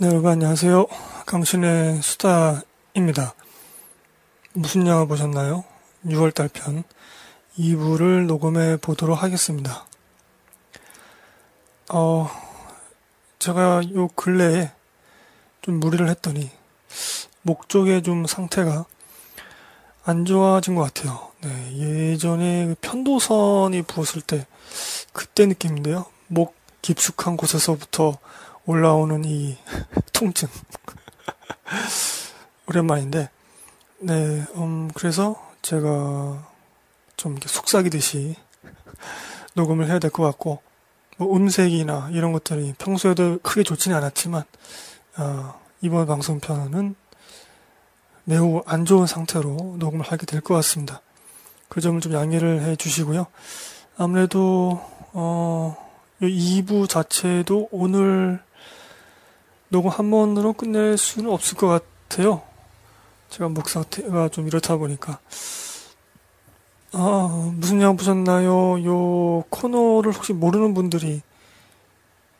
네, 0.00 0.06
여러분 0.06 0.30
안녕하세요. 0.30 0.86
강신의 1.26 2.02
수다입니다. 2.02 3.34
무슨 4.52 4.86
영화 4.86 5.04
보셨나요? 5.06 5.64
6월달 6.06 6.52
편 6.52 6.84
2부를 7.58 8.26
녹음해 8.26 8.76
보도록 8.76 9.20
하겠습니다. 9.20 9.86
어, 11.90 12.30
제가 13.40 13.82
요 13.96 14.06
근래에 14.14 14.70
좀 15.62 15.80
무리를 15.80 16.08
했더니 16.08 16.48
목 17.42 17.68
쪽에 17.68 18.00
좀 18.00 18.24
상태가 18.24 18.84
안 20.04 20.24
좋아진 20.24 20.76
것 20.76 20.82
같아요. 20.82 21.32
네, 21.40 21.76
예전에 21.76 22.66
그 22.68 22.76
편도선이 22.80 23.82
부었을 23.82 24.22
때 24.22 24.46
그때 25.12 25.44
느낌인데요. 25.46 26.06
목 26.28 26.54
깊숙한 26.82 27.36
곳에서부터 27.36 28.16
올라오는 28.68 29.24
이 29.24 29.56
통증. 30.12 30.46
오랜만인데, 32.68 33.30
네, 34.00 34.44
음, 34.56 34.90
그래서 34.94 35.42
제가 35.62 36.46
좀 37.16 37.38
속삭이듯이 37.40 38.36
녹음을 39.56 39.86
해야 39.88 39.98
될 39.98 40.10
것 40.10 40.22
같고, 40.24 40.60
뭐 41.16 41.34
음색이나 41.34 42.10
이런 42.12 42.32
것들이 42.32 42.74
평소에도 42.76 43.38
크게 43.42 43.62
좋지는 43.62 43.96
않았지만, 43.96 44.44
어, 45.16 45.60
이번 45.80 46.06
방송편은 46.06 46.94
매우 48.24 48.62
안 48.66 48.84
좋은 48.84 49.06
상태로 49.06 49.76
녹음을 49.78 50.04
하게 50.04 50.26
될 50.26 50.42
것 50.42 50.52
같습니다. 50.56 51.00
그 51.70 51.80
점을 51.80 51.98
좀 52.02 52.12
양해를 52.12 52.60
해 52.64 52.76
주시고요. 52.76 53.28
아무래도, 53.96 54.78
어, 55.14 55.74
2부 56.20 56.86
자체도 56.86 57.68
오늘 57.70 58.46
녹음 59.68 59.90
한 59.90 60.10
번으로 60.10 60.52
끝낼 60.52 60.96
수는 60.96 61.30
없을 61.30 61.56
것 61.56 61.68
같아요. 62.08 62.42
제가 63.28 63.48
목 63.48 63.68
상태가 63.68 64.28
좀 64.28 64.46
이렇다 64.46 64.76
보니까. 64.76 65.18
아, 66.92 67.52
무슨 67.54 67.82
양 67.82 67.96
보셨나요? 67.96 68.82
요 68.84 69.44
코너를 69.50 70.12
혹시 70.12 70.32
모르는 70.32 70.72
분들이 70.72 71.20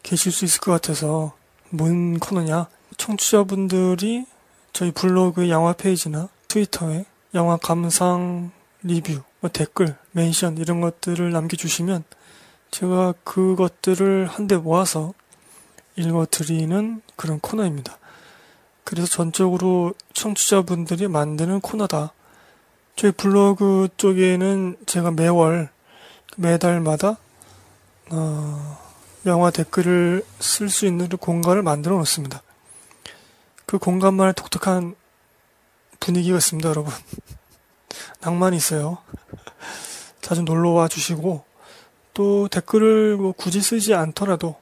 계실 0.03 0.33
수 0.33 0.47
있을 0.47 0.61
것 0.61 0.73
같아서, 0.73 1.33
뭔 1.71 2.19
코너냐? 2.19 2.69
청취자분들이 2.97 4.27
저희 4.73 4.91
블로그 4.91 5.51
영화 5.51 5.75
페이지나 5.75 6.29
트위터에 6.49 7.05
영화 7.35 7.59
감상 7.59 8.51
리뷰, 8.83 9.21
뭐 9.41 9.51
댓글, 9.51 9.97
멘션 10.13 10.57
이런 10.57 10.81
것들을 10.81 11.31
남겨주시면 11.31 12.05
제가 12.71 13.15
그것들을 13.25 14.27
한데 14.27 14.57
모아서 14.57 15.13
읽어드리는 15.99 17.03
그런 17.17 17.41
코너입니다. 17.41 17.99
그래서 18.85 19.09
전적으로 19.09 19.95
청취자분들이 20.15 21.09
만드는 21.09 21.61
코너다. 21.61 22.13
저희 22.97 23.13
블로그 23.13 23.89
쪽에는 23.97 24.77
제가 24.87 25.11
매월, 25.11 25.69
매달마다, 26.37 27.19
어, 28.11 28.79
영화 29.27 29.51
댓글을 29.51 30.25
쓸 30.41 30.71
수 30.71 30.87
있는 30.87 31.09
공간을 31.09 31.63
만들어 31.63 31.97
놓습니다. 31.99 32.43
그 33.67 33.79
공간만의 33.79 34.35
독특한 34.35 34.95
분위기가 36.01 36.39
있습니다, 36.39 36.69
여러분. 36.69 36.93
낭만이 38.23 38.57
있어요. 38.57 38.99
자주 40.23 40.43
놀러 40.43 40.71
와 40.71 40.89
주시고, 40.89 41.45
또 42.15 42.49
댓글을 42.49 43.17
뭐 43.17 43.33
굳이 43.33 43.61
쓰지 43.61 43.95
않더라도 43.95 44.57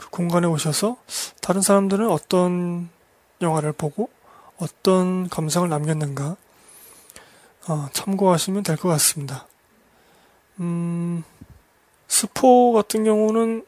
그 0.00 0.08
공간에 0.08 0.46
오셔서 0.46 0.96
다른 1.42 1.60
사람들은 1.60 2.08
어떤 2.10 2.88
영화를 3.42 3.72
보고 3.72 4.08
어떤 4.56 5.28
감상을 5.28 5.68
남겼는가 5.68 6.36
어, 7.68 7.88
참고하시면 7.92 8.62
될 8.62 8.78
것 8.78 8.88
같습니다. 8.88 9.46
음, 10.58 11.22
스포 12.08 12.72
같은 12.72 13.04
경우는 13.04 13.66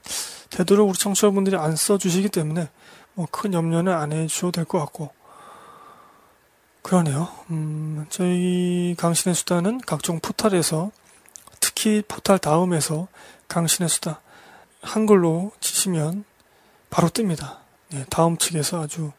되도록 0.48 0.88
우리 0.88 0.96
청취자분들이 0.98 1.56
안 1.56 1.76
써주시기 1.76 2.30
때문에 2.30 2.70
뭐 3.14 3.26
큰 3.30 3.52
염려는 3.52 3.92
안 3.92 4.12
해주셔도 4.12 4.52
될 4.52 4.64
것 4.64 4.78
같고 4.78 5.10
그러네요. 6.80 7.28
음, 7.50 8.06
저희 8.08 8.94
강신의 8.98 9.34
수다는 9.34 9.82
각종 9.82 10.18
포탈에서 10.18 10.90
특히 11.60 12.02
포탈 12.08 12.38
다음에서 12.38 13.06
강신의 13.48 13.90
수다 13.90 14.21
한글로 14.82 15.52
치시면 15.60 16.24
바로 16.90 17.08
뜹니다. 17.08 17.58
네, 17.90 18.04
다음 18.10 18.36
측에서 18.36 18.82
아주 18.82 19.12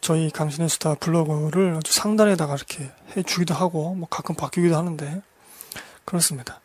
저희 0.00 0.30
강신의 0.30 0.68
수다 0.68 0.96
블로그를 0.96 1.76
아주 1.76 1.92
상단에다가 1.92 2.54
이렇게 2.56 2.90
해주기도 3.16 3.54
하고 3.54 3.94
뭐 3.94 4.08
가끔 4.08 4.34
바뀌기도 4.34 4.76
하는데 4.76 5.22
그렇습니다. 6.04 6.60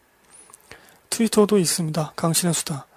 트위터도 1.10 1.58
있습니다. 1.58 2.14
강신의 2.16 2.54
수다. 2.54 2.88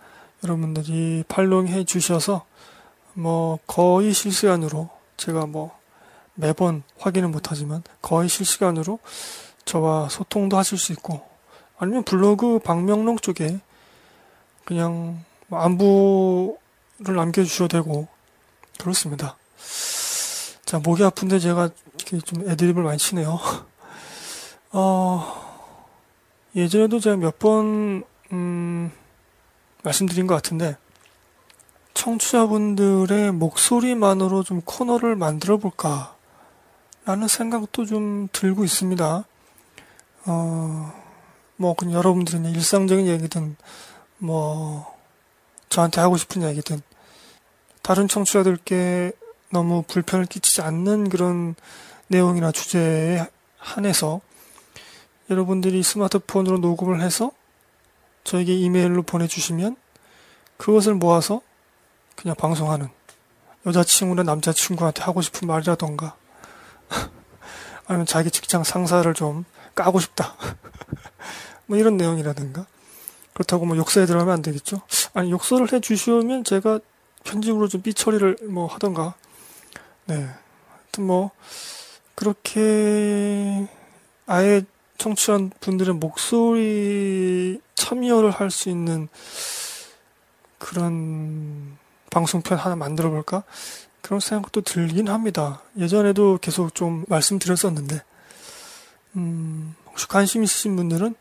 여러분들이 0.42 1.24
팔로잉 1.28 1.68
해 1.68 1.84
주셔서 1.84 2.46
뭐 3.12 3.58
거의 3.66 4.14
실시간으로 4.14 4.88
제가 5.16 5.46
뭐 5.46 5.78
매번 6.34 6.82
확인은 6.98 7.30
못하지만 7.30 7.82
거의 8.00 8.28
실시간으로 8.28 8.98
저와 9.66 10.08
소통도 10.08 10.56
하실 10.56 10.78
수 10.78 10.92
있고 10.92 11.22
아니면 11.78 12.02
블로그 12.04 12.58
방명록 12.58 13.20
쪽에 13.20 13.60
그냥 14.70 15.24
뭐 15.48 15.58
안부를 15.62 17.16
남겨주셔도 17.16 17.66
되고 17.66 18.06
그렇습니다. 18.78 19.36
자 20.64 20.78
목이 20.78 21.02
아픈데 21.02 21.40
제가 21.40 21.70
이렇게 21.96 22.20
좀 22.20 22.48
애드립을 22.48 22.84
많이 22.84 22.96
치네요. 22.96 23.40
어, 24.70 25.66
예전에도 26.54 27.00
제가 27.00 27.16
몇번 27.16 28.04
음, 28.30 28.92
말씀드린 29.82 30.28
것 30.28 30.36
같은데 30.36 30.76
청취자분들의 31.94 33.32
목소리만으로 33.32 34.44
좀 34.44 34.60
코너를 34.64 35.16
만들어 35.16 35.56
볼까 35.56 36.14
라는 37.04 37.26
생각도 37.26 37.86
좀 37.86 38.28
들고 38.30 38.62
있습니다. 38.62 39.24
어, 40.26 40.92
뭐, 41.56 41.74
그냥 41.74 41.94
여러분들이 41.94 42.52
일상적인 42.52 43.08
얘기든 43.08 43.56
뭐 44.20 44.94
저한테 45.70 46.00
하고 46.00 46.16
싶은 46.16 46.42
이야기든 46.42 46.82
다른 47.82 48.06
청취자들께 48.06 49.12
너무 49.50 49.82
불편을 49.82 50.26
끼치지 50.26 50.60
않는 50.62 51.08
그런 51.08 51.54
내용이나 52.08 52.52
주제에 52.52 53.26
한해서 53.56 54.20
여러분들이 55.30 55.82
스마트폰으로 55.82 56.58
녹음을 56.58 57.00
해서 57.00 57.30
저에게 58.24 58.54
이메일로 58.54 59.02
보내주시면 59.02 59.76
그것을 60.56 60.94
모아서 60.94 61.40
그냥 62.14 62.36
방송하는 62.36 62.88
여자친구나 63.64 64.22
남자친구한테 64.24 65.02
하고 65.02 65.22
싶은 65.22 65.48
말이라던가 65.48 66.16
아니면 67.86 68.06
자기 68.06 68.30
직장 68.30 68.64
상사를 68.64 69.12
좀 69.14 69.44
까고 69.74 70.00
싶다. 70.00 70.34
뭐 71.66 71.78
이런 71.78 71.96
내용이라든가 71.96 72.66
그렇다고 73.40 73.64
뭐 73.64 73.74
욕설에 73.76 74.04
들어가면 74.04 74.34
안 74.34 74.42
되겠죠? 74.42 74.82
아니, 75.14 75.30
욕설을 75.30 75.72
해 75.72 75.80
주시면 75.80 76.44
제가 76.44 76.80
편집으로 77.24 77.68
좀 77.68 77.80
삐처리를 77.80 78.36
뭐 78.50 78.66
하던가. 78.66 79.14
네. 80.04 80.28
하여튼 80.68 81.04
뭐, 81.04 81.30
그렇게 82.14 83.66
아예 84.26 84.62
청취한 84.98 85.52
분들의 85.58 85.94
목소리 85.94 87.60
참여를 87.76 88.30
할 88.30 88.50
수 88.50 88.68
있는 88.68 89.08
그런 90.58 91.78
방송편 92.10 92.58
하나 92.58 92.76
만들어 92.76 93.08
볼까? 93.08 93.44
그런 94.02 94.20
생각도 94.20 94.60
들긴 94.60 95.08
합니다. 95.08 95.62
예전에도 95.78 96.38
계속 96.42 96.74
좀 96.74 97.06
말씀드렸었는데, 97.08 98.02
음, 99.16 99.74
혹시 99.86 100.06
관심 100.08 100.44
있으신 100.44 100.76
분들은 100.76 101.14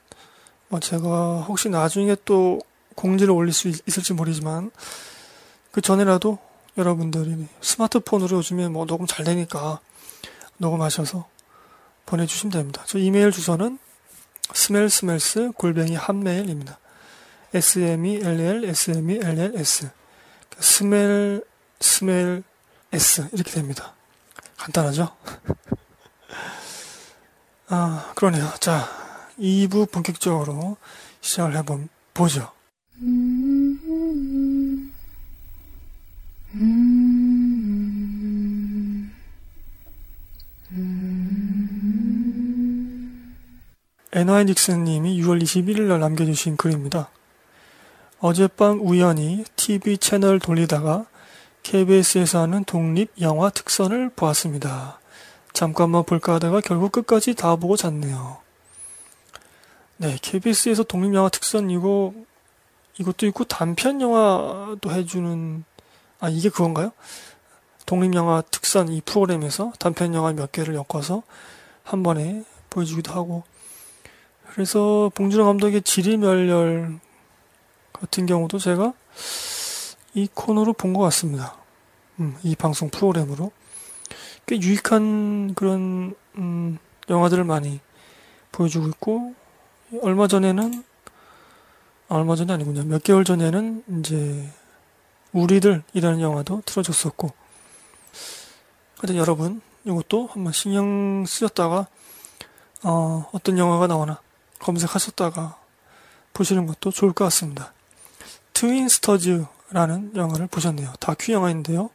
뭐 0.70 0.80
제가 0.80 1.42
혹시 1.42 1.68
나중에 1.70 2.16
또 2.26 2.60
공지를 2.96 3.34
올릴 3.34 3.54
수 3.54 3.68
있, 3.68 3.98
을지 3.98 4.14
모르지만 4.14 4.72
그 5.72 5.82
전에라도 5.82 6.38
여러분들이 6.78 7.48
스마트폰으로 7.62 8.38
요즘에 8.38 8.70
뭐 8.70 8.86
녹음 8.86 9.06
잘 9.06 9.26
되니까 9.26 9.80
녹음하셔서 10.58 11.28
보내주시면 12.06 12.52
됩니다. 12.52 12.84
저 12.86 12.98
이메일 12.98 13.32
주소는 13.32 13.80
스멜스멜스 14.54 15.52
골뱅이 15.56 15.96
한메일입니다. 15.96 16.80
S-M-E-L-L, 17.54 18.66
S-M-E-L-L-S. 18.66 19.90
스멜, 20.60 21.42
스멜, 21.80 22.44
S. 22.92 23.28
이렇게 23.32 23.52
됩니다. 23.52 23.94
간단하죠? 24.58 25.16
아, 27.70 28.12
그러네요. 28.16 28.52
자, 28.60 29.09
2부 29.40 29.92
본격적으로 29.92 30.78
시작을 31.22 31.56
해본 31.58 31.90
보죠. 32.14 32.52
에너이 44.12 44.46
닉슨님이 44.46 45.22
6월 45.22 45.42
21일 45.42 45.84
날 45.84 46.00
남겨주신 46.00 46.58
글입니다. 46.58 47.10
어젯밤 48.20 48.82
우연히 48.82 49.46
TV 49.56 49.98
채널 49.98 50.40
돌리다가 50.40 51.06
KBS에서 51.64 52.42
하는 52.42 52.64
독립 52.66 53.12
영화 53.22 53.50
특선을 53.50 54.10
보았습니다. 54.16 55.00
잠깐만 55.54 56.04
볼까 56.04 56.36
하다가 56.36 56.62
결국 56.62 56.92
끝까지 56.92 57.36
다 57.36 57.56
보고 57.56 57.78
잤네요. 57.78 58.49
네, 60.02 60.18
KBS에서 60.22 60.84
독립 60.84 61.14
영화 61.14 61.28
특선 61.28 61.70
이거 61.70 62.14
이것도 62.98 63.26
있고 63.28 63.44
단편 63.44 64.00
영화도 64.00 64.90
해주는 64.90 65.66
아 66.22 66.30
이게 66.30 66.48
그건가요? 66.48 66.94
독립 67.86 68.14
영화 68.16 68.42
특선 68.50 68.88
이 68.88 69.02
프로그램에서 69.02 69.74
단편 69.78 70.14
영화 70.14 70.32
몇 70.32 70.54
개를 70.54 70.74
엮어서 70.76 71.24
한 71.84 72.02
번에 72.02 72.46
보여주기도 72.70 73.12
하고 73.12 73.44
그래서 74.54 75.12
봉준호 75.16 75.44
감독의 75.44 75.82
지리멸렬 75.82 76.98
같은 77.92 78.26
경우도 78.26 78.58
제가 78.58 78.94
이 80.14 80.30
코너로 80.34 80.72
본 80.74 80.94
것 80.94 81.02
같습니다. 81.02 81.58
음, 82.22 82.38
이 82.44 82.56
방송 82.56 82.90
프로그램으로 82.90 83.52
꽤 84.46 84.62
유익한 84.62 85.56
그런 85.56 86.16
음, 86.38 86.78
영화들을 87.10 87.44
많이 87.44 87.82
보여주고 88.54 88.88
있고 88.88 89.36
얼마 90.02 90.28
전에는 90.28 90.84
아, 92.10 92.16
얼마 92.16 92.36
전이 92.36 92.52
아니군요. 92.52 92.84
몇 92.84 93.04
개월 93.04 93.24
전에는 93.24 93.84
이제 94.00 94.50
우리들이라는 95.32 96.22
영화도 96.22 96.64
틀어줬었고 96.66 97.32
하여튼 98.98 99.16
여러분 99.16 99.62
이것도 99.86 100.28
한번 100.28 100.52
신경 100.54 101.26
쓰셨다가 101.26 101.88
어, 102.84 103.30
어떤 103.32 103.58
영화가 103.58 103.88
나오나 103.88 104.22
검색하셨다가 104.60 105.58
보시는 106.34 106.68
것도 106.68 106.92
좋을 106.92 107.14
것 107.14 107.26
같습니다. 107.26 107.74
트윈스터즈라는 108.54 110.16
영화를 110.16 110.48
보셨네요. 110.48 110.94
다큐 111.00 111.32
영화인데요. 111.32 111.90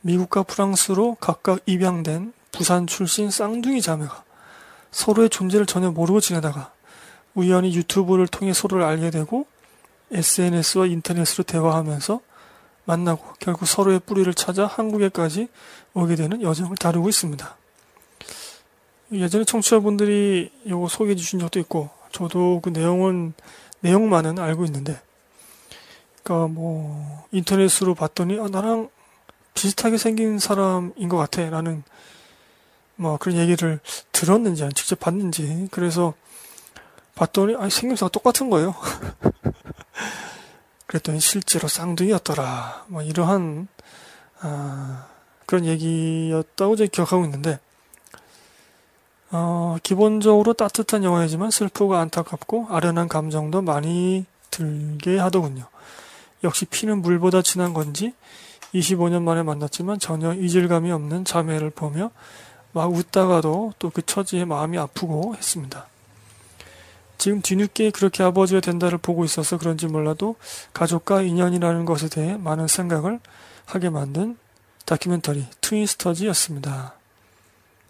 미국과 0.00 0.44
프랑스로 0.44 1.16
각각 1.20 1.60
입양된 1.66 2.32
부산 2.52 2.86
출신 2.86 3.30
쌍둥이 3.30 3.82
자매가 3.82 4.24
서로의 4.90 5.28
존재를 5.28 5.66
전혀 5.66 5.90
모르고 5.90 6.20
지내다가 6.20 6.72
우연히 7.36 7.72
유튜브를 7.74 8.26
통해 8.26 8.52
서로를 8.52 8.84
알게 8.84 9.10
되고 9.10 9.46
SNS와 10.10 10.86
인터넷으로 10.86 11.44
대화하면서 11.44 12.20
만나고 12.84 13.34
결국 13.38 13.66
서로의 13.66 14.00
뿌리를 14.00 14.32
찾아 14.34 14.66
한국에까지 14.66 15.48
오게 15.94 16.16
되는 16.16 16.40
여정을 16.40 16.76
다루고 16.76 17.08
있습니다. 17.08 17.56
예전에 19.12 19.44
청취자분들이 19.44 20.50
이거 20.64 20.88
소개해 20.88 21.14
주신 21.14 21.38
적도 21.38 21.60
있고 21.60 21.90
저도 22.10 22.60
그 22.62 22.70
내용은 22.70 23.34
내용만은 23.80 24.38
알고 24.38 24.64
있는데 24.64 25.00
그러니까 26.22 26.48
뭐 26.52 27.24
인터넷으로 27.32 27.94
봤더니 27.94 28.40
아, 28.40 28.48
나랑 28.48 28.88
비슷하게 29.54 29.98
생긴 29.98 30.38
사람인 30.38 31.08
것 31.08 31.16
같아 31.16 31.48
라는 31.50 31.82
뭐 32.96 33.16
그런 33.18 33.36
얘기를 33.36 33.78
들었는지 34.12 34.68
직접 34.74 34.98
봤는지 34.98 35.68
그래서 35.70 36.14
봤더니 37.16 37.56
아 37.56 37.68
생김새가 37.68 38.10
똑같은 38.10 38.48
거예요. 38.50 38.74
그랬더니 40.86 41.18
실제로 41.18 41.66
쌍둥이였더라. 41.66 42.84
뭐 42.88 43.02
이러한 43.02 43.66
아, 44.40 45.06
그런 45.46 45.64
얘기였다고 45.64 46.76
제가 46.76 46.90
기억하고 46.92 47.24
있는데 47.24 47.58
어, 49.30 49.76
기본적으로 49.82 50.52
따뜻한 50.52 51.02
영화이지만 51.02 51.50
슬프고 51.50 51.96
안타깝고 51.96 52.68
아련한 52.70 53.08
감정도 53.08 53.62
많이 53.62 54.24
들게 54.50 55.18
하더군요. 55.18 55.66
역시 56.44 56.66
피는 56.66 57.02
물보다 57.02 57.42
진한 57.42 57.72
건지 57.72 58.14
25년 58.74 59.22
만에 59.22 59.42
만났지만 59.42 59.98
전혀 59.98 60.34
이질감이 60.34 60.92
없는 60.92 61.24
자매를 61.24 61.70
보며 61.70 62.10
막 62.72 62.92
웃다가도 62.92 63.72
또 63.78 63.90
그 63.90 64.02
처지에 64.04 64.44
마음이 64.44 64.76
아프고 64.78 65.34
했습니다. 65.34 65.86
지금 67.18 67.40
뒤늦게 67.42 67.90
그렇게 67.90 68.22
아버지가 68.22 68.60
된다를 68.60 68.98
보고 68.98 69.24
있어서 69.24 69.58
그런지 69.58 69.86
몰라도 69.86 70.36
가족과 70.72 71.22
인연이라는 71.22 71.84
것에 71.84 72.08
대해 72.08 72.36
많은 72.36 72.68
생각을 72.68 73.20
하게 73.64 73.90
만든 73.90 74.36
다큐멘터리 74.84 75.46
트윈스터즈였습니다. 75.60 76.94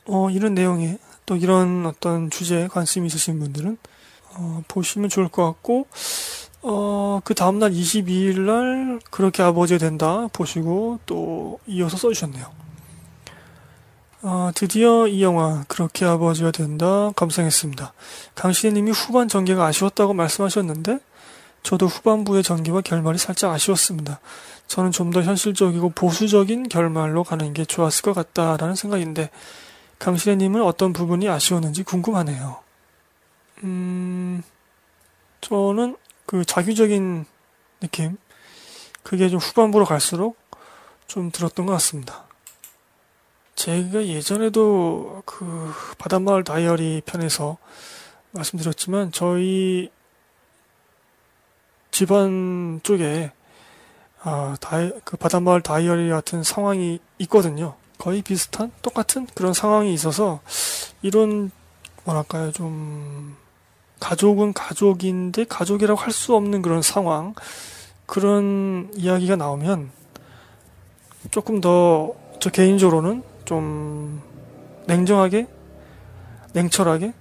어, 0.07 0.31
이런 0.31 0.55
내용에 0.55 0.99
또 1.27 1.37
이런 1.37 1.85
어떤 1.87 2.31
주제에 2.31 2.69
관심이 2.69 3.09
있으신 3.09 3.39
분들은 3.39 3.77
어, 4.35 4.63
보시면 4.69 5.09
좋을 5.09 5.29
것 5.29 5.45
같고 5.45 5.87
어, 6.63 7.21
그 7.25 7.35
다음날 7.35 7.73
22일 7.73 8.41
날 8.41 9.01
그렇게 9.11 9.43
아버지가 9.43 9.79
된다 9.79 10.29
보시고 10.33 11.01
또 11.07 11.59
이어서 11.67 11.97
써주셨네요. 11.97 12.66
어, 14.29 14.51
드디어 14.57 15.07
이 15.07 15.23
영화 15.23 15.63
그렇게 15.69 16.05
아버지가 16.05 16.51
된다 16.51 17.13
감상했습니다. 17.15 17.93
강신혜님이 18.35 18.91
후반 18.91 19.29
전개가 19.29 19.65
아쉬웠다고 19.65 20.15
말씀하셨는데 20.15 20.99
저도 21.63 21.87
후반부의 21.87 22.43
전개와 22.43 22.81
결말이 22.81 23.19
살짝 23.19 23.53
아쉬웠습니다. 23.53 24.19
저는 24.67 24.91
좀 24.91 25.13
더 25.13 25.23
현실적이고 25.23 25.91
보수적인 25.91 26.69
결말로 26.69 27.23
가는 27.23 27.55
게 27.55 27.65
좋았을 27.65 28.03
것 28.03 28.15
같다라는 28.15 28.75
생각인데 28.75 29.31
강신혜님은 30.01 30.61
어떤 30.61 30.93
부분이 30.93 31.29
아쉬웠는지 31.29 31.85
궁금하네요. 31.85 32.57
음, 33.63 34.43
저는 35.41 35.97
그 36.27 36.45
자규적인 36.45 37.27
느낌 37.81 38.17
그게 39.05 39.29
좀 39.29 39.39
후반부로 39.39 39.85
갈수록 39.85 40.37
좀 41.07 41.31
들었던 41.31 41.67
것 41.67 41.73
같습니다. 41.75 42.27
제가 43.57 44.07
예전에도 44.07 45.23
그 45.25 45.73
바닷마을 45.99 46.45
다이어리 46.45 47.03
편에서 47.05 47.57
말씀드렸지만 48.33 49.13
저희 49.13 49.91
집안 51.91 52.81
쪽에 52.83 53.33
아, 54.23 54.57
다이, 54.61 54.93
그 55.05 55.17
바닷마을 55.17 55.63
다이어리 55.63 56.09
같은 56.11 56.43
상황이 56.43 56.99
있거든요. 57.21 57.75
거의 57.99 58.23
비슷한 58.23 58.71
똑같은 58.83 59.27
그런 59.35 59.53
상황이 59.53 59.93
있어서 59.95 60.41
이런 61.03 61.51
뭐랄까요 62.05 62.53
좀 62.53 63.37
가족은 64.01 64.53
가족인데 64.53 65.45
가족이라고 65.45 65.99
할 65.99 66.13
수 66.13 66.35
없는 66.35 66.61
그런 66.63 66.83
상황 66.83 67.35
그런 68.05 68.91
이야기가 68.95 69.37
나오면 69.37 69.91
조금 71.31 71.61
더 71.61 72.27
저 72.41 72.51
개인적으로는 72.51 73.23
좀 73.47 74.21
냉정하게 74.87 75.47
냉철하게 76.53 77.15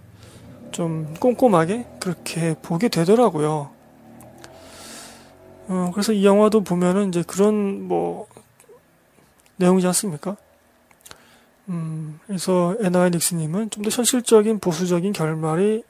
좀 0.71 1.13
꼼꼼하게 1.19 1.87
그렇게 2.01 2.55
보게 2.61 2.89
되더라고요. 2.89 3.71
어, 5.67 5.91
그래서 5.93 6.11
이 6.11 6.25
영화도 6.25 6.61
보면은 6.61 7.07
이제 7.09 7.23
그런 7.25 7.83
뭐 7.87 8.27
내용이지 9.55 9.87
않습니까? 9.87 10.35
음, 11.69 12.19
그래서 12.27 12.75
에나이 12.81 13.09
닉스님은 13.11 13.69
좀 13.69 13.83
더 13.83 13.89
현실적인 13.89 14.59
보수적인 14.59 15.13
결말이 15.13 15.83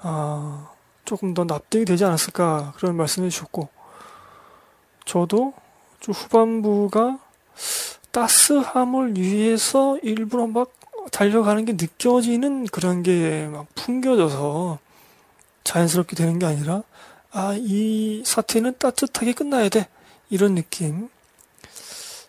아, 0.00 0.70
조금 1.04 1.34
더 1.34 1.44
납득이 1.44 1.84
되지 1.84 2.04
않았을까 2.04 2.74
그런 2.76 2.96
말씀해 2.96 3.30
주셨고 3.30 3.68
저도 5.04 5.54
좀 6.00 6.14
후반부가 6.14 7.18
따스함을 8.14 9.16
위해서 9.18 9.98
일부러 10.02 10.46
막 10.46 10.72
달려가는 11.10 11.64
게 11.64 11.72
느껴지는 11.72 12.66
그런 12.66 13.02
게 13.02 13.48
막 13.50 13.66
풍겨져서 13.74 14.78
자연스럽게 15.64 16.14
되는 16.16 16.38
게 16.38 16.46
아니라 16.46 16.82
아, 17.32 17.54
이 17.58 18.22
사태는 18.24 18.78
따뜻하게 18.78 19.32
끝나야 19.32 19.68
돼. 19.68 19.88
이런 20.30 20.54
느낌. 20.54 21.08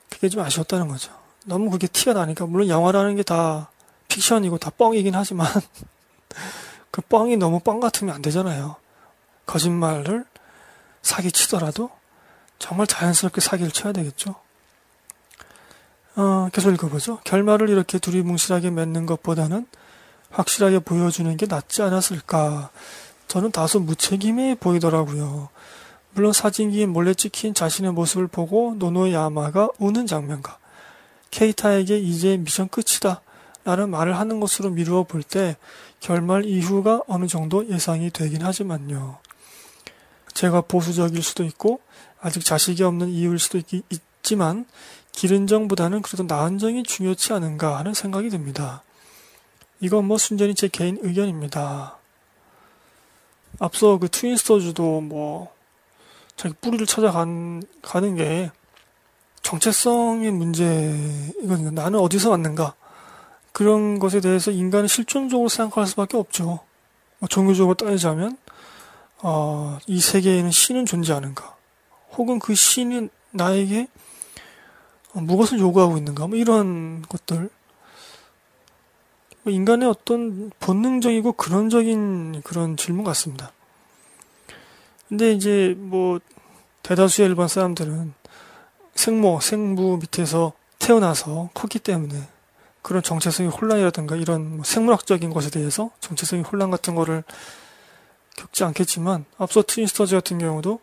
그게 0.09 0.29
좀 0.29 0.41
아쉬웠다는 0.41 0.87
거죠. 0.87 1.11
너무 1.45 1.69
그게 1.69 1.85
티가 1.87 2.13
나니까, 2.13 2.47
물론 2.47 2.67
영화라는 2.69 3.15
게 3.15 3.21
다 3.23 3.69
픽션이고 4.07 4.57
다 4.57 4.71
뻥이긴 4.71 5.13
하지만, 5.13 5.47
그 6.89 7.01
뻥이 7.01 7.37
너무 7.37 7.59
뻥 7.59 7.79
같으면 7.79 8.15
안 8.15 8.21
되잖아요. 8.23 8.77
거짓말을 9.45 10.25
사기 11.03 11.31
치더라도 11.31 11.91
정말 12.57 12.87
자연스럽게 12.87 13.41
사기를 13.41 13.71
쳐야 13.71 13.93
되겠죠. 13.93 14.35
어, 16.15 16.49
계속 16.53 16.71
읽어보죠. 16.71 17.19
결말을 17.23 17.69
이렇게 17.69 17.99
두리뭉실하게 17.99 18.71
맺는 18.71 19.05
것보다는 19.05 19.65
확실하게 20.29 20.79
보여주는 20.79 21.35
게 21.37 21.45
낫지 21.45 21.81
않았을까. 21.81 22.69
저는 23.27 23.51
다소 23.51 23.79
무책임해 23.79 24.55
보이더라고요. 24.55 25.49
물론 26.13 26.31
사진기에 26.31 26.85
몰래 26.85 27.13
찍힌 27.13 27.53
자신의 27.53 27.91
모습을 27.91 28.27
보고 28.27 28.75
노노의 28.77 29.13
야마가 29.13 29.69
우는 29.79 30.07
장면과 30.07 30.57
케이타에게 31.31 31.97
이제 31.97 32.37
미션 32.37 32.69
끝이다 32.69 33.21
라는 33.65 33.89
말을 33.89 34.17
하는 34.17 34.39
것으로 34.39 34.69
미루어 34.69 35.03
볼 35.03 35.23
때 35.23 35.57
결말 35.99 36.45
이후가 36.45 37.01
어느 37.07 37.27
정도 37.27 37.67
예상이 37.67 38.11
되긴 38.11 38.43
하지만요. 38.43 39.17
제가 40.33 40.61
보수적일 40.61 41.23
수도 41.23 41.43
있고 41.43 41.81
아직 42.21 42.45
자식이 42.45 42.83
없는 42.83 43.09
이유일 43.09 43.39
수도 43.39 43.57
있, 43.57 43.83
있지만 43.89 44.65
기른정보다는 45.15 46.01
그래도 46.01 46.23
나은정이 46.23 46.83
중요치 46.83 47.33
않은가 47.33 47.77
하는 47.77 47.93
생각이 47.93 48.29
듭니다. 48.29 48.83
이건 49.79 50.05
뭐 50.05 50.17
순전히 50.17 50.53
제 50.53 50.67
개인 50.67 50.97
의견입니다. 51.01 51.97
앞서 53.59 53.97
그 53.97 54.09
트윈스터즈도 54.09 55.01
뭐 55.01 55.53
자기 56.35 56.53
뿌리를 56.59 56.85
찾아가는 56.85 57.63
가는 57.81 58.15
게 58.15 58.51
정체성의 59.41 60.31
문제이거든요. 60.31 61.71
나는 61.71 61.99
어디서 61.99 62.31
왔는가? 62.31 62.73
그런 63.53 63.99
것에 63.99 64.19
대해서 64.19 64.51
인간은 64.51 64.87
실존적으로 64.87 65.47
생각할 65.47 65.87
수밖에 65.87 66.17
없죠. 66.17 66.59
뭐 67.19 67.29
종교적으로 67.29 67.75
따지자면 67.75 68.37
어, 69.19 69.77
이 69.87 70.01
세계에는 70.01 70.51
신은 70.51 70.85
존재하는가? 70.85 71.55
혹은 72.17 72.39
그 72.39 72.53
신은 72.53 73.09
나에게 73.31 73.87
무엇을 75.21 75.59
요구하고 75.59 75.97
있는가? 75.97 76.27
뭐 76.27 76.37
이런 76.37 77.01
것들. 77.03 77.49
뭐 79.43 79.53
인간의 79.53 79.87
어떤 79.87 80.51
본능적이고 80.59 81.33
근원적인 81.33 82.41
그런 82.43 82.77
질문 82.77 83.05
같습니다. 83.05 83.51
근데 85.07 85.31
이제 85.31 85.75
뭐 85.77 86.19
대다수의 86.83 87.29
일반 87.29 87.47
사람들은 87.47 88.13
생모, 88.95 89.39
생부 89.41 89.97
밑에서 90.01 90.53
태어나서 90.79 91.49
컸기 91.53 91.79
때문에 91.79 92.27
그런 92.81 93.01
정체성의 93.01 93.51
혼란이라든가 93.51 94.15
이런 94.15 94.57
뭐 94.57 94.63
생물학적인 94.63 95.31
것에 95.31 95.49
대해서 95.49 95.91
정체성의 95.99 96.43
혼란 96.45 96.69
같은 96.69 96.95
거를 96.95 97.23
겪지 98.35 98.63
않겠지만 98.63 99.25
앞서 99.37 99.63
트윈스터즈 99.63 100.15
같은 100.15 100.37
경우도 100.37 100.79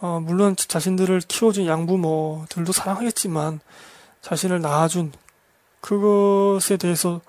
어, 0.00 0.20
물론 0.20 0.56
자신들을 0.56 1.20
키워준 1.28 1.66
양부모들도 1.66 2.72
사랑하겠지만 2.72 3.60
자신을 4.22 4.60
낳아준 4.60 5.12
그것에 5.80 6.76
대해서 6.76 7.20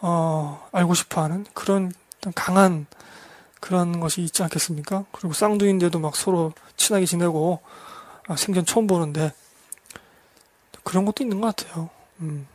어, 0.00 0.66
알고 0.72 0.94
싶어하는 0.94 1.44
그런 1.54 1.92
강한 2.34 2.86
그런 3.60 4.00
것이 4.00 4.22
있지 4.22 4.42
않겠습니까? 4.42 5.04
그리고 5.12 5.34
쌍둥이인데도 5.34 5.98
막 5.98 6.16
서로 6.16 6.52
친하게 6.76 7.06
지내고 7.06 7.60
아, 8.26 8.36
생전 8.36 8.64
처음 8.64 8.86
보는데 8.86 9.32
그런 10.84 11.04
것도 11.04 11.24
있는 11.24 11.40
것 11.40 11.54
같아요. 11.54 11.90
음. 12.20 12.46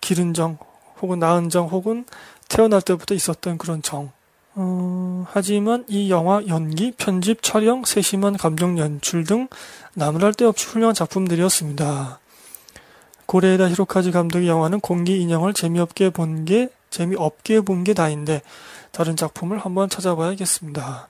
기른 0.00 0.34
정 0.34 0.58
혹은 1.00 1.18
낳은 1.18 1.48
정 1.48 1.66
혹은 1.66 2.04
태어날 2.48 2.80
때부터 2.80 3.14
있었던 3.14 3.58
그런 3.58 3.82
정. 3.82 4.12
어, 4.58 5.26
하지만 5.30 5.84
이 5.86 6.10
영화 6.10 6.42
연기, 6.48 6.90
편집, 6.92 7.42
촬영, 7.42 7.84
세심한 7.84 8.36
감정 8.38 8.78
연출 8.78 9.24
등 9.24 9.48
나무랄 9.94 10.32
데 10.32 10.46
없이 10.46 10.66
훌륭한 10.66 10.94
작품들이었습니다. 10.94 12.18
고레에다 13.26 13.68
히로카즈 13.68 14.12
감독의 14.12 14.48
영화는 14.48 14.80
공기 14.80 15.20
인형을 15.20 15.52
재미없게 15.52 16.10
본 16.10 16.44
게 16.46 16.70
재미없게 16.90 17.60
본 17.62 17.84
게 17.84 17.92
다인데 17.92 18.40
다른 18.92 19.16
작품을 19.16 19.58
한번 19.58 19.90
찾아봐야겠습니다. 19.90 21.08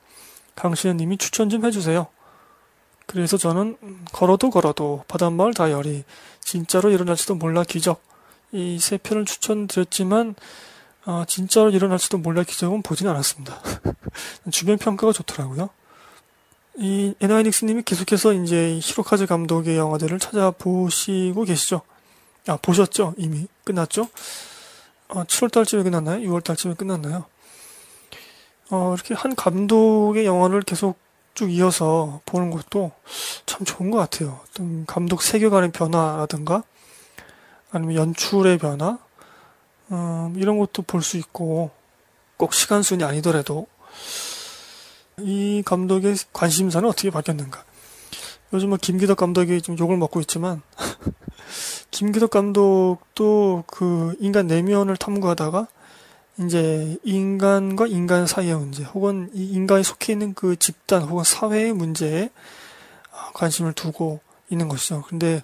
강신현 0.55 0.97
님이 0.97 1.17
추천 1.17 1.49
좀 1.49 1.63
해주세요. 1.63 2.07
그래서 3.05 3.37
저는 3.37 3.77
걸어도 4.11 4.49
걸어도 4.49 5.05
바닷마을 5.07 5.53
다이어리 5.53 6.03
진짜로 6.41 6.89
일어날지도 6.89 7.35
몰라 7.35 7.63
기적 7.63 8.01
이 8.51 8.77
세 8.81 8.97
편을 8.97 9.23
추천드렸지만 9.25 10.35
어, 11.07 11.23
진짜로 11.25 11.69
일어날지도 11.69 12.17
몰라 12.17 12.43
기적은 12.43 12.81
보진 12.81 13.07
않았습니다. 13.07 13.61
주변 14.51 14.77
평가가 14.77 15.13
좋더라고요. 15.13 15.69
이 16.79 17.13
에나이닉스님이 17.21 17.83
계속해서 17.83 18.33
이제 18.33 18.77
히로카즈 18.81 19.25
감독의 19.25 19.77
영화들을 19.77 20.19
찾아보시고 20.19 21.45
계시죠. 21.45 21.81
아 22.47 22.57
보셨죠? 22.61 23.13
이미 23.17 23.47
끝났죠? 23.63 24.09
어, 25.07 25.23
7월달쯤에 25.23 25.85
끝났나요? 25.85 26.29
6월달쯤에 26.29 26.77
끝났나요? 26.77 27.23
어, 28.69 28.93
이렇게 28.93 29.13
한 29.13 29.33
감독의 29.33 30.25
영화를 30.25 30.61
계속 30.63 30.99
쭉 31.35 31.49
이어서 31.53 32.19
보는 32.25 32.51
것도 32.51 32.91
참 33.45 33.63
좋은 33.63 33.91
것 33.91 33.97
같아요. 33.97 34.41
어떤 34.49 34.85
감독 34.85 35.21
세계관의 35.21 35.71
변화라든가 35.71 36.63
아니면 37.71 37.95
연출의 37.95 38.57
변화 38.57 38.99
음, 39.91 40.33
이런 40.37 40.57
것도 40.57 40.81
볼 40.83 41.01
수 41.01 41.17
있고 41.17 41.71
꼭 42.37 42.53
시간순이 42.53 43.03
아니더라도 43.03 43.67
이 45.19 45.63
감독의 45.65 46.15
관심사는 46.33 46.87
어떻게 46.87 47.09
바뀌었는가. 47.09 47.63
요즘 48.53 48.69
뭐 48.69 48.77
김기덕 48.79 49.17
감독이 49.17 49.61
좀 49.61 49.77
욕을 49.77 49.97
먹고 49.97 50.21
있지만 50.21 50.61
김기덕 51.91 52.29
감독도 52.29 53.63
그 53.67 54.15
인간 54.19 54.47
내면을 54.47 54.95
탐구하다가 54.97 55.67
이제 56.39 56.97
인간과 57.03 57.87
인간 57.87 58.27
사이의 58.27 58.55
문제 58.55 58.83
혹은 58.83 59.31
이 59.33 59.51
인간이 59.51 59.83
속해 59.83 60.13
있는 60.13 60.33
그 60.35 60.55
집단 60.55 61.01
혹은 61.01 61.23
사회의 61.23 61.73
문제에 61.73 62.29
관심을 63.33 63.73
두고 63.73 64.19
있는 64.49 64.67
것이죠. 64.67 65.03
근데 65.07 65.41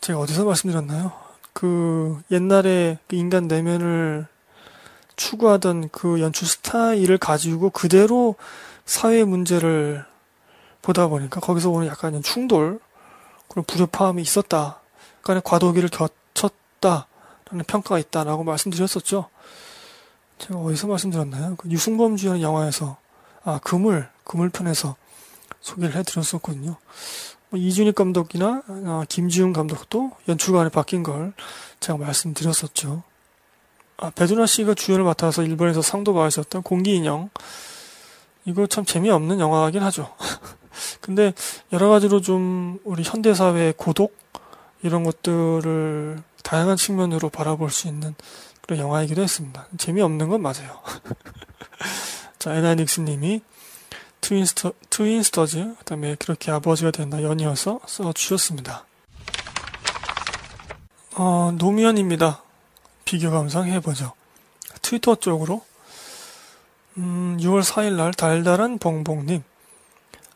제가 0.00 0.18
어디서 0.18 0.44
말씀드렸나요? 0.44 1.21
그 1.52 2.20
옛날에 2.30 2.98
그 3.08 3.16
인간 3.16 3.46
내면을 3.46 4.26
추구하던 5.16 5.90
그 5.90 6.20
연출 6.20 6.48
스타일을 6.48 7.18
가지고 7.18 7.70
그대로 7.70 8.34
사회 8.84 9.24
문제를 9.24 10.04
보다 10.80 11.06
보니까 11.06 11.40
거기서 11.40 11.70
오는 11.70 11.86
약간 11.86 12.20
충돌 12.22 12.80
그런 13.48 13.64
불협화음이 13.64 14.20
있었다. 14.22 14.80
그러니까 15.20 15.48
과도기를 15.48 15.90
겪었다라는 15.90 17.64
평가가 17.66 17.98
있다라고 17.98 18.44
말씀드렸었죠. 18.44 19.28
제가 20.38 20.58
어디서 20.58 20.88
말씀드렸나요? 20.88 21.54
그 21.56 21.70
유승범 21.70 22.16
주연 22.16 22.40
영화에서 22.40 22.96
아 23.44 23.60
그물 23.62 24.08
그물편에서 24.24 24.96
소개를 25.60 25.94
해드렸었거든요. 25.96 26.76
뭐 27.52 27.60
이준익 27.60 27.94
감독이나 27.94 28.62
아, 28.66 29.04
김지훈 29.10 29.52
감독도 29.52 30.12
연출관에 30.26 30.70
바뀐 30.70 31.02
걸 31.02 31.34
제가 31.80 31.98
말씀드렸었죠. 31.98 33.02
아, 33.98 34.08
배두나 34.08 34.46
씨가 34.46 34.72
주연을 34.72 35.04
맡아서 35.04 35.42
일본에서 35.42 35.82
상도 35.82 36.14
받으셨던 36.14 36.62
공기인형 36.62 37.28
이거 38.46 38.66
참 38.66 38.86
재미없는 38.86 39.38
영화긴 39.38 39.82
하죠. 39.82 40.14
근데 41.02 41.34
여러 41.74 41.90
가지로 41.90 42.22
좀 42.22 42.80
우리 42.84 43.02
현대사회의 43.02 43.74
고독 43.76 44.16
이런 44.82 45.04
것들을 45.04 46.22
다양한 46.42 46.78
측면으로 46.78 47.28
바라볼 47.28 47.68
수 47.68 47.86
있는 47.86 48.14
그런 48.62 48.80
영화이기도 48.80 49.20
했습니다. 49.20 49.66
재미없는 49.76 50.30
건 50.30 50.40
맞아요. 50.40 50.80
자, 52.38 52.54
에나닉스 52.54 53.00
님이 53.00 53.42
트윈스터, 54.22 54.72
트윈스터즈, 54.88 55.74
그 55.78 55.84
다음에 55.84 56.14
그렇게 56.14 56.50
아버지가 56.50 56.92
된다 56.92 57.22
연이어서 57.22 57.80
써주셨습니다. 57.86 58.86
어, 61.16 61.52
노무현입니다. 61.58 62.42
비교 63.04 63.30
감상 63.30 63.66
해보죠. 63.66 64.12
트위터 64.80 65.16
쪽으로 65.16 65.62
음, 66.96 67.36
6월 67.40 67.62
4일 67.62 67.96
날 67.96 68.14
달달한 68.14 68.78
봉봉님 68.78 69.42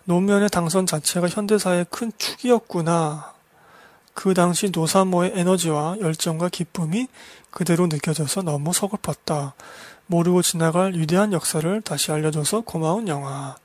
노무현의 0.04 0.50
당선 0.50 0.86
자체가 0.86 1.28
현대사의 1.28 1.86
큰 1.90 2.12
축이었구나. 2.18 3.34
그 4.14 4.34
당시 4.34 4.70
노사모의 4.70 5.32
에너지와 5.34 5.96
열정과 6.00 6.48
기쁨이 6.48 7.06
그대로 7.50 7.86
느껴져서 7.86 8.42
너무 8.42 8.72
서글펐다. 8.72 9.54
모르고 10.06 10.42
지나갈 10.42 10.94
위대한 10.94 11.32
역사를 11.32 11.80
다시 11.82 12.12
알려줘서 12.12 12.62
고마운 12.62 13.08
영화. 13.08 13.56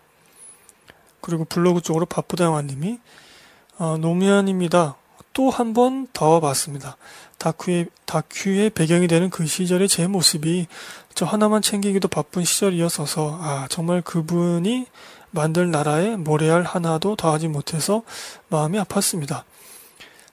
그리고 1.22 1.46
블로그 1.46 1.82
쪽으로 1.82 2.06
바쁘다 2.06 2.46
영화님이 2.46 3.00
어, 3.78 3.98
노무현입니다. 3.98 4.96
또 5.34 5.50
한 5.50 5.74
번 5.74 6.08
더 6.12 6.40
봤습니다. 6.42 6.98
다큐의, 7.38 7.88
다큐의 8.06 8.70
배경이 8.72 9.08
되는 9.08 9.30
그 9.30 9.46
시절의 9.48 9.88
제 9.88 10.06
모습이 10.08 10.68
저 11.16 11.26
하나만 11.26 11.62
챙기기도 11.62 12.08
바쁜 12.10 12.44
시절이었어서 12.44 13.40
아 13.42 13.68
정말 13.70 14.02
그분이 14.02 14.88
만들 15.32 15.72
나라에 15.72 16.18
모래알 16.18 16.64
하나도 16.64 17.16
더하지 17.16 17.48
못해서 17.48 18.04
마음이 18.50 18.78
아팠습니다. 18.80 19.44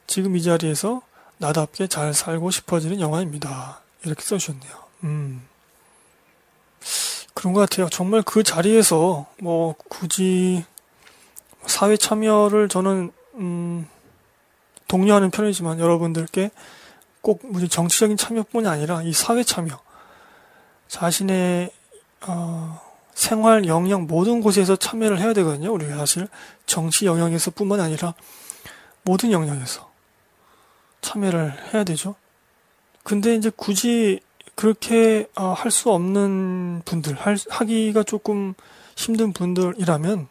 지금 0.08 0.36
이 0.36 0.42
자리에서 0.42 1.02
나답게 1.38 1.86
잘 1.86 2.12
살고 2.12 2.50
싶어지는 2.50 2.98
영화입니다. 3.00 3.80
이렇게 4.04 4.22
써주셨네요. 4.22 4.72
음. 5.04 5.46
그런 7.34 7.52
것 7.52 7.60
같아요. 7.60 7.88
정말 7.88 8.22
그 8.22 8.42
자리에서 8.42 9.26
뭐 9.40 9.74
굳이 9.88 10.64
사회 11.68 11.96
참여를 11.96 12.68
저는 12.68 13.12
음, 13.34 13.86
독려하는 14.88 15.30
편이지만 15.30 15.78
여러분들께 15.78 16.50
꼭 17.20 17.42
무슨 17.44 17.68
정치적인 17.68 18.16
참여뿐이 18.16 18.66
아니라 18.66 19.02
이 19.02 19.12
사회 19.12 19.42
참여, 19.42 19.78
자신의 20.88 21.70
어, 22.26 22.80
생활 23.12 23.66
영역 23.66 24.06
모든 24.06 24.40
곳에서 24.40 24.76
참여를 24.76 25.20
해야 25.20 25.32
되거든요. 25.34 25.72
우리가 25.72 25.96
사실 25.96 26.26
정치 26.66 27.06
영역에서뿐만 27.06 27.80
아니라 27.80 28.14
모든 29.02 29.30
영역에서 29.30 29.90
참여를 31.02 31.74
해야 31.74 31.84
되죠. 31.84 32.14
근데 33.02 33.34
이제 33.34 33.50
굳이 33.54 34.20
그렇게 34.54 35.28
어, 35.36 35.52
할수 35.52 35.92
없는 35.92 36.82
분들, 36.84 37.14
할, 37.14 37.36
하기가 37.48 38.02
조금 38.02 38.54
힘든 38.96 39.32
분들이라면 39.32 40.28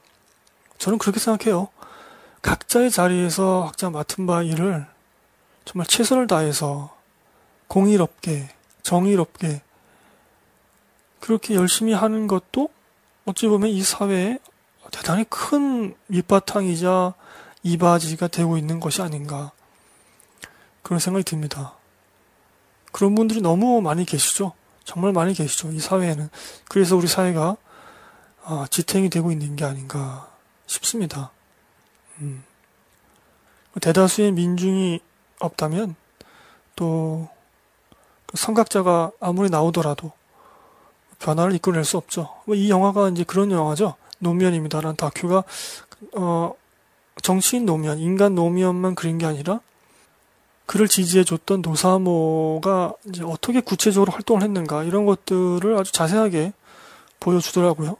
저는 0.78 0.98
그렇게 0.98 1.20
생각해요. 1.20 1.70
각자의 2.42 2.92
자리에서 2.92 3.66
각자 3.66 3.90
맡은 3.90 4.26
바 4.26 4.44
일을 4.44 4.86
정말 5.66 5.86
최선을 5.88 6.28
다해서 6.28 6.96
공의롭게, 7.68 8.50
정의롭게 8.84 9.62
그렇게 11.20 11.56
열심히 11.56 11.94
하는 11.94 12.28
것도 12.28 12.70
어찌 13.26 13.48
보면 13.48 13.70
이 13.70 13.84
사회에 13.84 14.40
대단히 14.92 15.26
큰 15.30 15.96
밑바탕이자 16.08 17.14
이바지가 17.64 18.28
되고 18.28 18.58
있는 18.58 18.80
것이 18.80 19.02
아닌가 19.02 19.52
그런 20.82 21.00
생각이 21.00 21.26
듭니다. 21.26 21.74
그런 22.94 23.14
분들이 23.14 23.42
너무 23.42 23.82
많이 23.82 24.06
계시죠. 24.06 24.54
정말 24.86 25.12
많이 25.12 25.34
계시죠. 25.34 25.72
이 25.74 25.80
사회에는. 25.80 26.30
그래서 26.70 26.96
우리 26.96 27.08
사회가 27.08 27.58
아, 28.46 28.66
지탱이 28.72 29.10
되고 29.10 29.30
있는 29.34 29.58
게 29.58 29.66
아닌가 29.66 30.30
싶습니다. 30.68 31.32
음. 32.20 32.44
대다수의 33.82 34.32
민중이 34.32 35.00
없다면 35.40 35.96
또 36.76 37.30
선각자가 38.34 39.12
아무리 39.20 39.50
나오더라도 39.50 40.12
변화를 41.20 41.56
이끌어낼 41.56 41.86
수 41.86 41.98
없죠. 41.98 42.30
뭐이 42.46 42.70
영화가 42.70 43.10
이제 43.10 43.24
그런 43.24 43.52
영화죠. 43.52 43.96
노면입니다라는 44.20 44.96
다큐가 44.96 45.44
어 46.16 46.54
정치인 47.22 47.66
노면, 47.66 48.00
인간 48.00 48.36
노면만 48.36 48.96
그린 48.96 49.18
게 49.18 49.26
아니라 49.26 49.60
그를 50.66 50.88
지지해줬던 50.88 51.62
노사모가 51.62 52.94
이제 53.06 53.24
어떻게 53.24 53.62
구체적으로 53.62 54.12
활동을 54.12 54.44
했는가 54.44 54.84
이런 54.84 55.06
것들을 55.06 55.78
아주 55.78 55.92
자세하게 55.92 56.54
보여주더라고요. 57.20 57.98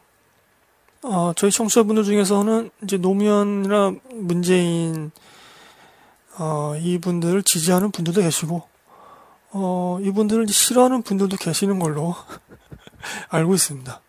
어, 1.04 1.32
저희 1.36 1.52
청취자분들 1.52 2.04
중에서는 2.04 2.72
이제 2.84 2.98
노무현이나 2.98 3.94
문재인 4.14 5.12
어, 6.38 6.76
이분들을 6.80 7.44
지지하는 7.44 7.92
분들도 7.92 8.22
계시고 8.22 8.64
어, 9.52 10.00
이분들을 10.02 10.48
싫어하는 10.48 11.04
분들도 11.04 11.38
계시는 11.38 11.80
걸로 11.80 12.16
알고 13.30 13.54
있습니다. 13.54 14.02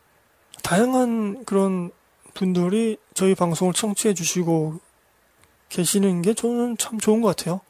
다양한 0.63 1.45
그런 1.45 1.91
분들이 2.35 2.97
저희 3.15 3.35
방송을 3.35 3.73
청취해 3.73 4.15
주시고 4.15 4.81
계시는 5.69 6.23
게 6.23 6.35
저는 6.35 6.77
참 6.79 6.99
좋은 6.99 7.21
것 7.21 7.37
같아요. 7.37 7.61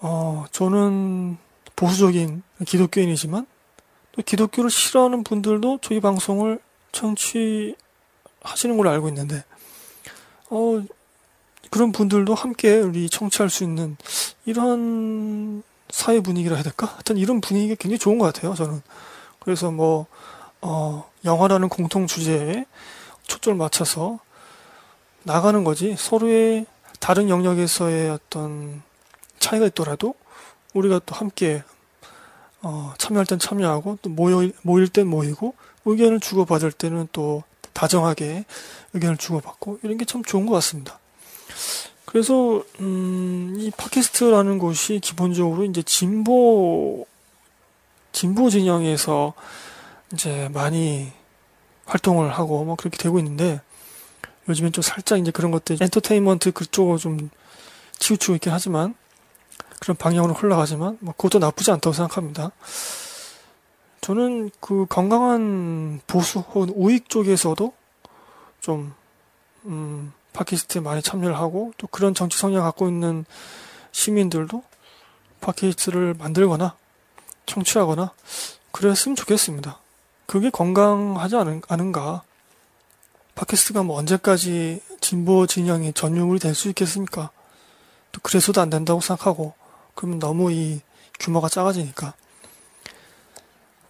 어, 0.00 0.44
저는 0.50 1.38
보수적인 1.76 2.42
기독교인이지만 2.66 3.46
또 4.12 4.22
기독교를 4.22 4.70
싫어하는 4.70 5.24
분들도 5.24 5.78
저희 5.82 6.00
방송을 6.00 6.60
청취 6.92 7.74
하시는 8.44 8.76
걸로 8.76 8.90
알고 8.90 9.08
있는데, 9.08 9.44
어, 10.50 10.82
그런 11.70 11.90
분들도 11.90 12.34
함께 12.34 12.78
우리 12.78 13.10
청취할 13.10 13.50
수 13.50 13.64
있는 13.64 13.96
이런 14.44 15.62
사회 15.90 16.20
분위기라 16.20 16.54
해야 16.54 16.62
될까? 16.62 16.86
하여튼 16.86 17.16
이런 17.16 17.40
분위기가 17.40 17.74
굉장히 17.74 17.98
좋은 17.98 18.18
것 18.18 18.32
같아요, 18.32 18.54
저는. 18.54 18.80
그래서 19.40 19.70
뭐, 19.70 20.06
어, 20.60 21.10
영화라는 21.24 21.68
공통 21.68 22.06
주제에 22.06 22.64
초점을 23.26 23.58
맞춰서 23.58 24.20
나가는 25.24 25.64
거지 25.64 25.94
서로의 25.98 26.66
다른 27.00 27.28
영역에서의 27.28 28.10
어떤 28.10 28.82
차이가 29.38 29.66
있더라도 29.66 30.14
우리가 30.74 31.00
또 31.04 31.14
함께 31.14 31.62
어, 32.62 32.94
참여할 32.96 33.26
땐 33.26 33.38
참여하고 33.38 33.98
또 34.00 34.10
모여, 34.10 34.50
모일 34.62 34.88
땐 34.88 35.06
모이고 35.06 35.54
의견을 35.84 36.20
주고받을 36.20 36.72
때는 36.72 37.08
또 37.12 37.42
다정하게 37.74 38.44
의견을 38.94 39.16
주고받고 39.18 39.80
이런 39.82 39.98
게 39.98 40.04
참 40.04 40.22
좋은 40.24 40.46
것 40.46 40.52
같습니다. 40.54 40.98
그래서 42.06 42.62
음, 42.80 43.54
이 43.58 43.70
팟캐스트라는 43.72 44.58
곳이 44.58 45.00
기본적으로 45.02 45.64
이제 45.64 45.82
진보 45.82 47.06
진보 48.12 48.48
진영에서 48.48 49.34
이제 50.12 50.48
많이 50.52 51.10
활동을 51.86 52.30
하고 52.30 52.64
뭐 52.64 52.76
그렇게 52.76 52.96
되고 52.96 53.18
있는데 53.18 53.60
요즘엔 54.48 54.72
좀 54.72 54.82
살짝 54.82 55.18
이제 55.18 55.30
그런 55.32 55.50
것들 55.50 55.76
엔터테인먼트 55.80 56.52
그쪽으로 56.52 56.98
좀 56.98 57.30
치우치고 57.98 58.36
있긴 58.36 58.52
하지만 58.52 58.94
그런 59.80 59.96
방향으로 59.96 60.34
흘러가지만 60.34 60.98
뭐 61.00 61.14
그것도 61.14 61.40
나쁘지 61.40 61.72
않다고 61.72 61.92
생각합니다. 61.92 62.52
저는 64.04 64.50
그 64.60 64.84
건강한 64.86 65.98
보수 66.06 66.40
혹은 66.40 66.68
우익 66.74 67.08
쪽에서도 67.08 67.72
좀 68.60 68.92
음, 69.64 70.12
팟캐스트에 70.34 70.82
많이 70.82 71.00
참여를 71.00 71.34
하고 71.38 71.72
또 71.78 71.86
그런 71.86 72.12
정치 72.12 72.36
성향 72.36 72.64
갖고 72.64 72.86
있는 72.86 73.24
시민들도 73.92 74.62
팟캐스트를 75.40 76.16
만들거나 76.18 76.76
청취하거나 77.46 78.12
그랬으면 78.72 79.16
좋겠습니다. 79.16 79.78
그게 80.26 80.50
건강하지 80.50 81.36
않은, 81.36 81.62
않은가. 81.66 82.24
팟캐스트가 83.36 83.84
뭐 83.84 83.96
언제까지 83.96 84.82
진보 85.00 85.46
진영의 85.46 85.94
전유물이 85.94 86.40
될 86.40 86.54
수 86.54 86.68
있겠습니까? 86.68 87.30
또 88.12 88.20
그래서도 88.22 88.60
안 88.60 88.68
된다고 88.68 89.00
생각하고 89.00 89.54
그러면 89.94 90.18
너무 90.18 90.52
이 90.52 90.82
규모가 91.20 91.48
작아지니까 91.48 92.12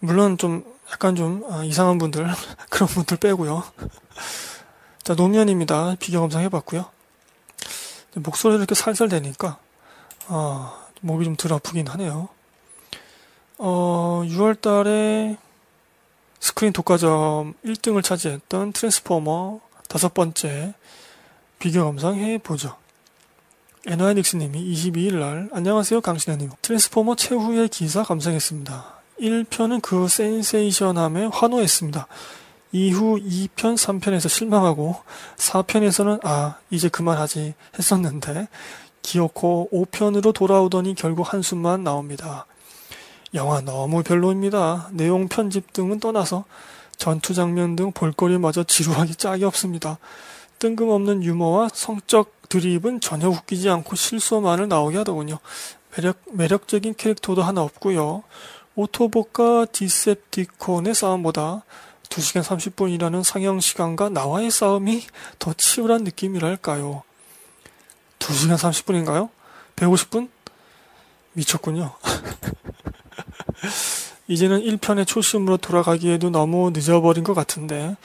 물론 0.04 0.36
좀 0.36 0.64
약간 0.92 1.16
좀 1.16 1.44
아, 1.50 1.64
이상한 1.64 1.96
분들 1.96 2.26
그런 2.68 2.88
분들 2.88 3.16
빼고요. 3.16 3.64
자 5.02 5.14
노면입니다. 5.14 5.96
비교 5.98 6.20
검사 6.20 6.40
해봤고요. 6.40 6.84
목소리 8.16 8.56
이렇게 8.56 8.74
살살 8.74 9.08
되니까 9.08 9.58
아, 10.26 10.86
목이 11.00 11.24
좀 11.24 11.36
덜 11.36 11.54
아프긴 11.54 11.88
하네요. 11.88 12.28
어, 13.56 14.22
6월달에 14.26 15.38
스크린 16.38 16.72
독과점 16.74 17.54
1등을 17.64 18.04
차지했던 18.04 18.72
트랜스포머 18.72 19.60
다섯 19.88 20.12
번째 20.12 20.74
비교 21.58 21.82
감상 21.84 22.16
해보죠. 22.16 22.76
에너이닉스님이 23.86 24.74
22일 24.74 25.14
날 25.14 25.48
안녕하세요 25.52 26.00
강신혜님 26.02 26.50
트랜스포머 26.60 27.16
최후의 27.16 27.68
기사 27.68 28.02
감상했습니다. 28.02 29.03
1편은 29.20 29.82
그 29.82 30.08
센세이션함에 30.08 31.30
환호했습니다. 31.32 32.06
이후 32.72 33.20
2편, 33.20 33.76
3편에서 33.76 34.28
실망하고 34.28 34.96
4편에서는 35.36 36.20
아 36.24 36.56
이제 36.70 36.88
그만하지 36.88 37.54
했었는데 37.78 38.48
기어코 39.02 39.68
5편으로 39.72 40.34
돌아오더니 40.34 40.94
결국 40.94 41.32
한숨만 41.32 41.84
나옵니다. 41.84 42.46
영화 43.34 43.60
너무 43.60 44.02
별로입니다. 44.02 44.88
내용 44.92 45.28
편집 45.28 45.72
등은 45.72 46.00
떠나서 46.00 46.44
전투 46.96 47.34
장면 47.34 47.76
등 47.76 47.92
볼거리마저 47.92 48.64
지루하기 48.64 49.16
짝이 49.16 49.44
없습니다. 49.44 49.98
뜬금없는 50.58 51.22
유머와 51.22 51.68
성적 51.72 52.48
드립은 52.48 53.00
전혀 53.00 53.28
웃기지 53.28 53.68
않고 53.68 53.96
실수만을 53.96 54.68
나오게 54.68 54.98
하더군요. 54.98 55.38
매력, 55.96 56.18
매력적인 56.32 56.94
캐릭터도 56.96 57.42
하나 57.42 57.62
없고요. 57.62 58.22
오토봇과 58.76 59.66
디셉티콘의 59.72 60.94
싸움보다 60.94 61.64
2시간 62.08 62.42
30분이라는 62.42 63.22
상영 63.22 63.60
시간과 63.60 64.08
나와의 64.08 64.50
싸움이 64.50 65.04
더 65.38 65.52
치열한 65.52 66.04
느낌이랄까요. 66.04 67.02
2시간 68.18 68.56
30분인가요? 68.56 69.30
150분? 69.76 70.28
미쳤군요. 71.32 71.92
이제는 74.28 74.62
1편의 74.62 75.06
초심으로 75.06 75.58
돌아가기에도 75.58 76.30
너무 76.30 76.70
늦어버린 76.70 77.24
것 77.24 77.34
같은데 77.34 77.96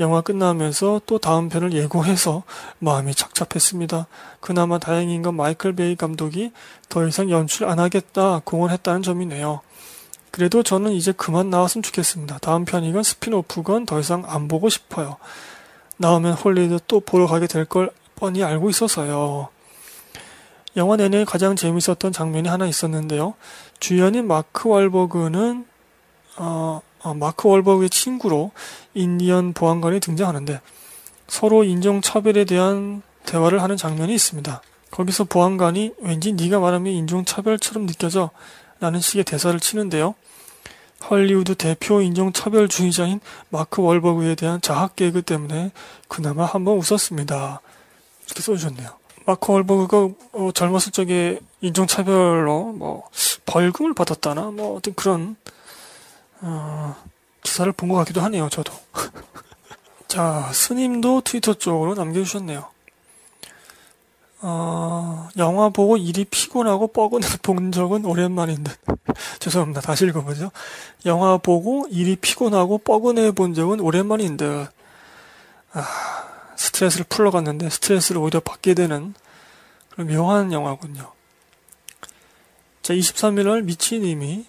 영화 0.00 0.20
끝나면서 0.20 1.00
또 1.06 1.18
다음 1.18 1.48
편을 1.48 1.72
예고해서 1.72 2.44
마음이 2.78 3.14
착잡했습니다. 3.14 4.06
그나마 4.40 4.78
다행인 4.78 5.22
건 5.22 5.34
마이클 5.34 5.74
베이 5.74 5.96
감독이 5.96 6.52
더 6.88 7.06
이상 7.06 7.30
연출 7.30 7.68
안 7.68 7.78
하겠다 7.78 8.40
공언했다는 8.44 9.02
점이네요. 9.02 9.60
그래도 10.30 10.62
저는 10.62 10.92
이제 10.92 11.12
그만 11.12 11.50
나왔으면 11.50 11.82
좋겠습니다. 11.82 12.38
다음 12.38 12.64
편이건 12.64 13.02
스피노프건 13.02 13.86
더 13.86 13.98
이상 14.00 14.24
안 14.26 14.48
보고 14.48 14.68
싶어요. 14.68 15.16
나오면 15.96 16.34
홀린 16.34 16.62
듯 16.62 16.80
또 16.86 17.00
보러 17.00 17.26
가게 17.26 17.46
될 17.46 17.64
걸 17.64 17.90
뻔히 18.14 18.42
알고 18.42 18.68
있어서요. 18.70 19.48
영화 20.76 20.96
내내 20.96 21.24
가장 21.24 21.56
재밌었던 21.56 22.12
장면이 22.12 22.48
하나 22.48 22.66
있었는데요. 22.66 23.34
주연인 23.80 24.26
마크 24.26 24.68
월버그는 24.68 25.66
어, 26.36 26.80
어, 27.00 27.14
마크 27.14 27.48
월버그의 27.48 27.90
친구로 27.90 28.50
인디언 28.94 29.52
보안관이 29.54 30.00
등장하는데 30.00 30.60
서로 31.26 31.64
인종 31.64 32.00
차별에 32.00 32.44
대한 32.44 33.02
대화를 33.24 33.62
하는 33.62 33.76
장면이 33.76 34.14
있습니다. 34.14 34.62
거기서 34.90 35.24
보안관이 35.24 35.94
왠지 36.00 36.32
네가 36.32 36.60
말하면 36.60 36.92
인종 36.92 37.24
차별처럼 37.24 37.86
느껴져 37.86 38.30
라는 38.80 39.00
식의 39.00 39.24
대사를 39.24 39.58
치는데요. 39.60 40.14
헐리우드 41.10 41.54
대표 41.54 42.00
인종차별주의자인 42.00 43.20
마크 43.50 43.82
월버그에 43.82 44.34
대한 44.34 44.60
자학 44.60 44.96
개그 44.96 45.22
때문에 45.22 45.70
그나마 46.08 46.44
한번 46.44 46.76
웃었습니다. 46.76 47.60
이렇게 48.26 48.42
써주셨네요. 48.42 48.88
마크 49.24 49.52
월버그가 49.52 50.14
어, 50.32 50.50
젊었을 50.52 50.92
적에 50.92 51.38
인종차별로 51.60 52.72
뭐 52.72 53.08
벌금을 53.46 53.94
받았다나 53.94 54.50
뭐 54.50 54.76
어떤 54.76 54.94
그런 54.94 55.36
어, 56.40 56.96
기사를 57.42 57.70
본 57.72 57.88
것 57.88 57.96
같기도 57.96 58.20
하네요. 58.22 58.48
저도. 58.48 58.72
자 60.08 60.50
스님도 60.52 61.20
트위터 61.22 61.54
쪽으로 61.54 61.94
남겨주셨네요. 61.94 62.68
어, 64.40 65.28
영화 65.36 65.68
보고 65.68 65.96
일이 65.96 66.24
피곤하고 66.24 66.88
뻐근해 66.88 67.26
본 67.42 67.72
적은 67.72 68.04
오랜만인데. 68.04 68.72
죄송합니다. 69.40 69.80
다시 69.80 70.06
읽어보죠. 70.06 70.50
영화 71.06 71.38
보고 71.38 71.86
일이 71.90 72.16
피곤하고 72.16 72.78
뻐근해 72.78 73.32
본 73.32 73.54
적은 73.54 73.80
오랜만인데. 73.80 74.68
아, 75.72 76.28
스트레스를 76.56 77.06
풀러 77.08 77.30
갔는데 77.30 77.70
스트레스를 77.70 78.20
오히려 78.20 78.40
받게 78.40 78.74
되는 78.74 79.14
그런 79.90 80.08
묘한 80.08 80.52
영화군요. 80.52 81.12
자, 82.82 82.94
23일 82.94 83.48
날 83.48 83.62
미치님이 83.62 84.46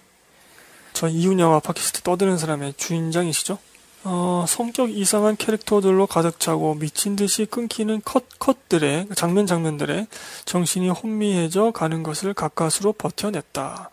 저 0.92 1.08
이웃 1.08 1.38
영화 1.38 1.60
팟캐스트 1.60 2.02
떠드는 2.02 2.38
사람의 2.38 2.74
주인장이시죠? 2.76 3.58
어, 4.02 4.46
성격 4.48 4.90
이상한 4.90 5.36
캐릭터들로 5.36 6.06
가득 6.06 6.40
차고 6.40 6.76
미친 6.76 7.16
듯이 7.16 7.44
끊기는 7.44 8.00
컷, 8.02 8.24
컷들의, 8.38 9.08
장면 9.14 9.46
장면들에 9.46 10.06
정신이 10.46 10.88
혼미해져 10.88 11.70
가는 11.72 12.02
것을 12.02 12.32
가까스로 12.32 12.92
버텨냈다. 12.94 13.90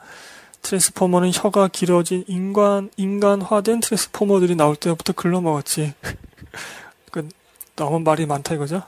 트랜스포머는 0.61 1.31
혀가 1.33 1.67
길어진 1.67 2.23
인간, 2.27 2.89
인간화된 2.95 3.81
트랜스포머들이 3.81 4.55
나올 4.55 4.75
때부터 4.75 5.13
글러먹었지. 5.13 5.93
그, 7.11 7.27
너무 7.75 7.99
말이 7.99 8.25
많다 8.25 8.55
이거죠? 8.55 8.83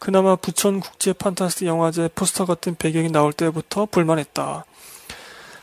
그나마 0.00 0.34
부천 0.34 0.80
국제 0.80 1.12
판타스틱 1.12 1.68
영화제 1.68 2.08
포스터 2.14 2.46
같은 2.46 2.74
배경이 2.74 3.10
나올 3.10 3.32
때부터 3.32 3.86
불만했다. 3.86 4.64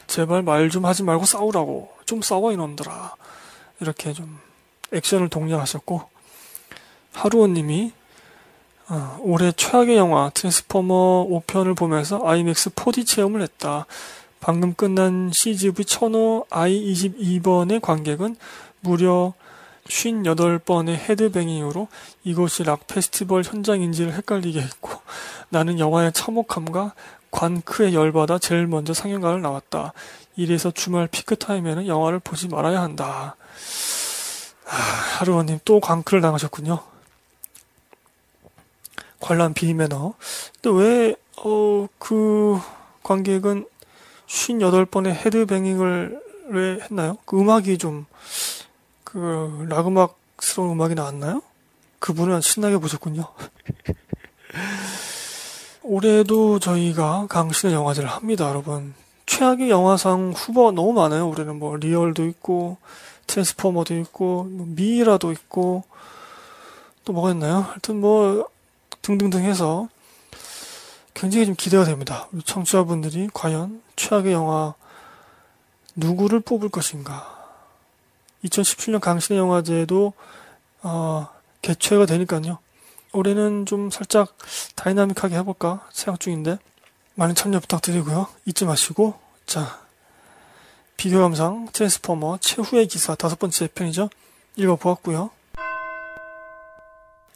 제발 0.07 0.41
말 0.41 0.69
좀 0.69 0.85
하지 0.85 1.03
말고 1.03 1.25
싸우라고. 1.25 1.89
좀 2.05 2.21
싸워 2.21 2.53
이놈들아. 2.53 3.15
이렇게 3.81 4.13
좀 4.13 4.39
액션을 4.93 5.29
독려하셨고 5.29 6.01
하루원님이 7.13 7.91
어, 8.89 9.19
올해 9.21 9.51
최악의 9.51 9.97
영화 9.97 10.31
트랜스포머 10.33 11.27
5편을 11.27 11.77
보면서 11.77 12.21
IMAX 12.25 12.71
4D 12.71 13.05
체험을 13.05 13.41
했다. 13.43 13.85
방금 14.39 14.73
끝난 14.73 15.31
CGV 15.31 15.85
1000호 15.85 16.47
I22번의 16.47 17.81
관객은 17.81 18.35
무려 18.79 19.33
58번의 19.87 20.95
헤드뱅잉으로 20.95 21.87
이곳이 22.23 22.63
락 22.63 22.87
페스티벌 22.87 23.43
현장인지를 23.43 24.13
헷갈리게 24.13 24.59
했고 24.61 24.91
나는 25.49 25.79
영화의 25.79 26.13
참혹함과 26.13 26.93
관크에 27.31 27.93
열받아 27.93 28.39
제일 28.39 28.65
먼저 28.65 28.93
상영관을 28.93 29.41
나왔다. 29.41 29.93
이래서 30.35 30.71
주말 30.71 31.07
피크타임에는 31.07 31.87
영화를 31.87 32.19
보지 32.19 32.47
말아야 32.47 32.81
한다. 32.81 33.35
하루원님 34.69 35.59
또 35.65 35.79
광크를 35.79 36.21
당하셨군요. 36.21 36.79
관람 39.19 39.53
비매너. 39.53 40.13
근데 40.61 40.79
왜, 40.79 41.15
어, 41.37 41.87
그 41.97 42.59
관객은 43.03 43.67
58번의 44.27 45.13
헤드뱅잉을 45.13 46.21
왜 46.49 46.79
했나요? 46.81 47.17
그 47.25 47.39
음악이 47.39 47.77
좀, 47.77 48.05
그, 49.03 49.65
락음악스러운 49.69 50.71
음악이 50.71 50.95
나왔나요? 50.95 51.41
그분은 51.99 52.41
신나게 52.41 52.77
보셨군요. 52.77 53.25
올해도 55.83 56.59
저희가 56.59 57.27
강신의 57.27 57.75
영화제를 57.75 58.09
합니다, 58.09 58.47
여러분. 58.47 58.93
최악의 59.25 59.69
영화상 59.69 60.33
후보가 60.35 60.71
너무 60.71 60.93
많아요. 60.93 61.27
올해는 61.27 61.57
뭐, 61.57 61.75
리얼도 61.75 62.25
있고, 62.27 62.77
트랜스포머도 63.29 63.95
있고 63.99 64.45
뭐 64.45 64.65
미라도 64.67 65.31
있고 65.31 65.83
또 67.05 67.13
뭐가 67.13 67.31
있나요? 67.31 67.59
하여튼 67.59 68.01
뭐 68.01 68.49
등등등 69.01 69.43
해서 69.43 69.87
굉장히 71.13 71.45
좀 71.45 71.55
기대가 71.55 71.83
됩니다. 71.85 72.27
우리 72.31 72.41
청취자분들이 72.43 73.29
과연 73.33 73.81
최악의 73.95 74.33
영화 74.33 74.73
누구를 75.95 76.39
뽑을 76.39 76.69
것인가? 76.69 77.37
2017년 78.45 78.99
강신의 78.99 79.39
영화제도 79.39 80.13
어, 80.81 81.27
개최가 81.61 82.05
되니까요. 82.05 82.57
올해는 83.11 83.65
좀 83.65 83.89
살짝 83.89 84.35
다이나믹하게 84.75 85.35
해볼까 85.35 85.87
생각 85.91 86.19
중인데 86.19 86.57
많은 87.15 87.35
참여 87.35 87.59
부탁드리고요. 87.59 88.27
잊지 88.45 88.65
마시고 88.65 89.19
자 89.45 89.81
비교 90.99 91.21
감상 91.21 91.65
트랜스포머 91.71 92.39
최후의 92.41 92.87
기사 92.87 93.15
다섯 93.15 93.39
번째 93.39 93.69
편이죠. 93.73 94.09
읽어보았고요. 94.57 95.29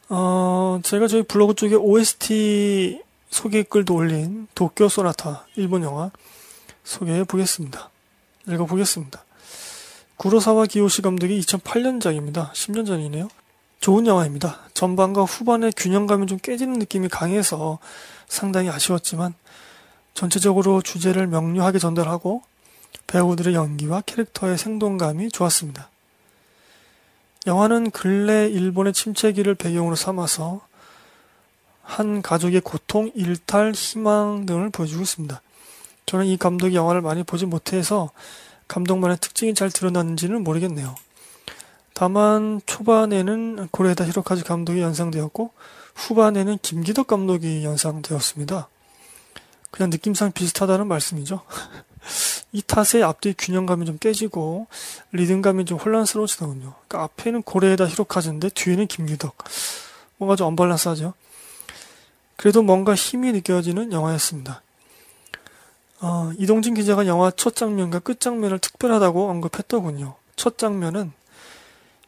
어, 0.09 0.79
제가 0.83 1.07
저희 1.07 1.23
블로그 1.23 1.53
쪽에 1.53 1.75
OST 1.75 3.01
소개 3.29 3.63
글도 3.63 3.95
올린 3.95 4.49
도쿄 4.53 4.89
소나타 4.89 5.47
일본 5.55 5.81
영화 5.83 6.11
소개해 6.83 7.23
보겠습니다. 7.23 7.89
읽어 8.49 8.65
보겠습니다. 8.65 9.23
구로사와 10.17 10.65
기요시 10.65 11.01
감독의 11.01 11.39
2008년작입니다. 11.39 12.51
10년 12.51 12.85
전이네요. 12.85 13.29
좋은 13.79 14.05
영화입니다. 14.05 14.59
전반과 14.73 15.23
후반의 15.23 15.71
균형감이 15.77 16.27
좀 16.27 16.37
깨지는 16.37 16.79
느낌이 16.79 17.07
강해서 17.07 17.79
상당히 18.27 18.67
아쉬웠지만 18.67 19.33
전체적으로 20.13 20.81
주제를 20.81 21.27
명료하게 21.27 21.79
전달하고 21.79 22.41
배우들의 23.07 23.53
연기와 23.53 24.01
캐릭터의 24.01 24.57
생동감이 24.57 25.29
좋았습니다. 25.29 25.89
영화는 27.45 27.91
근래 27.91 28.47
일본의 28.47 28.93
침체기를 28.93 29.55
배경으로 29.55 29.95
삼아서 29.95 30.61
한 31.81 32.21
가족의 32.21 32.61
고통, 32.61 33.11
일탈, 33.13 33.73
희망 33.73 34.45
등을 34.45 34.69
보여주고 34.69 35.03
있습니다. 35.03 35.41
저는 36.05 36.25
이 36.25 36.37
감독이 36.37 36.75
영화를 36.75 37.01
많이 37.01 37.23
보지 37.23 37.45
못해서 37.45 38.11
감독만의 38.67 39.17
특징이 39.19 39.53
잘 39.53 39.69
드러났는지는 39.69 40.43
모르겠네요. 40.43 40.95
다만 41.93 42.61
초반에는 42.65 43.67
고레다 43.69 44.05
히로카즈 44.05 44.43
감독이 44.43 44.81
연상되었고 44.81 45.51
후반에는 45.95 46.57
김기덕 46.61 47.07
감독이 47.07 47.63
연상되었습니다. 47.63 48.67
그냥 49.69 49.89
느낌상 49.89 50.31
비슷하다는 50.31 50.87
말씀이죠. 50.87 51.41
이 52.51 52.61
탓에 52.61 53.01
앞뒤 53.01 53.33
균형감이 53.37 53.85
좀 53.85 53.97
깨지고 53.97 54.67
리듬감이 55.11 55.65
좀 55.65 55.77
혼란스러워지더군요. 55.77 56.73
그러니까 56.87 57.03
앞에는 57.03 57.43
고레에다 57.43 57.87
히로카즈인데 57.87 58.49
뒤에는 58.49 58.87
김유덕. 58.87 59.35
뭔가 60.17 60.35
좀 60.35 60.47
언밸런스하죠. 60.47 61.13
그래도 62.35 62.61
뭔가 62.61 62.95
힘이 62.95 63.31
느껴지는 63.31 63.91
영화였습니다. 63.91 64.61
어, 66.01 66.31
이동진 66.37 66.73
기자가 66.73 67.07
영화 67.07 67.31
첫 67.31 67.55
장면과 67.55 67.99
끝 67.99 68.19
장면을 68.19 68.59
특별하다고 68.59 69.29
언급했더군요. 69.29 70.15
첫 70.35 70.57
장면은 70.57 71.13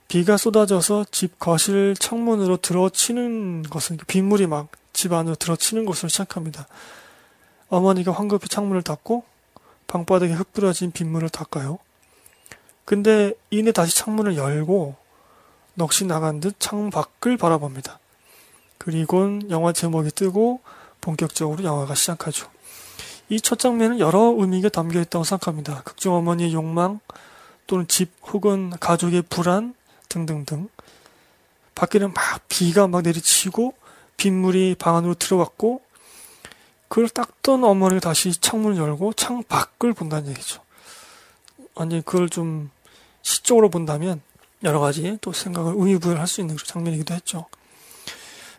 비가 0.08 0.38
쏟아져서 0.38 1.06
집 1.12 1.40
거실 1.40 1.96
창문으로 1.98 2.58
들어치는 2.58 3.64
것을 3.64 3.98
빗물이 4.08 4.48
막 4.48 4.68
집 4.96 5.14
안으로 5.14 5.36
들어치는 5.36 5.86
것으로 5.86 6.10
시작합니다. 6.10 6.68
어머니가 7.68 8.12
황급히 8.12 8.48
창문을 8.48 8.82
닫고 8.82 9.24
방바닥에 9.88 10.34
흩뿌려진 10.34 10.92
빗물을 10.92 11.30
닦아요. 11.30 11.80
근데 12.86 13.34
이내 13.50 13.72
다시 13.72 13.96
창문을 13.96 14.38
열고 14.38 14.96
넋이 15.76 16.08
나간 16.08 16.40
듯 16.40 16.56
창문 16.60 16.90
밖을 16.92 17.38
바라봅니다. 17.38 18.00
그리곤 18.78 19.50
영화 19.50 19.74
제목이 19.74 20.12
뜨고 20.12 20.62
본격적으로 21.02 21.64
영화가 21.64 21.96
시작하죠. 21.96 22.50
이 23.30 23.40
첫 23.40 23.58
장면은 23.58 24.00
여러 24.00 24.36
의미가 24.38 24.70
담겨 24.70 25.02
있다고 25.02 25.24
생각합니다. 25.24 25.82
극중 25.84 26.14
어머니의 26.14 26.54
욕망 26.54 27.00
또는 27.66 27.88
집 27.88 28.12
혹은 28.32 28.72
가족의 28.80 29.24
불안 29.24 29.74
등등등. 30.10 30.70
밖에는 31.74 32.14
막 32.14 32.48
비가 32.48 32.88
막 32.88 33.02
내리치고 33.02 33.74
빗물이 34.18 34.76
방 34.78 34.96
안으로 34.96 35.16
들어왔고 35.16 35.82
그걸 36.88 37.10
닦던 37.10 37.64
어머니가 37.64 38.00
다시 38.00 38.32
창문을 38.40 38.78
열고 38.78 39.14
창 39.14 39.44
밖을 39.44 39.94
본다는 39.94 40.30
얘기죠. 40.30 40.62
완전히 41.74 42.04
그걸 42.04 42.30
좀 42.30 42.70
시적으로 43.22 43.70
본다면 43.70 44.22
여러 44.64 44.80
가지 44.80 45.18
또 45.22 45.34
생각을 45.34 45.74
의미부여할 45.76 46.28
수 46.28 46.42
있는 46.42 46.58
장면이기도 46.58 47.14
했죠. 47.14 47.46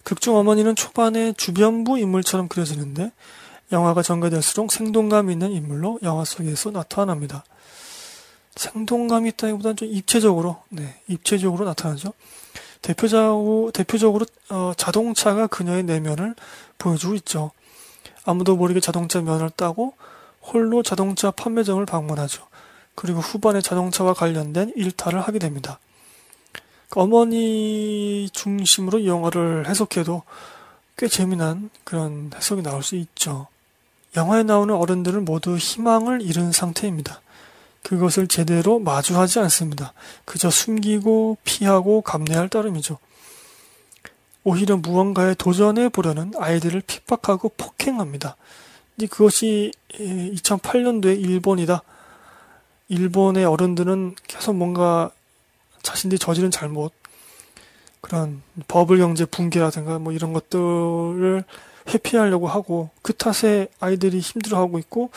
극중 0.05 0.37
어머니는 0.37 0.77
초반에 0.77 1.33
주변부 1.33 1.99
인물처럼 1.99 2.49
그려지는데 2.49 3.11
영화가 3.73 4.03
전개될수록 4.03 4.71
생동감 4.71 5.31
있는 5.31 5.51
인물로 5.51 5.99
영화 6.03 6.25
속에서 6.25 6.71
나타납니다. 6.71 7.45
생동감이 8.55 9.31
있다기보다는 9.31 9.77
좀 9.77 9.89
입체적으로, 9.91 10.63
네, 10.69 11.01
입체적으로 11.09 11.65
나타나죠. 11.65 12.13
대표적으로, 12.83 13.71
대표적으로 13.73 14.27
어, 14.49 14.73
자동차가 14.77 15.47
그녀의 15.47 15.83
내면을 15.83 16.35
보여주고 16.79 17.15
있죠. 17.17 17.51
아무도 18.27 18.57
모르게 18.57 18.81
자동차 18.81 19.21
면을 19.21 19.51
따고 19.51 19.95
홀로 20.43 20.83
자동차 20.83 21.31
판매점을 21.31 21.85
방문하죠. 21.87 22.45
그리고 22.95 23.21
후반에 23.21 23.61
자동차와 23.61 24.15
관련된 24.15 24.73
일탈을 24.77 25.21
하게 25.21 25.39
됩니다. 25.39 25.79
어머니 26.95 28.29
중심으로 28.33 29.07
영화를 29.07 29.69
해석해도 29.69 30.23
꽤 30.97 31.09
재미난 31.09 31.71
그런 31.85 32.31
해석이 32.35 32.63
나올 32.63 32.83
수 32.83 32.97
있죠. 32.97 33.47
영화에 34.17 34.45
나오는 34.45 34.75
어른들은 34.75 35.25
모두 35.25 35.57
희망을 35.57 36.23
잃은 36.23 36.53
상태입니다. 36.53 37.21
그것을 37.83 38.29
제대로 38.29 38.79
마주하지 38.79 39.39
않습니다. 39.41 39.93
그저 40.25 40.51
숨기고 40.51 41.37
피하고 41.45 42.01
감내할 42.01 42.49
따름이죠. 42.49 42.99
오히려 44.47 44.77
무언가에 44.77 45.35
도전해 45.35 45.89
보려는 45.89 46.31
아이들을 46.39 46.81
핍박하고 46.87 47.49
폭행합니다. 47.57 48.37
이제 48.97 49.09
그것이 49.09 49.73
2008년도에 49.91 51.21
일본이다. 51.21 51.83
일본의 52.87 53.45
어른들은 53.45 54.15
계속 54.29 54.55
뭔가 54.55 55.11
자신들이 55.83 56.21
저지른 56.21 56.53
잘못, 56.53 56.93
그런 58.01 58.41
버블 58.69 58.99
경제 58.99 59.25
붕괴라든가 59.25 59.99
뭐 59.99 60.13
이런 60.13 60.33
것들을 60.33 61.43
회피하려고 61.89 62.47
하고 62.47 62.91
그 63.03 63.15
탓에 63.15 63.67
아이들이 63.81 64.21
힘들어하고 64.21 64.79
있고 64.79 65.11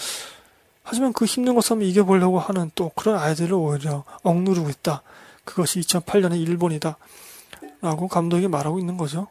하지만 0.82 1.14
그 1.14 1.26
힘든 1.26 1.54
것을 1.54 1.84
이겨보려고 1.84 2.40
하는 2.40 2.72
또 2.74 2.90
그런 2.96 3.20
아이들을 3.20 3.54
오히려 3.54 4.06
억누르고 4.24 4.72
있다. 4.72 5.04
그것이 5.46 5.82
2008년의 5.82 6.42
일본이다. 6.42 6.98
라고 7.82 8.08
감독이 8.08 8.48
말하고 8.48 8.80
있는 8.80 8.98
거죠. 8.98 9.28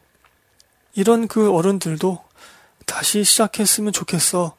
이런 0.93 1.27
그 1.27 1.51
어른들도 1.53 2.19
다시 2.85 3.23
시작했으면 3.23 3.93
좋겠어. 3.93 4.55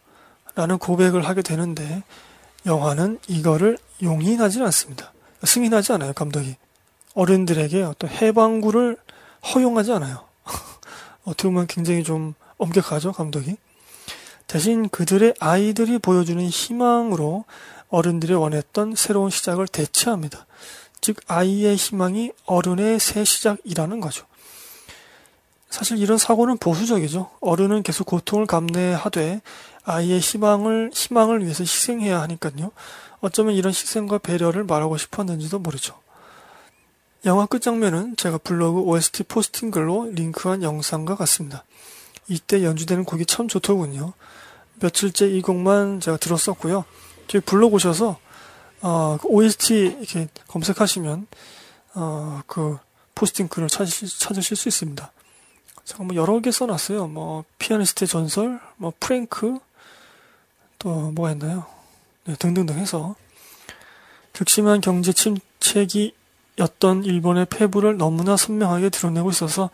라는 0.54 0.78
고백을 0.78 1.26
하게 1.26 1.42
되는데 1.42 2.02
영화는 2.66 3.18
이거를 3.28 3.78
용인하지 4.02 4.62
않습니다. 4.62 5.12
승인하지 5.44 5.92
않아요, 5.94 6.12
감독이. 6.12 6.56
어른들에게 7.14 7.82
어떤 7.82 8.10
해방구를 8.10 8.96
허용하지 9.54 9.92
않아요. 9.92 10.24
어떻게 11.24 11.48
보면 11.48 11.66
굉장히 11.66 12.04
좀 12.04 12.34
엄격하죠, 12.58 13.12
감독이. 13.12 13.56
대신 14.46 14.88
그들의 14.88 15.34
아이들이 15.38 15.98
보여주는 15.98 16.44
희망으로 16.44 17.44
어른들이 17.88 18.34
원했던 18.34 18.94
새로운 18.96 19.30
시작을 19.30 19.68
대체합니다. 19.68 20.46
즉, 21.00 21.16
아이의 21.26 21.76
희망이 21.76 22.32
어른의 22.44 23.00
새 23.00 23.24
시작이라는 23.24 24.00
거죠. 24.00 24.26
사실 25.70 25.98
이런 25.98 26.18
사고는 26.18 26.58
보수적이죠. 26.58 27.30
어른은 27.40 27.82
계속 27.84 28.06
고통을 28.06 28.46
감내하되 28.46 29.40
아이의 29.84 30.18
희망을, 30.18 30.90
희망을 30.92 31.42
위해서 31.44 31.62
희생해야 31.62 32.20
하니까요. 32.22 32.72
어쩌면 33.20 33.54
이런 33.54 33.70
희생과 33.70 34.18
배려를 34.18 34.64
말하고 34.64 34.96
싶었는지도 34.96 35.58
모르죠. 35.60 35.98
영화 37.24 37.46
끝장면은 37.46 38.16
제가 38.16 38.38
블로그 38.38 38.80
OST 38.80 39.24
포스팅 39.24 39.70
글로 39.70 40.10
링크한 40.10 40.62
영상과 40.62 41.16
같습니다. 41.16 41.64
이때 42.28 42.64
연주되는 42.64 43.04
곡이 43.04 43.26
참 43.26 43.46
좋더군요. 43.46 44.14
며칠째 44.80 45.28
이 45.28 45.42
곡만 45.42 46.00
제가 46.00 46.16
들었었고요. 46.16 46.84
저희 47.28 47.42
오셔서 47.74 48.18
어, 48.82 49.18
그 49.20 49.28
OST 49.28 49.96
이렇게 50.00 50.28
검색하시면 50.48 51.26
어, 51.94 52.42
그 52.46 52.78
포스팅 53.14 53.48
글을 53.48 53.68
찾으실, 53.68 54.08
찾으실 54.08 54.56
수 54.56 54.68
있습니다. 54.68 55.12
제가 55.84 56.04
뭐 56.04 56.14
여러 56.16 56.38
개 56.40 56.50
써놨어요. 56.50 57.08
뭐 57.08 57.44
피아니스트의 57.58 58.08
전설, 58.08 58.60
뭐 58.76 58.92
프랭크, 59.00 59.58
또 60.78 61.10
뭐가 61.10 61.32
있나요? 61.32 61.66
네, 62.24 62.34
등등등 62.36 62.78
해서 62.78 63.16
극심한 64.32 64.80
경제 64.80 65.12
침체기 65.12 66.14
였던 66.58 67.04
일본의 67.04 67.46
패부를 67.46 67.96
너무나 67.96 68.36
선명하게 68.36 68.90
드러내고 68.90 69.30
있어서 69.30 69.70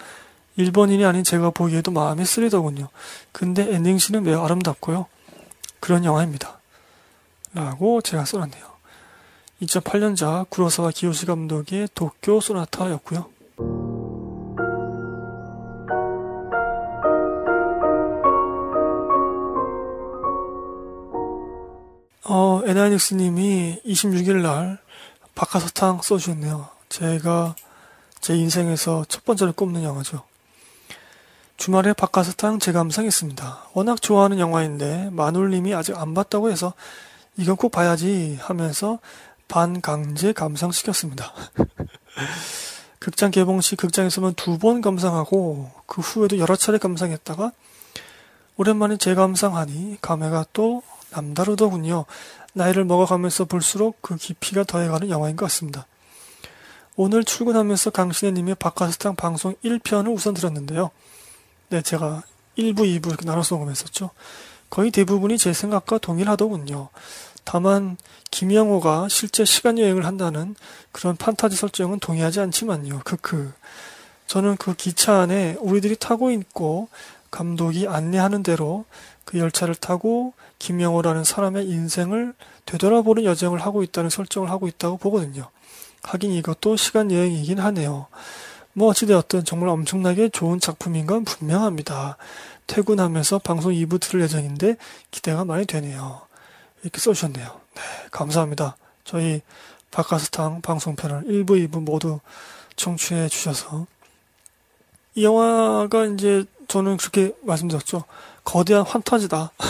일본인이 0.56 1.04
아닌 1.04 1.22
제가 1.22 1.50
보기에도 1.50 1.90
마음이 1.90 2.24
쓰리더군요. 2.24 2.88
근데 3.32 3.74
엔딩씬은 3.74 4.22
매우 4.22 4.42
아름답고요. 4.42 5.06
그런 5.80 6.04
영화입니다. 6.04 6.58
라고 7.52 8.00
제가 8.00 8.24
써놨네요. 8.24 8.75
2008년작 9.62 10.50
구로사와 10.50 10.90
기요시 10.90 11.26
감독의 11.26 11.88
도쿄 11.94 12.40
소나타였고요. 12.40 13.26
어, 22.28 22.60
에나닉스님이 22.66 23.80
26일 23.86 24.42
날 24.42 24.78
박하사탕 25.34 26.02
써주셨네요. 26.02 26.68
제가 26.88 27.54
제 28.20 28.36
인생에서 28.36 29.04
첫 29.08 29.24
번째로 29.24 29.52
꼽는 29.52 29.82
영화죠. 29.84 30.22
주말에 31.56 31.94
바카스탕 31.94 32.58
재감상했습니다. 32.58 33.68
워낙 33.72 34.02
좋아하는 34.02 34.38
영화인데 34.38 35.08
마눌님이 35.12 35.74
아직 35.74 35.96
안 35.96 36.12
봤다고 36.12 36.50
해서 36.50 36.74
이건 37.38 37.56
꼭 37.56 37.70
봐야지 37.70 38.38
하면서 38.40 38.98
반강제 39.48 40.32
감상시켰습니다. 40.32 41.32
극장 42.98 43.30
개봉 43.30 43.60
시 43.60 43.76
극장에서만 43.76 44.34
두 44.34 44.58
번 44.58 44.80
감상하고 44.80 45.70
그 45.86 46.00
후에도 46.00 46.38
여러 46.38 46.56
차례 46.56 46.78
감상했다가 46.78 47.52
오랜만에 48.56 48.96
재감상하니 48.96 49.98
감회가 50.00 50.46
또 50.52 50.82
남다르더군요. 51.10 52.06
나이를 52.54 52.84
먹어가면서 52.84 53.44
볼수록 53.44 54.00
그 54.00 54.16
깊이가 54.16 54.64
더해가는 54.64 55.10
영화인 55.10 55.36
것 55.36 55.44
같습니다. 55.46 55.86
오늘 56.96 57.22
출근하면서 57.24 57.90
강신혜님의 57.90 58.54
바카스탕 58.54 59.16
방송 59.16 59.54
1편을 59.62 60.12
우선 60.14 60.32
들었는데요. 60.32 60.90
네, 61.68 61.82
제가 61.82 62.22
1부, 62.56 62.78
2부 62.78 63.08
이렇게 63.08 63.26
나눠서 63.26 63.56
녹음했었죠. 63.56 64.10
거의 64.70 64.90
대부분이 64.90 65.36
제 65.36 65.52
생각과 65.52 65.98
동일하더군요. 65.98 66.88
다만 67.46 67.96
김영호가 68.32 69.06
실제 69.08 69.44
시간 69.44 69.78
여행을 69.78 70.04
한다는 70.04 70.56
그런 70.90 71.16
판타지 71.16 71.56
설정은 71.56 72.00
동의하지 72.00 72.40
않지만요. 72.40 73.02
크크. 73.04 73.52
저는 74.26 74.56
그 74.56 74.74
기차 74.74 75.20
안에 75.20 75.56
우리들이 75.60 75.96
타고 75.96 76.32
있고 76.32 76.88
감독이 77.30 77.86
안내하는 77.86 78.42
대로 78.42 78.84
그 79.24 79.38
열차를 79.38 79.76
타고 79.76 80.34
김영호라는 80.58 81.22
사람의 81.22 81.68
인생을 81.68 82.34
되돌아보는 82.66 83.24
여정을 83.24 83.60
하고 83.60 83.84
있다는 83.84 84.10
설정을 84.10 84.50
하고 84.50 84.66
있다고 84.66 84.96
보거든요. 84.96 85.48
하긴 86.02 86.32
이것도 86.32 86.76
시간 86.76 87.12
여행이긴 87.12 87.60
하네요. 87.60 88.08
뭐 88.72 88.88
어찌되었든 88.88 89.44
정말 89.44 89.68
엄청나게 89.68 90.30
좋은 90.30 90.58
작품인 90.58 91.06
건 91.06 91.24
분명합니다. 91.24 92.16
퇴근하면서 92.66 93.38
방송 93.38 93.72
2부 93.72 94.00
들을 94.00 94.22
예정인데 94.22 94.76
기대가 95.12 95.44
많이 95.44 95.64
되네요. 95.64 96.25
이렇게 96.86 97.00
써주셨네요. 97.00 97.60
네, 97.74 97.82
감사합니다. 98.12 98.76
저희 99.02 99.42
바카스탕 99.90 100.62
방송편을 100.62 101.24
1부, 101.24 101.68
2부 101.68 101.82
모두 101.82 102.20
청취해 102.76 103.28
주셔서 103.28 103.86
이 105.16 105.24
영화가 105.24 106.06
이제 106.06 106.44
저는 106.68 106.96
그렇게 106.96 107.34
말씀드렸죠. 107.42 108.04
거대한 108.44 108.84
환타지다. 108.84 109.50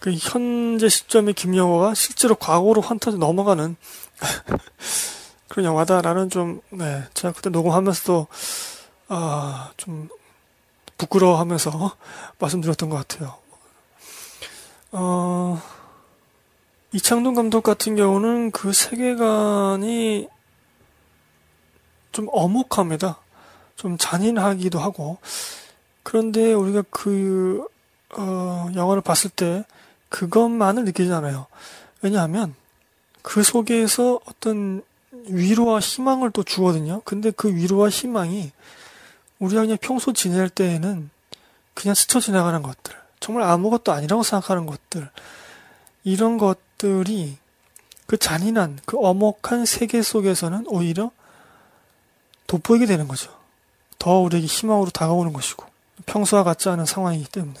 그 0.00 0.12
현재 0.14 0.88
시점의 0.88 1.34
김영호가 1.34 1.94
실제로 1.94 2.34
과거로 2.34 2.80
환타지 2.80 3.18
넘어가는 3.18 3.76
그런 5.48 5.64
영화다라는 5.64 6.30
좀, 6.30 6.60
네, 6.70 7.04
제가 7.14 7.32
그때 7.32 7.50
녹음하면서도, 7.50 8.26
아, 9.08 9.70
좀, 9.76 10.08
부끄러워하면서 10.98 11.96
말씀드렸던 12.38 12.90
것 12.90 12.96
같아요. 12.96 13.45
어, 14.98 15.60
이창동 16.92 17.34
감독 17.34 17.60
같은 17.62 17.96
경우는 17.96 18.50
그 18.50 18.72
세계관이 18.72 20.26
좀 22.12 22.28
어묵합니다. 22.32 23.18
좀 23.76 23.98
잔인하기도 23.98 24.78
하고, 24.78 25.18
그런데 26.02 26.54
우리가 26.54 26.82
그, 26.88 27.68
어, 28.16 28.70
영화를 28.74 29.02
봤을 29.02 29.28
때 29.28 29.66
그것만을 30.08 30.86
느끼지 30.86 31.12
않아요. 31.12 31.46
왜냐하면 32.00 32.54
그 33.20 33.42
속에서 33.42 34.20
어떤 34.24 34.82
위로와 35.28 35.80
희망을 35.80 36.30
또 36.30 36.42
주거든요. 36.42 37.02
근데 37.04 37.30
그 37.32 37.54
위로와 37.54 37.90
희망이 37.90 38.50
우리가 39.40 39.60
그냥 39.60 39.76
평소 39.78 40.14
지낼 40.14 40.48
때에는 40.48 41.10
그냥 41.74 41.94
스쳐 41.94 42.18
지나가는 42.18 42.62
것들, 42.62 42.94
정말 43.20 43.44
아무것도 43.44 43.92
아니라고 43.92 44.22
생각하는 44.22 44.66
것들, 44.66 45.08
이런 46.04 46.38
것들이 46.38 47.38
그 48.06 48.16
잔인한, 48.16 48.78
그 48.86 48.98
엄혹한 48.98 49.66
세계 49.66 50.02
속에서는 50.02 50.64
오히려 50.68 51.10
돋보이게 52.46 52.86
되는 52.86 53.08
거죠. 53.08 53.34
더 53.98 54.20
우리에게 54.20 54.46
희망으로 54.46 54.90
다가오는 54.90 55.32
것이고, 55.32 55.64
평소와 56.06 56.44
같지 56.44 56.68
않은 56.68 56.84
상황이기 56.84 57.30
때문에. 57.30 57.58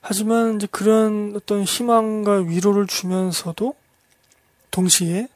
하지만 0.00 0.56
이제 0.56 0.66
그런 0.70 1.34
어떤 1.36 1.62
희망과 1.62 2.36
위로를 2.36 2.86
주면서도 2.86 3.74
동시에 4.70 5.28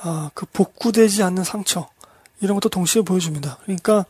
아, 0.00 0.30
그 0.34 0.46
복구되지 0.46 1.22
않는 1.24 1.42
상처 1.42 1.88
이런 2.40 2.54
것도 2.54 2.68
동시에 2.68 3.02
보여줍니다. 3.02 3.58
그러니까 3.62 4.04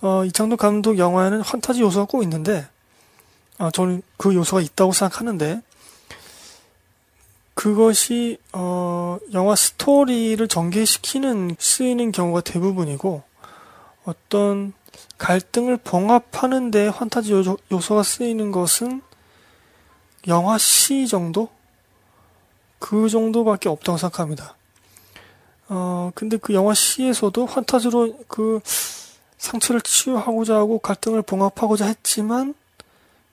어, 0.00 0.24
이창도 0.24 0.56
감독 0.56 0.98
영화에는 0.98 1.42
환타지 1.42 1.82
요소가 1.82 2.06
꼭 2.06 2.22
있는데 2.22 2.66
아, 3.58 3.70
저는 3.70 4.02
그 4.16 4.34
요소가 4.34 4.60
있다고 4.60 4.92
생각하는데 4.92 5.62
그것이 7.54 8.38
어, 8.52 9.18
영화 9.32 9.56
스토리를 9.56 10.46
전개시키는 10.46 11.56
쓰이는 11.58 12.12
경우가 12.12 12.42
대부분이고 12.42 13.22
어떤 14.04 14.74
갈등을 15.18 15.78
봉합하는 15.78 16.70
데 16.70 16.88
환타지 16.88 17.32
요소, 17.32 17.94
가 17.94 18.02
쓰이는 18.02 18.52
것은 18.52 19.00
영화 20.28 20.58
시 20.58 21.08
정도? 21.08 21.48
그 22.78 23.08
정도밖에 23.08 23.70
없다고 23.70 23.96
생각합니다. 23.96 24.54
어, 25.68 26.12
근데 26.14 26.36
그 26.36 26.52
영화 26.52 26.74
시에서도 26.74 27.46
환타지로 27.46 28.18
그 28.28 28.60
상처를 29.38 29.80
치유하고자 29.80 30.56
하고 30.56 30.78
갈등을 30.78 31.22
봉합하고자 31.22 31.86
했지만 31.86 32.54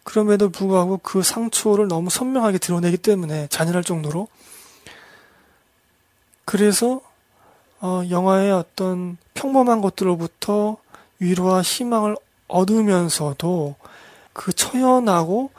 그럼에도 0.03 0.49
불구하고 0.49 0.99
그 1.01 1.23
상처를 1.23 1.87
너무 1.87 2.09
선명하게 2.09 2.57
드러내기 2.57 2.97
때문에 2.97 3.47
잔인할 3.47 3.83
정도로 3.83 4.27
그래서 6.45 7.01
어, 7.79 8.03
영화의 8.09 8.51
어떤 8.51 9.17
평범한 9.33 9.81
것들로부터 9.81 10.77
위로와 11.19 11.61
희망을 11.61 12.15
얻으면서도 12.47 13.75
그 14.33 14.53
처연하고 14.53 15.51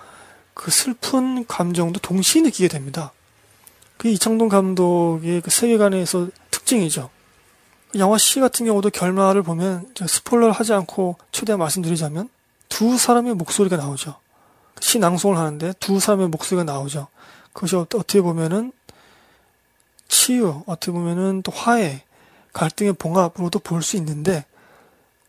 그 0.53 0.71
슬픈 0.71 1.47
감정도 1.47 2.01
동시에 2.01 2.43
느끼게 2.43 2.69
됩니다. 2.69 3.13
그 3.97 4.09
이창동 4.09 4.49
감독의 4.49 5.41
그 5.41 5.51
세계관에서 5.51 6.29
특징이죠. 6.51 7.11
영화 7.97 8.19
C 8.19 8.41
같은 8.41 8.67
경우도 8.67 8.91
결말을 8.91 9.43
보면 9.43 9.87
스포일러를 9.95 10.53
하지 10.53 10.73
않고 10.73 11.17
최대한 11.31 11.59
말씀드리자면 11.61 12.29
두 12.69 12.99
사람의 12.99 13.35
목소리가 13.35 13.77
나오죠. 13.77 14.17
시 14.85 14.99
낭송을 14.99 15.38
하는데 15.38 15.73
두 15.81 15.99
사람의 15.99 16.29
목소리가 16.29 16.62
나오죠. 16.62 17.09
그것이 17.55 17.75
어떻게 17.75 18.20
보면은 18.20 18.70
치유, 20.09 20.62
어떻게 20.66 20.92
보면은 20.92 21.40
또 21.40 21.51
화해, 21.53 22.05
갈등의 22.53 22.92
봉합으로도 22.92 23.61
볼 23.61 23.81
수 23.81 23.97
있는데 23.97 24.44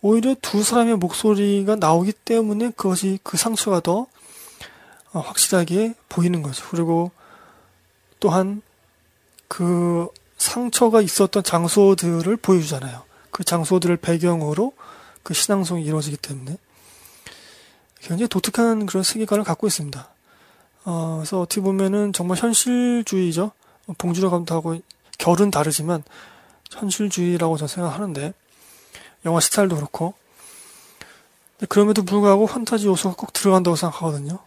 오히려 0.01 0.35
두 0.41 0.61
사람의 0.61 0.97
목소리가 0.97 1.77
나오기 1.77 2.11
때문에 2.11 2.71
그것이 2.71 3.17
그 3.23 3.37
상처가 3.37 3.79
더 3.79 4.07
어, 5.13 5.19
확실하게 5.21 5.93
보이는 6.09 6.41
거죠. 6.41 6.65
그리고 6.69 7.11
또한 8.19 8.61
그 9.47 10.09
상처가 10.37 10.99
있었던 10.99 11.43
장소들을 11.43 12.35
보여주잖아요. 12.35 13.03
그 13.31 13.45
장소들을 13.45 13.95
배경으로 13.97 14.73
그 15.23 15.33
신앙송이 15.33 15.85
이루어지기 15.85 16.17
때문에 16.17 16.57
굉장히 18.05 18.27
독특한 18.27 18.85
그런 18.85 19.03
세계관을 19.03 19.43
갖고 19.43 19.65
있습니다. 19.65 20.07
어, 20.85 21.15
그래서 21.17 21.41
어떻게 21.41 21.59
보면은 21.59 22.13
정말 22.13 22.37
현실주의죠. 22.37 23.51
봉준호 23.97 24.29
감독하고 24.29 24.79
결은 25.17 25.49
다르지만 25.49 26.03
현실주의라고 26.69 27.57
저는 27.57 27.67
생각하는데 27.67 28.33
영화 29.25 29.39
스타일도 29.39 29.75
그렇고 29.75 30.13
그럼에도 31.67 32.03
불구하고 32.03 32.45
판타지 32.45 32.85
요소가 32.85 33.15
꼭 33.15 33.33
들어간다고 33.33 33.75
생각하거든요. 33.75 34.37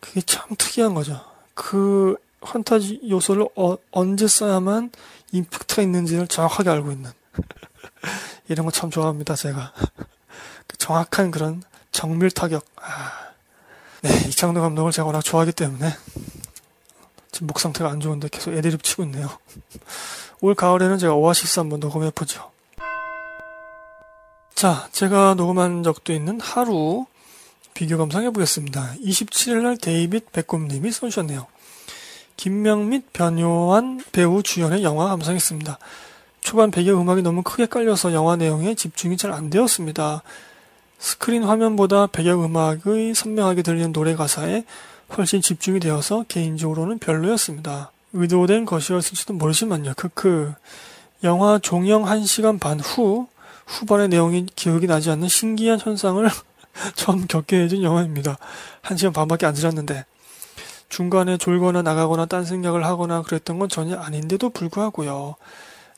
그게 0.00 0.20
참 0.22 0.48
특이한 0.58 0.94
거죠. 0.94 1.24
그 1.54 2.16
판타지 2.40 3.02
요소를 3.08 3.48
어, 3.54 3.76
언제 3.92 4.26
써야만 4.26 4.90
임팩트가 5.30 5.82
있는지를 5.82 6.26
정확하게 6.26 6.70
알고 6.70 6.90
있는 6.90 7.12
이런 8.48 8.66
거 8.66 8.72
참 8.72 8.90
좋아합니다 8.90 9.36
제가 9.36 9.72
그 10.66 10.76
정확한 10.78 11.30
그런 11.30 11.62
정밀 11.98 12.30
타격 12.30 12.64
아. 12.76 13.32
네 14.02 14.28
이창도 14.28 14.60
감독을 14.60 14.92
제가 14.92 15.06
워낙 15.06 15.20
좋아하기 15.20 15.50
때문에 15.50 15.92
지금 17.32 17.48
목 17.48 17.58
상태가 17.58 17.90
안 17.90 17.98
좋은데 17.98 18.28
계속 18.30 18.52
애드립 18.52 18.84
치고 18.84 19.02
있네요 19.02 19.28
올 20.40 20.54
가을에는 20.54 20.98
제가 20.98 21.14
오아시스 21.14 21.58
한번 21.58 21.80
녹음해보죠 21.80 22.52
자, 24.54 24.88
제가 24.92 25.34
녹음한 25.34 25.82
적도 25.82 26.12
있는 26.12 26.40
하루 26.40 27.06
비교 27.74 27.96
감상해 27.96 28.30
보겠습니다. 28.30 28.94
27일날 29.04 29.80
데이빗 29.80 30.32
백곰님이 30.32 30.90
쏘셨네요. 30.90 31.46
김명민 32.36 33.12
변요한 33.12 34.02
배우 34.10 34.42
주연의 34.42 34.82
영화 34.82 35.06
감상했습니다. 35.10 35.78
초반 36.40 36.72
배경 36.72 37.00
음악이 37.00 37.22
너무 37.22 37.44
크게 37.44 37.66
깔려서 37.66 38.12
영화 38.12 38.34
내용에 38.34 38.74
집중이 38.74 39.16
잘 39.16 39.32
안 39.32 39.48
되었습니다. 39.48 40.24
스크린 40.98 41.44
화면보다 41.44 42.08
배경 42.08 42.44
음악의 42.44 43.14
선명하게 43.14 43.62
들리는 43.62 43.92
노래 43.92 44.14
가사에 44.14 44.64
훨씬 45.16 45.40
집중이 45.40 45.80
되어서 45.80 46.24
개인적으로는 46.28 46.98
별로였습니다. 46.98 47.92
의도된 48.12 48.64
것이었을지도 48.64 49.34
모르지만요. 49.34 49.94
크크. 49.96 50.54
영화 51.24 51.58
종영 51.58 52.04
1시간 52.04 52.60
반 52.60 52.80
후 52.80 53.26
후반의 53.66 54.08
내용이 54.08 54.46
기억이 54.56 54.86
나지 54.86 55.10
않는 55.10 55.28
신기한 55.28 55.78
현상을 55.78 56.28
처음 56.94 57.26
겪게 57.26 57.62
해준 57.62 57.82
영화입니다. 57.82 58.38
한 58.82 58.96
시간 58.96 59.12
반밖에 59.12 59.46
안 59.46 59.54
지났는데 59.54 60.04
중간에 60.88 61.36
졸거나 61.36 61.82
나가거나 61.82 62.26
딴 62.26 62.44
생각을 62.44 62.84
하거나 62.86 63.22
그랬던 63.22 63.58
건 63.58 63.68
전혀 63.68 63.96
아닌데도 63.98 64.50
불구하고요. 64.50 65.36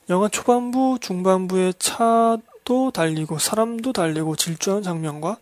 영화 0.09 0.27
초반부, 0.27 0.97
중반부에 0.99 1.73
차 1.79 2.37
도 2.71 2.89
달리고 2.89 3.37
사람도 3.37 3.91
달리고 3.91 4.37
질주하는 4.37 4.81
장면과 4.81 5.35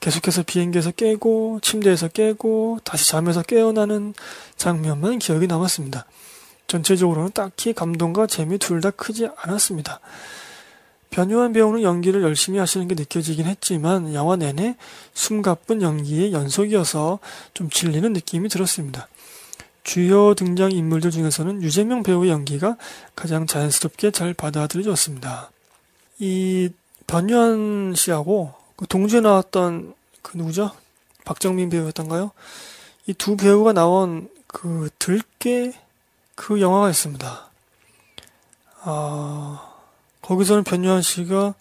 계속해서 0.00 0.42
비행기에서 0.42 0.90
깨고 0.90 1.60
침대에서 1.62 2.08
깨고 2.08 2.80
다시 2.82 3.08
잠에서 3.08 3.42
깨어나는 3.42 4.12
장면만 4.56 5.20
기억이 5.20 5.46
남았습니다. 5.46 6.04
전체적으로는 6.66 7.30
딱히 7.32 7.74
감동과 7.74 8.26
재미 8.26 8.58
둘 8.58 8.80
다 8.80 8.90
크지 8.90 9.28
않았습니다. 9.36 10.00
변요한 11.10 11.52
배우는 11.52 11.82
연기를 11.82 12.24
열심히 12.24 12.58
하시는 12.58 12.88
게 12.88 12.96
느껴지긴 12.96 13.46
했지만 13.46 14.12
영화 14.12 14.34
내내 14.34 14.74
숨가쁜 15.12 15.80
연기의 15.80 16.32
연속이어서 16.32 17.20
좀 17.54 17.70
질리는 17.70 18.12
느낌이 18.14 18.48
들었습니다. 18.48 19.06
주요 19.84 20.34
등장 20.34 20.72
인물들 20.72 21.12
중에서는 21.12 21.62
유재명 21.62 22.02
배우의 22.02 22.32
연기가 22.32 22.76
가장 23.14 23.46
자연스럽게 23.46 24.10
잘 24.10 24.34
받아들여졌습니다. 24.34 25.53
이 26.18 26.70
변요한 27.06 27.94
씨하고 27.94 28.54
그 28.76 28.86
동주에 28.86 29.20
나왔던 29.20 29.94
그 30.22 30.36
누구죠? 30.36 30.70
박정민 31.24 31.70
배우였던가요? 31.70 32.32
이 33.06 33.12
두 33.14 33.36
배우가 33.36 33.72
나온 33.72 34.30
그 34.46 34.88
들깨 34.98 35.72
그 36.34 36.60
영화가 36.60 36.90
있습니다. 36.90 37.50
아, 38.82 39.74
거기서는 40.22 40.64
변요한 40.64 41.02
씨가 41.02 41.54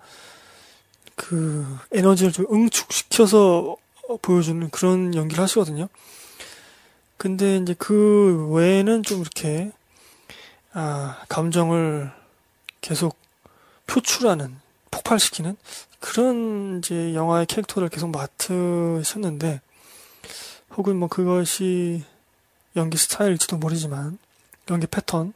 그 1.16 1.66
에너지를 1.92 2.32
좀 2.32 2.46
응축시켜서 2.52 3.76
보여주는 4.22 4.70
그런 4.70 5.14
연기를 5.16 5.44
하시거든요. 5.44 5.88
근데 7.18 7.58
이제 7.58 7.76
그 7.78 8.50
외에는 8.52 9.04
좀 9.04 9.22
이렇게 9.22 9.72
아, 10.74 11.22
감정을 11.30 12.12
계속 12.82 13.16
표출하는 13.88 14.56
폭발시키는 14.92 15.58
그런 16.00 16.80
이제 16.80 17.14
영화의 17.14 17.46
캐릭터를 17.46 17.90
계속 17.90 18.12
맡으셨는데 18.12 19.62
혹은 20.76 20.98
뭐 20.98 21.08
그것이 21.08 22.04
연기 22.76 22.98
스타일일지도 22.98 23.58
모르지만 23.58 24.18
연기 24.70 24.88
패턴 24.88 25.34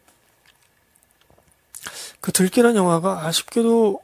그 2.22 2.32
들깨란 2.32 2.76
영화가 2.76 3.26
아쉽게도 3.26 4.02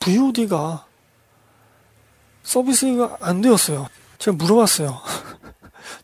VOD가 0.00 0.86
서비스가 2.42 3.16
안 3.20 3.40
되었어요. 3.40 3.88
제가 4.18 4.36
물어봤어요. 4.36 5.00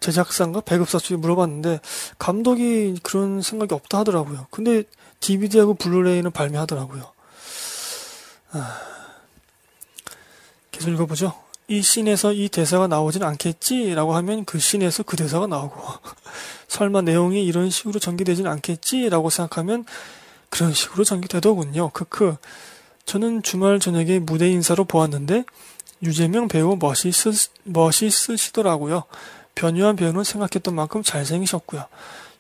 제작사인가 0.01 0.61
배급사 0.61 0.99
쪽에 0.99 1.17
물어봤는데 1.17 1.81
감독이 2.19 2.99
그런 3.03 3.41
생각이 3.41 3.75
없다 3.75 3.99
하더라고요. 3.99 4.49
근데 4.51 4.83
DVD하고 5.21 5.75
블루레이는 5.75 6.33
발매하더라고요. 6.33 7.13
아... 8.53 8.81
계속 10.71 10.91
읽어보죠. 10.91 11.35
이 11.69 11.81
씬에서 11.81 12.33
이 12.33 12.49
대사가 12.49 12.87
나오진 12.87 13.23
않겠지라고 13.23 14.15
하면 14.17 14.45
그 14.45 14.59
씬에서 14.59 15.05
그 15.05 15.17
대사가 15.17 15.47
나오고 15.47 15.81
설마 16.69 17.03
내용이 17.03 17.45
이런 17.45 17.71
식으로 17.71 18.01
전개되진 18.01 18.47
않겠지라고 18.47 19.31
생각하면 19.31 19.85
그런 20.51 20.73
식으로 20.75 21.05
전개되더군요. 21.05 21.91
크크. 21.91 22.37
저는 23.05 23.43
주말 23.43 23.81
저녁에 23.81 24.19
무대 24.19 24.51
인사로 24.51 24.85
보았는데 24.85 25.45
유재명 26.03 26.49
배우 26.49 26.77
멋있으, 26.77 27.31
멋있으시더라고요. 27.65 29.05
변요한 29.55 29.97
배우는 29.97 30.25
생각했던 30.25 30.75
만큼 30.75 31.03
잘생기셨고요. 31.03 31.87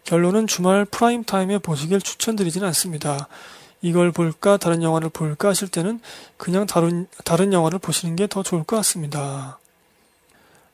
결론은 0.05 0.47
주말 0.47 0.85
프라임 0.85 1.23
타임에 1.25 1.59
보시길 1.59 2.01
추천드리진 2.01 2.65
않습니다. 2.65 3.29
이걸 3.83 4.13
볼까 4.13 4.57
다른 4.57 4.83
영화를 4.83 5.09
볼까 5.11 5.49
하실 5.49 5.69
때는 5.69 6.01
그냥 6.37 6.67
다른 6.67 7.07
다른 7.25 7.53
영화를 7.53 7.79
보시는 7.79 8.17
게 8.17 8.27
더 8.27 8.43
좋을 8.43 8.65
것 8.65 8.77
같습니다. 8.77 9.59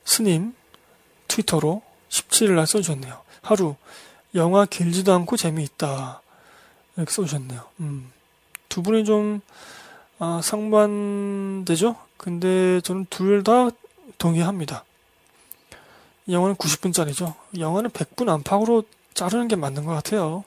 스님 0.05 0.53
트위터로 1.27 1.81
17일 2.09 2.51
날 2.51 2.65
써주셨네요. 2.67 3.19
하루 3.41 3.75
영화 4.35 4.65
길지도 4.65 5.11
않고 5.13 5.37
재미있다 5.37 6.21
이렇게 6.97 7.11
써주셨네요. 7.11 7.63
음. 7.81 8.11
두 8.69 8.83
분이 8.83 9.05
좀 9.05 9.41
아, 10.19 10.39
상반되죠? 10.43 11.95
근데 12.17 12.79
저는 12.81 13.07
둘 13.09 13.43
다 13.43 13.69
동의합니다. 14.17 14.83
이 16.27 16.33
영화는 16.33 16.55
90분짜리죠. 16.57 17.33
영화는 17.57 17.89
100분 17.89 18.29
안팎으로 18.29 18.83
자르는 19.13 19.47
게 19.47 19.55
맞는 19.55 19.85
것 19.85 19.93
같아요. 19.93 20.43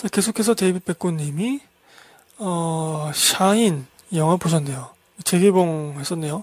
자, 0.00 0.08
계속해서 0.08 0.54
데이빗 0.54 0.86
백고님이 0.86 1.60
어, 2.38 3.10
샤인 3.14 3.86
영화 4.14 4.38
보셨네요. 4.38 4.88
재개봉 5.24 5.96
했었네요. 5.98 6.42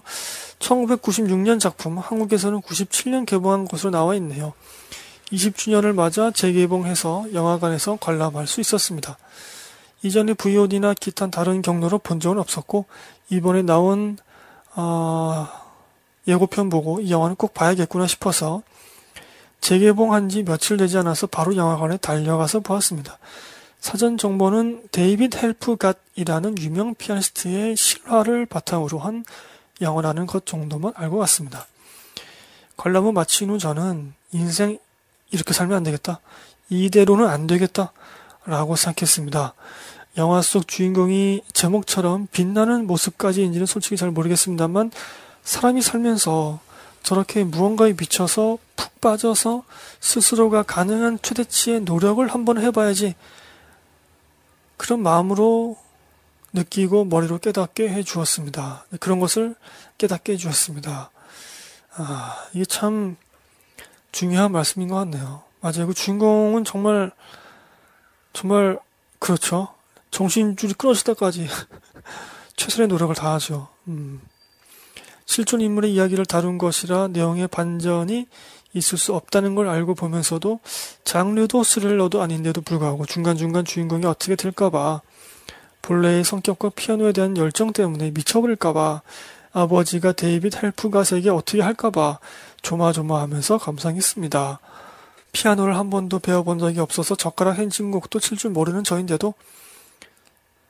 1996년 0.60 1.58
작품, 1.58 1.98
한국에서는 1.98 2.60
97년 2.60 3.26
개봉한 3.26 3.66
것으로 3.66 3.90
나와 3.90 4.14
있네요. 4.14 4.52
20주년을 5.32 5.92
맞아 5.92 6.30
재개봉해서 6.30 7.34
영화관에서 7.34 7.98
관람할 8.00 8.46
수 8.46 8.60
있었습니다. 8.60 9.18
이전에 10.02 10.34
VOD나 10.34 10.94
기타 10.94 11.26
다른 11.26 11.60
경로로 11.60 11.98
본 11.98 12.20
적은 12.20 12.38
없었고 12.38 12.84
이번에 13.28 13.62
나온 13.62 14.18
어, 14.76 15.48
예고편 16.28 16.68
보고 16.68 17.00
이 17.00 17.10
영화는 17.10 17.34
꼭 17.34 17.54
봐야겠구나 17.54 18.06
싶어서 18.06 18.62
재개봉한 19.60 20.28
지 20.28 20.42
며칠 20.42 20.76
되지 20.76 20.98
않아서 20.98 21.26
바로 21.26 21.54
영화관에 21.56 21.96
달려가서 21.98 22.60
보았습니다. 22.60 23.18
사전 23.80 24.18
정보는 24.18 24.88
데이빗 24.90 25.36
헬프갓이라는 25.42 26.58
유명 26.58 26.94
피아니스트의 26.94 27.76
실화를 27.76 28.46
바탕으로 28.46 28.98
한 28.98 29.24
영화라는 29.80 30.26
것 30.26 30.46
정도만 30.46 30.92
알고 30.96 31.18
갔습니다. 31.18 31.66
관람을 32.76 33.12
마친 33.12 33.50
후 33.50 33.58
저는 33.58 34.14
인생 34.32 34.78
이렇게 35.30 35.52
살면 35.52 35.76
안 35.76 35.82
되겠다. 35.82 36.20
이대로는 36.70 37.28
안 37.28 37.46
되겠다. 37.46 37.92
라고 38.44 38.76
생각했습니다. 38.76 39.54
영화 40.16 40.42
속 40.42 40.66
주인공이 40.66 41.42
제목처럼 41.52 42.28
빛나는 42.32 42.86
모습까지인지는 42.86 43.66
솔직히 43.66 43.96
잘 43.96 44.10
모르겠습니다만 44.10 44.90
사람이 45.44 45.82
살면서 45.82 46.60
저렇게 47.02 47.44
무언가에 47.44 47.94
미쳐서 47.98 48.58
푹 48.76 49.00
빠져서 49.00 49.64
스스로가 50.00 50.62
가능한 50.62 51.20
최대치의 51.22 51.82
노력을 51.82 52.26
한번 52.28 52.60
해봐야지 52.60 53.14
그런 54.76 55.02
마음으로 55.02 55.76
느끼고 56.52 57.04
머리로 57.04 57.38
깨닫게 57.38 57.88
해 57.88 58.02
주었습니다. 58.02 58.86
그런 59.00 59.20
것을 59.20 59.54
깨닫게 59.98 60.34
해 60.34 60.36
주었습니다. 60.36 61.10
아, 61.96 62.48
이게 62.52 62.64
참 62.64 63.16
중요한 64.12 64.52
말씀인 64.52 64.88
것 64.88 64.96
같네요. 64.96 65.42
맞아요. 65.60 65.86
그 65.86 65.94
주인공은 65.94 66.64
정말, 66.64 67.10
정말, 68.32 68.78
그렇죠. 69.18 69.74
정신줄이 70.10 70.74
끊어질 70.74 71.04
때까지 71.04 71.48
최선의 72.56 72.88
노력을 72.88 73.14
다하죠. 73.14 73.68
음. 73.88 74.20
실존 75.28 75.60
인물의 75.60 75.92
이야기를 75.92 76.24
다룬 76.24 76.56
것이라 76.56 77.08
내용의 77.08 77.48
반전이 77.48 78.26
있을 78.72 78.96
수 78.96 79.14
없다는 79.14 79.54
걸 79.54 79.68
알고 79.68 79.94
보면서도 79.94 80.60
장르도 81.04 81.62
스릴러도 81.62 82.22
아닌데도 82.22 82.62
불구하고 82.62 83.04
중간중간 83.04 83.66
주인공이 83.66 84.06
어떻게 84.06 84.36
될까봐 84.36 85.02
본래의 85.82 86.24
성격과 86.24 86.70
피아노에 86.70 87.12
대한 87.12 87.36
열정 87.36 87.74
때문에 87.74 88.10
미쳐버릴까봐 88.12 89.02
아버지가 89.52 90.12
데이빗 90.12 90.62
헬프갓에게 90.62 91.28
어떻게 91.28 91.60
할까봐 91.60 92.18
조마조마하면서 92.62 93.58
감상했습니다. 93.58 94.60
피아노를 95.32 95.76
한 95.76 95.90
번도 95.90 96.20
배워본 96.20 96.58
적이 96.58 96.80
없어서 96.80 97.14
젓가락 97.14 97.58
행진곡도 97.58 98.18
칠 98.18 98.38
줄 98.38 98.50
모르는 98.50 98.82
저인데도 98.82 99.34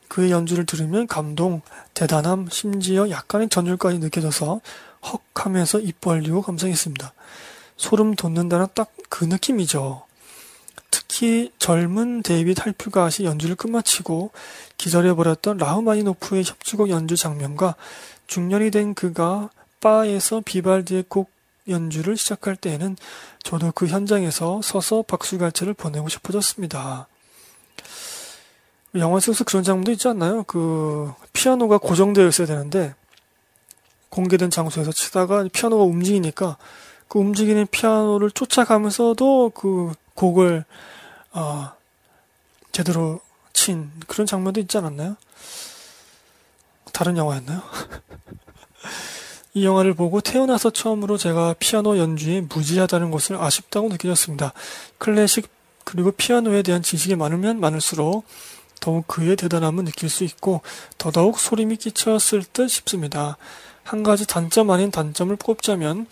그의 0.09 0.30
연주를 0.30 0.66
들으면 0.66 1.06
감동, 1.06 1.62
대단함, 1.94 2.48
심지어 2.50 3.11
약간의 3.11 3.48
전율까지 3.48 3.98
느껴져서 3.98 4.61
헉 5.04 5.22
하면서 5.34 5.78
입 5.78 6.00
벌리고 6.00 6.42
감상했습니다. 6.42 7.12
소름 7.76 8.14
돋는다는 8.14 8.66
딱 8.74 8.92
그 9.09 9.24
느낌이죠. 9.24 10.02
특히 10.90 11.52
젊은 11.59 12.22
데이빗 12.22 12.64
헬프갓이 12.64 13.24
연주를 13.24 13.56
끝마치고 13.56 14.30
기절해버렸던 14.76 15.59
라흐마니노프의 15.59 16.44
협주곡 16.44 16.90
연주 16.90 17.16
장면과 17.16 17.74
중년이 18.26 18.70
된 18.70 18.94
그가 18.94 19.50
바에서 19.80 20.40
비발디의 20.44 21.04
곡 21.09 21.30
연주를 21.68 22.16
시작할 22.16 22.56
때에는 22.56 22.96
저도 23.42 23.72
그 23.74 23.86
현장에서 23.86 24.61
서서 24.62 25.02
박수갈채를 25.02 25.74
보내고 25.74 26.09
싶어졌습니다. 26.09 27.06
영화 28.99 29.20
속에서 29.20 29.44
그런 29.44 29.62
장면도 29.62 29.92
있지 29.92 30.09
않나요? 30.09 30.42
그 30.44 31.12
피아노가 31.32 31.78
고정되어 31.78 32.26
있어야 32.28 32.46
되는데 32.46 32.94
공개된 34.09 34.51
장소에서 34.51 34.92
치다가 34.92 35.46
피아노가 35.53 35.84
움직이니까 35.84 36.57
그 37.09 37.18
움직이는 37.18 37.66
피아노를 37.70 38.30
쫓아가면서도 38.30 39.51
그 39.51 39.92
곡을 40.14 40.64
어, 41.32 41.72
제대로 42.72 43.20
친 43.53 43.90
그런 44.07 44.26
장면도 44.26 44.61
있지 44.61 44.78
않았나요? 44.78 45.16
다른 46.92 47.16
영화였나요? 47.16 47.62
이 49.55 49.64
영화를 49.64 49.94
보고 49.94 50.20
태어나서 50.20 50.70
처음으로 50.70 51.16
제가 51.16 51.55
피아노 51.59 51.99
연주에 51.99 52.42
무지하다는 52.42 53.11
것을 53.11 53.36
아쉽다고 53.36 53.88
느껴졌습니다. 53.88 54.53
클래식 54.99 55.49
그리고 55.84 56.11
피아노에 56.12 56.62
대한 56.62 56.82
지식이 56.82 57.16
많으면 57.16 57.61
많을수록 57.61 58.24
더욱 58.81 59.07
그의 59.07 59.37
대단함을 59.37 59.85
느낄 59.85 60.09
수 60.09 60.24
있고 60.24 60.61
더더욱 60.99 61.39
소림이 61.39 61.76
끼쳤을 61.76 62.45
듯 62.53 62.68
싶습니다. 62.68 63.37
한 63.83 64.03
가지 64.03 64.26
단점 64.26 64.70
아닌 64.70 64.91
단점을 64.91 65.35
꼽자면 65.37 66.07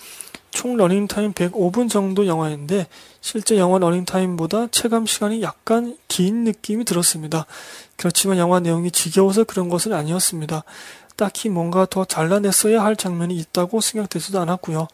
총 0.50 0.76
러닝타임 0.78 1.34
105분 1.34 1.90
정도 1.90 2.26
영화인데 2.26 2.86
실제 3.20 3.58
영화 3.58 3.78
러닝타임보다 3.78 4.68
체감 4.68 5.04
시간이 5.04 5.42
약간 5.42 5.98
긴 6.08 6.44
느낌이 6.44 6.84
들었습니다. 6.84 7.44
그렇지만 7.96 8.38
영화 8.38 8.60
내용이 8.60 8.90
지겨워서 8.90 9.44
그런 9.44 9.68
것은 9.68 9.92
아니었습니다. 9.92 10.64
딱히 11.16 11.50
뭔가 11.50 11.86
더 11.86 12.04
잘라냈어야 12.04 12.82
할 12.82 12.96
장면이 12.96 13.36
있다고 13.36 13.80
생각되지도 13.80 14.40
않았고요. 14.40 14.88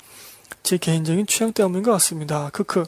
제 0.62 0.78
개인적인 0.78 1.26
취향 1.26 1.52
때문인 1.52 1.82
것 1.82 1.92
같습니다. 1.92 2.50
크크. 2.52 2.84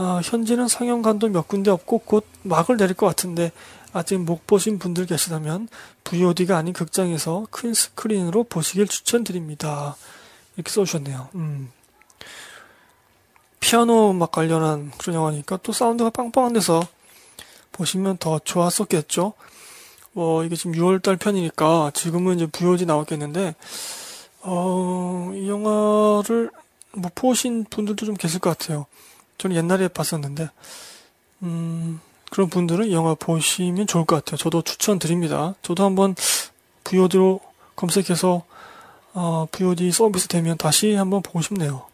아, 0.00 0.20
현재는 0.22 0.68
상영관도 0.68 1.28
몇 1.28 1.48
군데 1.48 1.72
없고 1.72 1.98
곧 1.98 2.24
막을 2.44 2.76
내릴 2.76 2.94
것 2.94 3.06
같은데 3.06 3.50
아직 3.92 4.16
못 4.16 4.46
보신 4.46 4.78
분들 4.78 5.06
계시다면 5.06 5.66
VOD가 6.04 6.56
아닌 6.56 6.72
극장에서 6.72 7.48
큰 7.50 7.74
스크린으로 7.74 8.44
보시길 8.44 8.86
추천드립니다. 8.86 9.96
이렇게 10.56 10.70
써주셨네요. 10.70 11.30
음. 11.34 11.72
피아노 13.58 14.12
음악 14.12 14.30
관련한 14.30 14.92
그런 14.98 15.16
영화니까 15.16 15.58
또 15.64 15.72
사운드가 15.72 16.10
빵빵한 16.10 16.52
데서 16.52 16.80
보시면 17.72 18.18
더 18.18 18.38
좋았었겠죠. 18.38 19.32
뭐 20.12 20.44
이게 20.44 20.54
지금 20.54 20.74
6월달 20.74 21.18
편이니까 21.18 21.90
지금은 21.92 22.36
이제 22.36 22.46
VOD 22.46 22.86
나왔겠는데 22.86 23.56
어, 24.42 25.32
이 25.34 25.48
영화를 25.48 26.52
못 26.92 27.14
보신 27.16 27.64
분들도 27.64 28.06
좀 28.06 28.14
계실 28.14 28.38
것 28.38 28.56
같아요. 28.56 28.86
저는 29.38 29.56
옛날에 29.56 29.88
봤었는데 29.88 30.50
음, 31.42 32.00
그런 32.30 32.50
분들은 32.50 32.88
이 32.88 32.92
영화 32.92 33.14
보시면 33.14 33.86
좋을 33.86 34.04
것 34.04 34.16
같아요. 34.16 34.36
저도 34.36 34.62
추천드립니다. 34.62 35.54
저도 35.62 35.84
한번 35.84 36.14
VOD로 36.84 37.40
검색해서 37.76 38.44
어, 39.14 39.46
VOD 39.50 39.90
서비스 39.90 40.28
되면 40.28 40.56
다시 40.56 40.94
한번 40.94 41.22
보고 41.22 41.40
싶네요. 41.40 41.87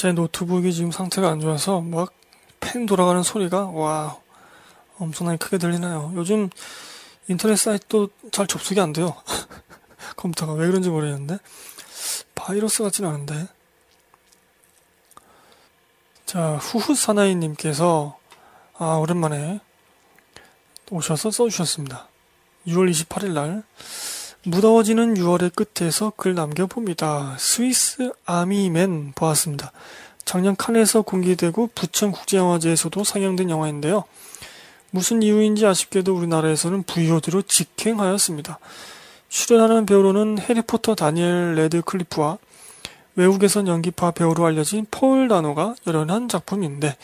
제 0.00 0.12
노트북이 0.12 0.72
지금 0.72 0.90
상태가 0.90 1.28
안 1.28 1.40
좋아서 1.40 1.82
막 1.82 2.20
팬 2.60 2.86
돌아가는 2.86 3.22
소리가 3.22 3.70
와 3.70 4.18
엄청나게 4.98 5.38
크게 5.38 5.58
들리나요? 5.58 6.12
요즘 6.14 6.50
인터넷 7.26 7.56
사이트도 7.56 8.10
잘 8.30 8.46
접속이 8.46 8.80
안 8.80 8.92
돼요. 8.92 9.16
컴퓨터가 10.16 10.52
왜 10.52 10.66
그런지 10.66 10.90
모르겠는데 10.90 11.38
바이러스 12.34 12.82
같진 12.82 13.06
않은데 13.06 13.48
자 16.26 16.56
후후 16.56 16.94
사나이님께서 16.94 18.18
아 18.78 18.94
오랜만에 18.96 19.60
오셔서 20.90 21.30
써주셨습니다. 21.30 22.08
6월 22.66 22.90
28일 22.90 23.32
날 23.32 23.64
무더워지는 24.44 25.16
6월의 25.16 25.52
끝에서 25.54 26.14
글 26.16 26.34
남겨봅니다. 26.34 27.36
스위스 27.38 28.10
아미맨 28.24 29.12
보았습니다. 29.14 29.70
작년 30.24 30.56
칸에서 30.56 31.02
공개되고 31.02 31.68
부천 31.74 32.10
국제영화제에서도 32.10 33.04
상영된 33.04 33.50
영화인데요. 33.50 34.04
무슨 34.92 35.22
이유인지 35.22 35.66
아쉽게도 35.66 36.16
우리나라에서는 36.16 36.84
VOD로 36.84 37.42
직행하였습니다. 37.42 38.58
출연하는 39.28 39.84
배우로는 39.84 40.38
해리포터 40.38 40.94
다니엘 40.94 41.56
레드클리프와 41.56 42.38
외국에선 43.16 43.68
연기파 43.68 44.12
배우로 44.12 44.46
알려진 44.46 44.86
폴 44.90 45.28
다노가 45.28 45.74
열연한 45.86 46.30
작품인데 46.30 46.96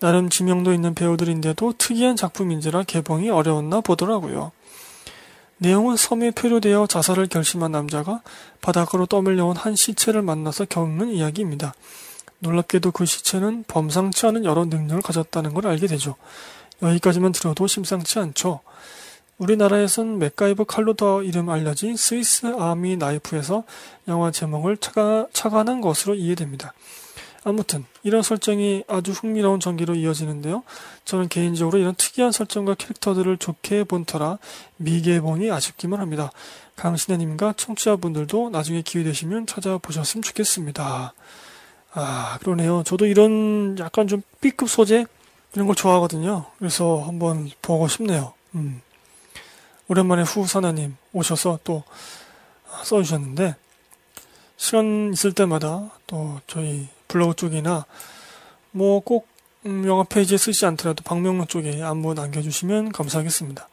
나름 0.00 0.30
지명도 0.30 0.72
있는 0.72 0.94
배우들인데도 0.94 1.74
특이한 1.76 2.16
작품인지라 2.16 2.84
개봉이 2.84 3.28
어려웠나 3.28 3.82
보더라고요. 3.82 4.52
내용은 5.58 5.96
섬에 5.96 6.32
표류되어 6.32 6.86
자살을 6.86 7.28
결심한 7.28 7.72
남자가 7.72 8.20
바닥으로 8.60 9.06
떠밀려온 9.06 9.56
한 9.56 9.76
시체를 9.76 10.22
만나서 10.22 10.64
겪는 10.64 11.10
이야기입니다. 11.10 11.74
놀랍게도 12.40 12.90
그 12.90 13.06
시체는 13.06 13.64
범상치 13.68 14.26
않은 14.26 14.44
여러 14.44 14.64
능력을 14.64 15.02
가졌다는 15.02 15.54
걸 15.54 15.68
알게 15.68 15.86
되죠. 15.86 16.16
여기까지만 16.82 17.32
들어도 17.32 17.66
심상치 17.66 18.18
않죠. 18.18 18.60
우리나라에선 19.38 20.18
맥가이버 20.18 20.64
칼로 20.64 20.94
더 20.94 21.22
이름 21.22 21.48
알려진 21.48 21.96
스위스 21.96 22.46
아미 22.58 22.96
나이프에서 22.96 23.64
영화 24.08 24.30
제목을 24.30 24.76
차가, 24.76 25.26
착안한 25.32 25.80
것으로 25.80 26.14
이해됩니다. 26.14 26.72
아무튼 27.44 27.84
이런 28.02 28.22
설정이 28.22 28.84
아주 28.86 29.12
흥미로운 29.12 29.58
전기로 29.58 29.94
이어지는데요. 29.96 30.62
저는 31.04 31.28
개인적으로 31.28 31.78
이런 31.78 31.94
특이한 31.94 32.30
설정과 32.30 32.74
캐릭터들을 32.74 33.36
좋게 33.38 33.84
본 33.84 34.04
터라 34.04 34.38
미개봉이 34.76 35.50
아쉽기만 35.50 36.00
합니다. 36.00 36.30
강신혜님과 36.76 37.54
청취자분들도 37.56 38.50
나중에 38.50 38.82
기회 38.82 39.02
되시면 39.02 39.46
찾아보셨으면 39.46 40.22
좋겠습니다. 40.22 41.14
아 41.94 42.38
그러네요. 42.40 42.82
저도 42.84 43.06
이런 43.06 43.76
약간 43.78 44.06
좀 44.06 44.22
B급 44.40 44.70
소재 44.70 45.04
이런 45.54 45.66
걸 45.66 45.76
좋아하거든요. 45.76 46.46
그래서 46.58 47.02
한번 47.04 47.50
보고 47.60 47.88
싶네요. 47.88 48.32
음. 48.54 48.80
오랜만에 49.88 50.22
후사나님 50.22 50.96
오셔서 51.12 51.58
또 51.64 51.82
써주셨는데 52.84 53.56
시간 54.56 55.12
있을 55.12 55.32
때마다 55.32 55.90
또 56.06 56.40
저희 56.46 56.88
블로그 57.12 57.34
쪽이나 57.36 57.84
뭐꼭 58.70 59.26
음, 59.66 59.86
영화 59.86 60.02
페이지에 60.02 60.38
쓰지 60.38 60.64
않더라도 60.66 61.04
방명록 61.04 61.48
쪽에 61.48 61.82
안부 61.82 62.14
남겨주시면 62.14 62.92
감사하겠습니다. 62.92 63.68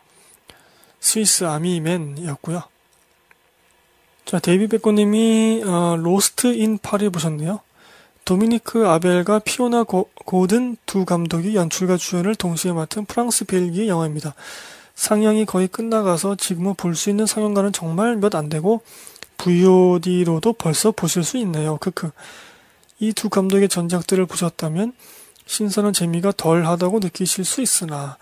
스위스 1.00 1.46
아미맨이었고요. 1.46 2.62
자, 4.26 4.40
데이비 4.40 4.68
베코님이 4.68 5.64
어, 5.66 5.96
로스트 5.98 6.54
인 6.54 6.78
파리 6.78 7.10
보셨네요. 7.10 7.62
도미니크 8.26 8.88
아벨과 8.88 9.40
피오나 9.40 9.84
고, 9.84 10.10
고든 10.26 10.78
두 10.86 11.06
감독이 11.06 11.56
연출과 11.56 11.98
주연을 11.98 12.36
동시에 12.36 12.74
맡은 12.74 13.06
프랑스 13.06 13.46
벨기에 13.46 13.88
영화입니다. 13.88 14.36
상영이 14.94 15.46
거의 15.46 15.68
끝나가서 15.68 16.36
지금은 16.36 16.76
볼 16.76 16.94
수 16.94 17.10
있는 17.10 17.26
상영관은 17.26 17.72
정말 17.72 18.18
몇 18.18 18.36
안 18.36 18.50
되고 18.50 18.82
VOD로도 19.38 20.54
벌써 20.54 20.92
보실 20.92 21.24
수 21.24 21.38
있네요. 21.38 21.78
크크. 21.78 22.12
이 23.00 23.14
두 23.14 23.30
감독의 23.30 23.70
전작들을 23.70 24.26
보셨다면 24.26 24.94
신선한 25.46 25.94
재미가 25.94 26.34
덜 26.38 26.66
하다고 26.66 27.00
느끼실 27.00 27.46
수 27.46 27.62
있으나 27.62 28.18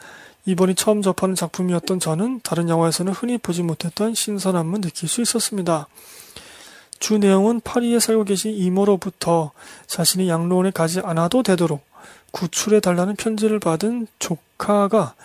이번이 0.46 0.76
처음 0.76 1.02
접하는 1.02 1.36
작품이었던 1.36 2.00
저는 2.00 2.40
다른 2.42 2.70
영화에서는 2.70 3.12
흔히 3.12 3.38
보지 3.38 3.64
못했던 3.64 4.14
신선함을 4.14 4.82
느낄 4.82 5.10
수 5.10 5.22
있었습니다. 5.22 5.88
주 7.00 7.18
내용은 7.18 7.60
파리에 7.60 8.00
살고 8.00 8.24
계신 8.24 8.54
이모로부터 8.54 9.52
자신이 9.88 10.30
양로원에 10.30 10.72
가지 10.72 11.00
않아도 11.02 11.44
되도록 11.44 11.86
구출해 12.32 12.80
달라는 12.80 13.16
편지를 13.16 13.60
받은 13.60 14.08
조카가 14.20 15.16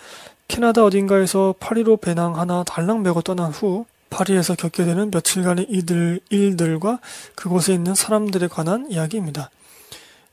캐나다 0.47 0.83
어딘가에서 0.83 1.55
파리로 1.59 1.97
배낭 1.97 2.37
하나 2.37 2.63
달랑 2.63 3.01
메고 3.01 3.21
떠난 3.21 3.51
후 3.51 3.85
파리에서 4.13 4.53
겪게 4.53 4.85
되는 4.85 5.09
며칠간의 5.09 5.67
이들, 5.69 6.19
일들과 6.29 6.99
그곳에 7.33 7.73
있는 7.73 7.95
사람들에 7.95 8.47
관한 8.47 8.89
이야기입니다. 8.91 9.49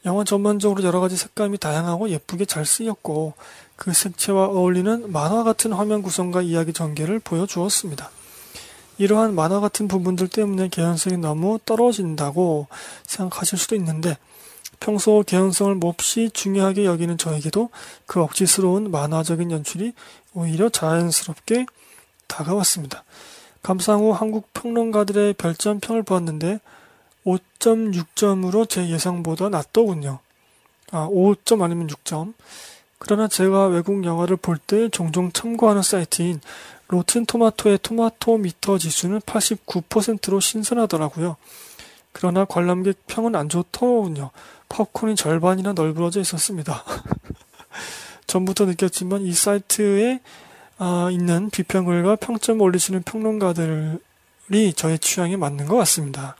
영화 0.05 0.23
전반적으로 0.23 0.83
여러 0.85 1.01
가지 1.01 1.17
색감이 1.17 1.59
다양하고 1.59 2.11
예쁘게 2.11 2.45
잘 2.45 2.67
쓰였고 2.67 3.35
그 3.77 3.93
색채와 3.93 4.47
어울리는 4.49 5.11
만화 5.11 5.45
같은 5.45 5.73
화면 5.73 6.03
구성과 6.03 6.43
이야기 6.43 6.73
전개를 6.75 7.21
보여주었습니다. 7.21 8.11
이러한 8.99 9.35
만화 9.35 9.61
같은 9.61 9.89
부분들 9.89 10.29
때문에 10.29 10.69
개연성이 10.69 11.17
너무 11.17 11.59
떨어진다고 11.65 12.67
생각하실 13.07 13.59
수도 13.59 13.75
있는데 13.77 14.19
평소 14.79 15.23
개연성을 15.27 15.75
몹시 15.77 16.31
중요하게 16.33 16.85
여기는 16.85 17.17
저에게도 17.17 17.71
그 18.07 18.21
억지스러운 18.21 18.91
만화적인 18.91 19.51
연출이 19.51 19.95
오히려 20.35 20.69
자연스럽게 20.69 21.65
다가왔습니다. 22.27 23.05
감상 23.63 24.01
후 24.01 24.13
한국 24.13 24.53
평론가들의 24.55 25.35
별점평을 25.35 26.03
보았는데 26.03 26.61
5.6점으로 27.25 28.69
제 28.69 28.89
예상보다 28.89 29.49
낮더군요. 29.51 30.19
아, 30.93 31.09
5점 31.09 31.63
아니면 31.63 31.87
6점. 31.89 32.35
그러나 32.99 33.29
제가 33.29 33.67
외국 33.67 34.05
영화를 34.05 34.37
볼 34.37 34.59
때 34.59 34.89
종종 34.89 35.33
참고하는 35.33 35.83
사이트인 35.83 36.41
로튼 36.89 37.25
토마토의 37.25 37.79
토마토 37.83 38.39
미터 38.39 38.77
지수는 38.79 39.21
89%로 39.21 40.41
신선하더라고요. 40.41 41.37
그러나 42.13 42.45
관람객 42.45 43.07
평은 43.07 43.37
안 43.37 43.49
좋더군요. 43.49 44.31
팝콘이 44.69 45.15
절반이나 45.17 45.73
널브러져 45.73 46.21
있었습니다. 46.21 46.85
전부터 48.27 48.65
느꼈지만 48.67 49.23
이 49.23 49.33
사이트에 49.33 50.21
아, 50.83 51.11
있는 51.13 51.51
비평글과 51.51 52.17
평점 52.17 52.63
올리시는 52.63 53.03
평론가들이 53.03 54.73
저의 54.75 54.99
취향에 54.99 55.37
맞는 55.37 55.67
것 55.67 55.77
같습니다. 55.77 56.37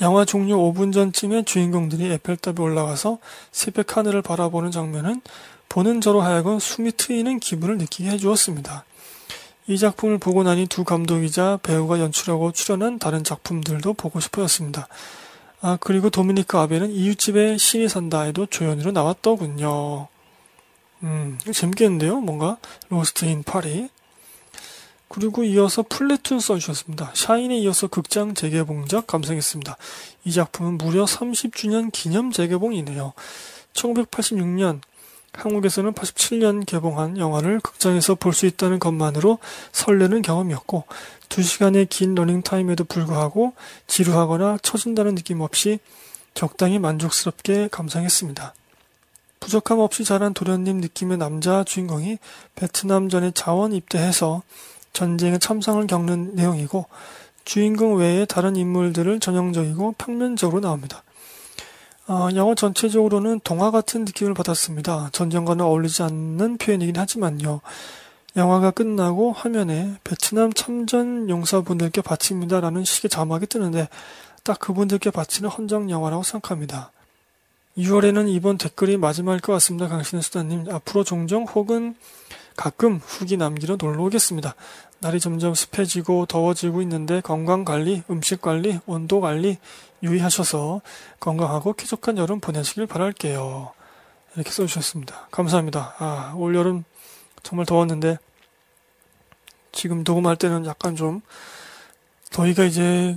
영화 0.00 0.24
종료 0.24 0.56
5분 0.56 0.92
전쯤에 0.92 1.42
주인공들이 1.42 2.12
에펠탑에 2.12 2.62
올라가서 2.62 3.18
새벽 3.50 3.96
하늘을 3.96 4.22
바라보는 4.22 4.70
장면은 4.70 5.20
보는 5.68 6.00
저로 6.00 6.20
하여금 6.20 6.60
숨이 6.60 6.92
트이는 6.92 7.40
기분을 7.40 7.78
느끼게 7.78 8.08
해주었습니다. 8.08 8.84
이 9.66 9.78
작품을 9.78 10.18
보고 10.18 10.44
나니 10.44 10.68
두 10.68 10.84
감독이자 10.84 11.58
배우가 11.64 11.98
연출하고 11.98 12.52
출연한 12.52 13.00
다른 13.00 13.24
작품들도 13.24 13.94
보고 13.94 14.20
싶어졌습니다. 14.20 14.86
아, 15.60 15.76
그리고 15.80 16.08
도미니크 16.08 16.56
아베는 16.56 16.92
이웃집에 16.92 17.58
신이 17.58 17.88
산다에도 17.88 18.46
조연으로 18.46 18.92
나왔더군요. 18.92 20.06
음, 21.02 21.38
재밌겠는데요? 21.52 22.20
뭔가? 22.20 22.58
로스트 22.88 23.24
인 23.26 23.42
파리. 23.42 23.88
그리고 25.08 25.42
이어서 25.44 25.82
플래툰 25.88 26.38
써주셨습니다. 26.40 27.12
샤인에 27.14 27.56
이어서 27.60 27.86
극장 27.86 28.34
재개봉작 28.34 29.06
감상했습니다. 29.06 29.76
이 30.24 30.32
작품은 30.32 30.76
무려 30.76 31.04
30주년 31.04 31.90
기념 31.92 32.30
재개봉이네요. 32.30 33.14
1986년 33.72 34.80
한국에서는 35.32 35.92
87년 35.92 36.66
개봉한 36.66 37.16
영화를 37.16 37.60
극장에서 37.60 38.16
볼 38.16 38.32
수 38.32 38.46
있다는 38.46 38.78
것만으로 38.78 39.38
설레는 39.72 40.22
경험이었고 40.22 40.84
2시간의 41.28 41.88
긴 41.88 42.14
러닝타임에도 42.14 42.84
불구하고 42.84 43.54
지루하거나 43.86 44.58
처진다는 44.62 45.14
느낌 45.14 45.40
없이 45.40 45.78
적당히 46.34 46.78
만족스럽게 46.78 47.68
감상했습니다. 47.70 48.54
부족함 49.40 49.78
없이 49.78 50.04
자란 50.04 50.34
도련님 50.34 50.78
느낌의 50.80 51.18
남자 51.18 51.64
주인공이 51.64 52.18
베트남전에 52.54 53.32
자원 53.32 53.72
입대해서 53.72 54.42
전쟁의 54.92 55.38
참상을 55.38 55.86
겪는 55.86 56.34
내용이고 56.34 56.86
주인공 57.44 57.96
외에 57.96 58.24
다른 58.26 58.56
인물들을 58.56 59.20
전형적이고 59.20 59.94
평면적으로 59.96 60.60
나옵니다. 60.60 61.02
어, 62.06 62.28
영화 62.34 62.54
전체적으로는 62.54 63.40
동화 63.44 63.70
같은 63.70 64.04
느낌을 64.04 64.34
받았습니다. 64.34 65.10
전쟁과는 65.12 65.64
어울리지 65.64 66.02
않는 66.02 66.56
표현이긴 66.56 66.96
하지만요. 66.96 67.60
영화가 68.36 68.70
끝나고 68.70 69.32
화면에 69.32 69.94
베트남 70.04 70.52
참전 70.52 71.28
용사분들께 71.28 72.02
바칩니다라는 72.02 72.84
식의 72.84 73.10
자막이 73.10 73.46
뜨는데 73.46 73.88
딱 74.42 74.58
그분들께 74.58 75.10
바치는 75.10 75.50
헌정 75.50 75.90
영화라고 75.90 76.22
생각합니다. 76.22 76.92
6월에는 77.78 78.28
이번 78.28 78.58
댓글이 78.58 78.96
마지막일 78.96 79.40
것 79.40 79.52
같습니다. 79.54 79.86
강신의 79.86 80.22
수다님. 80.22 80.66
앞으로 80.70 81.04
종종 81.04 81.44
혹은 81.44 81.94
가끔 82.56 82.96
후기 82.96 83.36
남기러 83.36 83.76
놀러 83.76 84.02
오겠습니다. 84.04 84.56
날이 84.98 85.20
점점 85.20 85.54
습해지고 85.54 86.26
더워지고 86.26 86.82
있는데 86.82 87.20
건강 87.20 87.64
관리, 87.64 88.02
음식 88.10 88.42
관리, 88.42 88.80
온도 88.86 89.20
관리 89.20 89.58
유의하셔서 90.02 90.80
건강하고 91.20 91.74
쾌적한 91.74 92.18
여름 92.18 92.40
보내시길 92.40 92.86
바랄게요. 92.86 93.72
이렇게 94.34 94.50
써주셨습니다. 94.50 95.28
감사합니다. 95.30 95.94
아, 95.98 96.34
올 96.36 96.56
여름 96.56 96.82
정말 97.44 97.64
더웠는데 97.64 98.18
지금 99.70 100.02
녹음할 100.02 100.34
때는 100.34 100.66
약간 100.66 100.96
좀 100.96 101.20
더위가 102.32 102.64
이제 102.64 103.16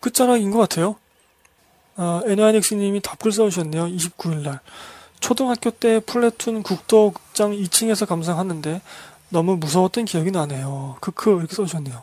끝자락인 0.00 0.50
것 0.50 0.58
같아요. 0.58 0.96
아, 1.96 2.22
에나이닉스님이 2.26 3.00
답글 3.00 3.32
써주셨네요. 3.32 3.86
29일날. 3.86 4.60
초등학교 5.20 5.70
때 5.70 6.00
플래툰 6.00 6.62
국도극장 6.62 7.52
2층에서 7.52 8.06
감상하는데 8.06 8.82
너무 9.30 9.56
무서웠던 9.56 10.04
기억이 10.04 10.30
나네요. 10.30 10.96
크크 11.00 11.30
이렇게 11.38 11.54
써주셨네요. 11.54 12.02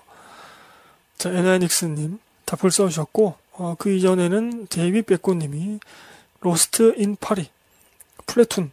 자, 1.18 1.30
에나이닉스님 1.30 2.20
답글 2.46 2.72
써주셨고 2.72 3.36
어, 3.54 3.76
그 3.78 3.92
이전에는 3.92 4.68
데이비 4.68 5.04
백고님이 5.04 5.80
로스트 6.40 6.96
인 6.98 7.16
파리 7.16 7.50
플래툰 8.26 8.72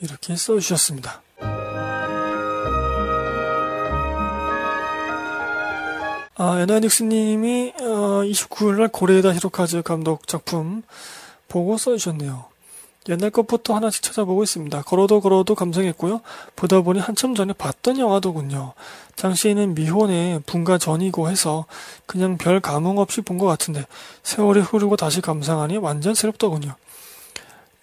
이렇게 0.00 0.36
써주셨습니다. 0.36 1.22
아, 6.40 6.60
에나닉스님이 6.60 7.72
어, 7.80 8.22
29일날 8.22 8.92
고레에다 8.92 9.34
히로카즈 9.34 9.82
감독 9.82 10.28
작품 10.28 10.84
보고 11.48 11.76
써주셨네요. 11.76 12.44
옛날 13.08 13.30
것부터 13.30 13.74
하나씩 13.74 14.04
찾아보고 14.04 14.44
있습니다. 14.44 14.82
걸어도 14.82 15.20
걸어도 15.20 15.56
감상했고요. 15.56 16.20
보다 16.54 16.80
보니 16.82 17.00
한참 17.00 17.34
전에 17.34 17.54
봤던 17.54 17.98
영화더군요. 17.98 18.74
당시에는 19.16 19.74
미혼의 19.74 20.42
분가 20.46 20.78
전이고 20.78 21.28
해서 21.28 21.64
그냥 22.06 22.38
별 22.38 22.60
감흥 22.60 22.98
없이 22.98 23.20
본 23.22 23.38
것 23.38 23.46
같은데 23.46 23.84
세월이 24.22 24.60
흐르고 24.60 24.96
다시 24.96 25.20
감상하니 25.20 25.78
완전 25.78 26.14
새롭더군요. 26.14 26.76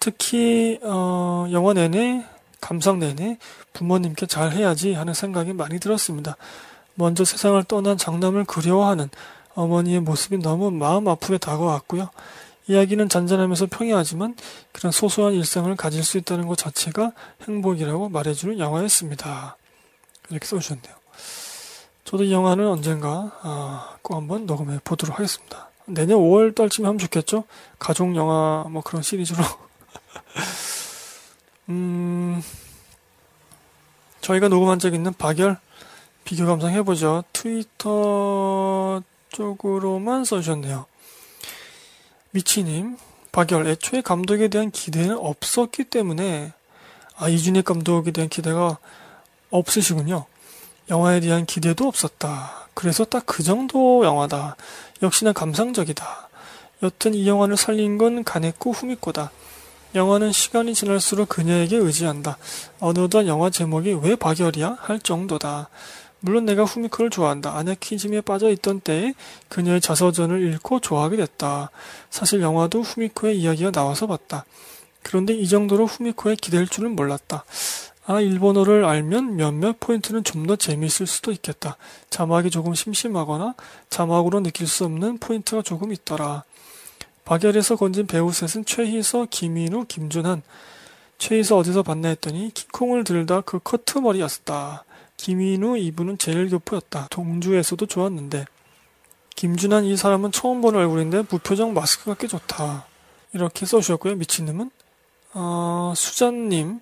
특히 0.00 0.78
어, 0.82 1.46
영화 1.50 1.74
내내 1.74 2.24
감상 2.62 3.00
내내 3.00 3.36
부모님께 3.74 4.24
잘 4.24 4.52
해야지 4.52 4.94
하는 4.94 5.12
생각이 5.12 5.52
많이 5.52 5.78
들었습니다. 5.78 6.36
먼저 6.96 7.24
세상을 7.24 7.62
떠난 7.64 7.96
장남을 7.96 8.44
그리워하는 8.44 9.08
어머니의 9.54 10.00
모습이 10.00 10.38
너무 10.38 10.70
마음 10.70 11.08
아프게 11.08 11.38
다가왔고요. 11.38 12.10
이야기는 12.68 13.08
잔잔하면서 13.08 13.66
평이하지만 13.66 14.36
그런 14.72 14.90
소소한 14.90 15.34
일상을 15.34 15.74
가질 15.76 16.02
수 16.02 16.18
있다는 16.18 16.46
것 16.46 16.58
자체가 16.58 17.12
행복이라고 17.46 18.08
말해주는 18.08 18.58
영화였습니다. 18.58 19.56
이렇게 20.30 20.46
써주셨네요. 20.46 20.94
저도 22.04 22.24
이 22.24 22.32
영화는 22.32 22.66
언젠가 22.66 23.32
아, 23.42 23.96
꼭 24.02 24.16
한번 24.16 24.46
녹음해 24.46 24.80
보도록 24.84 25.18
하겠습니다. 25.18 25.70
내년 25.86 26.18
5월 26.18 26.54
달쯤에 26.54 26.86
하면 26.86 26.98
좋겠죠? 26.98 27.44
가족 27.78 28.14
영화 28.16 28.64
뭐 28.68 28.82
그런 28.82 29.02
시리즈로. 29.02 29.44
음, 31.68 32.42
저희가 34.20 34.48
녹음한 34.48 34.78
적 34.78 34.94
있는 34.94 35.12
박열 35.14 35.58
비교 36.26 36.44
감상해보죠. 36.44 37.22
트위터 37.32 39.00
쪽으로만 39.28 40.24
써주셨네요. 40.24 40.86
미치님, 42.32 42.98
박열, 43.30 43.68
애초에 43.68 44.00
감독에 44.00 44.48
대한 44.48 44.72
기대는 44.72 45.16
없었기 45.16 45.84
때문에, 45.84 46.52
아, 47.16 47.28
이준익 47.28 47.64
감독에 47.64 48.10
대한 48.10 48.28
기대가 48.28 48.76
없으시군요. 49.50 50.24
영화에 50.90 51.20
대한 51.20 51.46
기대도 51.46 51.86
없었다. 51.86 52.66
그래서 52.74 53.04
딱 53.04 53.22
그 53.24 53.44
정도 53.44 54.04
영화다. 54.04 54.56
역시나 55.02 55.32
감상적이다. 55.32 56.28
여튼 56.82 57.14
이 57.14 57.28
영화를 57.28 57.56
살린 57.56 57.98
건 57.98 58.24
가네코 58.24 58.72
후미코다. 58.72 59.30
영화는 59.94 60.32
시간이 60.32 60.74
지날수록 60.74 61.28
그녀에게 61.28 61.76
의지한다. 61.76 62.36
어느덧 62.80 63.26
영화 63.28 63.48
제목이 63.48 63.92
왜 64.02 64.16
박열이야? 64.16 64.78
할 64.80 64.98
정도다. 64.98 65.68
물론 66.26 66.44
내가 66.44 66.64
후미코를 66.64 67.08
좋아한다. 67.08 67.56
아냐키즘에 67.56 68.20
빠져 68.22 68.50
있던 68.50 68.80
때에 68.80 69.14
그녀의 69.48 69.80
자서전을 69.80 70.52
읽고 70.54 70.80
좋아하게 70.80 71.18
됐다. 71.18 71.70
사실 72.10 72.40
영화도 72.40 72.82
후미코의 72.82 73.38
이야기가 73.38 73.70
나와서 73.70 74.08
봤다. 74.08 74.44
그런데 75.04 75.34
이 75.34 75.46
정도로 75.46 75.86
후미코에 75.86 76.34
기댈 76.34 76.66
줄은 76.66 76.96
몰랐다. 76.96 77.44
아, 78.06 78.20
일본어를 78.20 78.84
알면 78.84 79.36
몇몇 79.36 79.78
포인트는 79.78 80.24
좀 80.24 80.48
더 80.48 80.56
재미있을 80.56 81.06
수도 81.06 81.30
있겠다. 81.30 81.76
자막이 82.10 82.50
조금 82.50 82.74
심심하거나 82.74 83.54
자막으로 83.88 84.40
느낄 84.40 84.66
수 84.66 84.84
없는 84.84 85.18
포인트가 85.18 85.62
조금 85.62 85.92
있더라. 85.92 86.42
박열에서 87.24 87.76
건진 87.76 88.08
배우 88.08 88.32
셋은 88.32 88.64
최희서, 88.64 89.28
김인우, 89.30 89.84
김준한. 89.86 90.42
최희서 91.18 91.56
어디서 91.56 91.84
봤나 91.84 92.08
했더니 92.08 92.50
킹콩을 92.52 93.04
들다 93.04 93.42
그 93.42 93.60
커트 93.60 93.98
머리였다. 93.98 94.84
김인우 95.16 95.78
이분은 95.78 96.18
제일 96.18 96.48
교포였다. 96.50 97.08
동주에서도 97.10 97.84
좋았는데 97.86 98.46
김준한 99.34 99.84
이 99.84 99.96
사람은 99.96 100.32
처음 100.32 100.60
보는 100.60 100.80
얼굴인데 100.80 101.24
무표정 101.30 101.74
마스크가 101.74 102.14
꽤 102.14 102.26
좋다. 102.26 102.86
이렇게 103.32 103.66
써주셨고요. 103.66 104.16
미친님은 104.16 104.70
어, 105.34 105.92
수잔님 105.94 106.80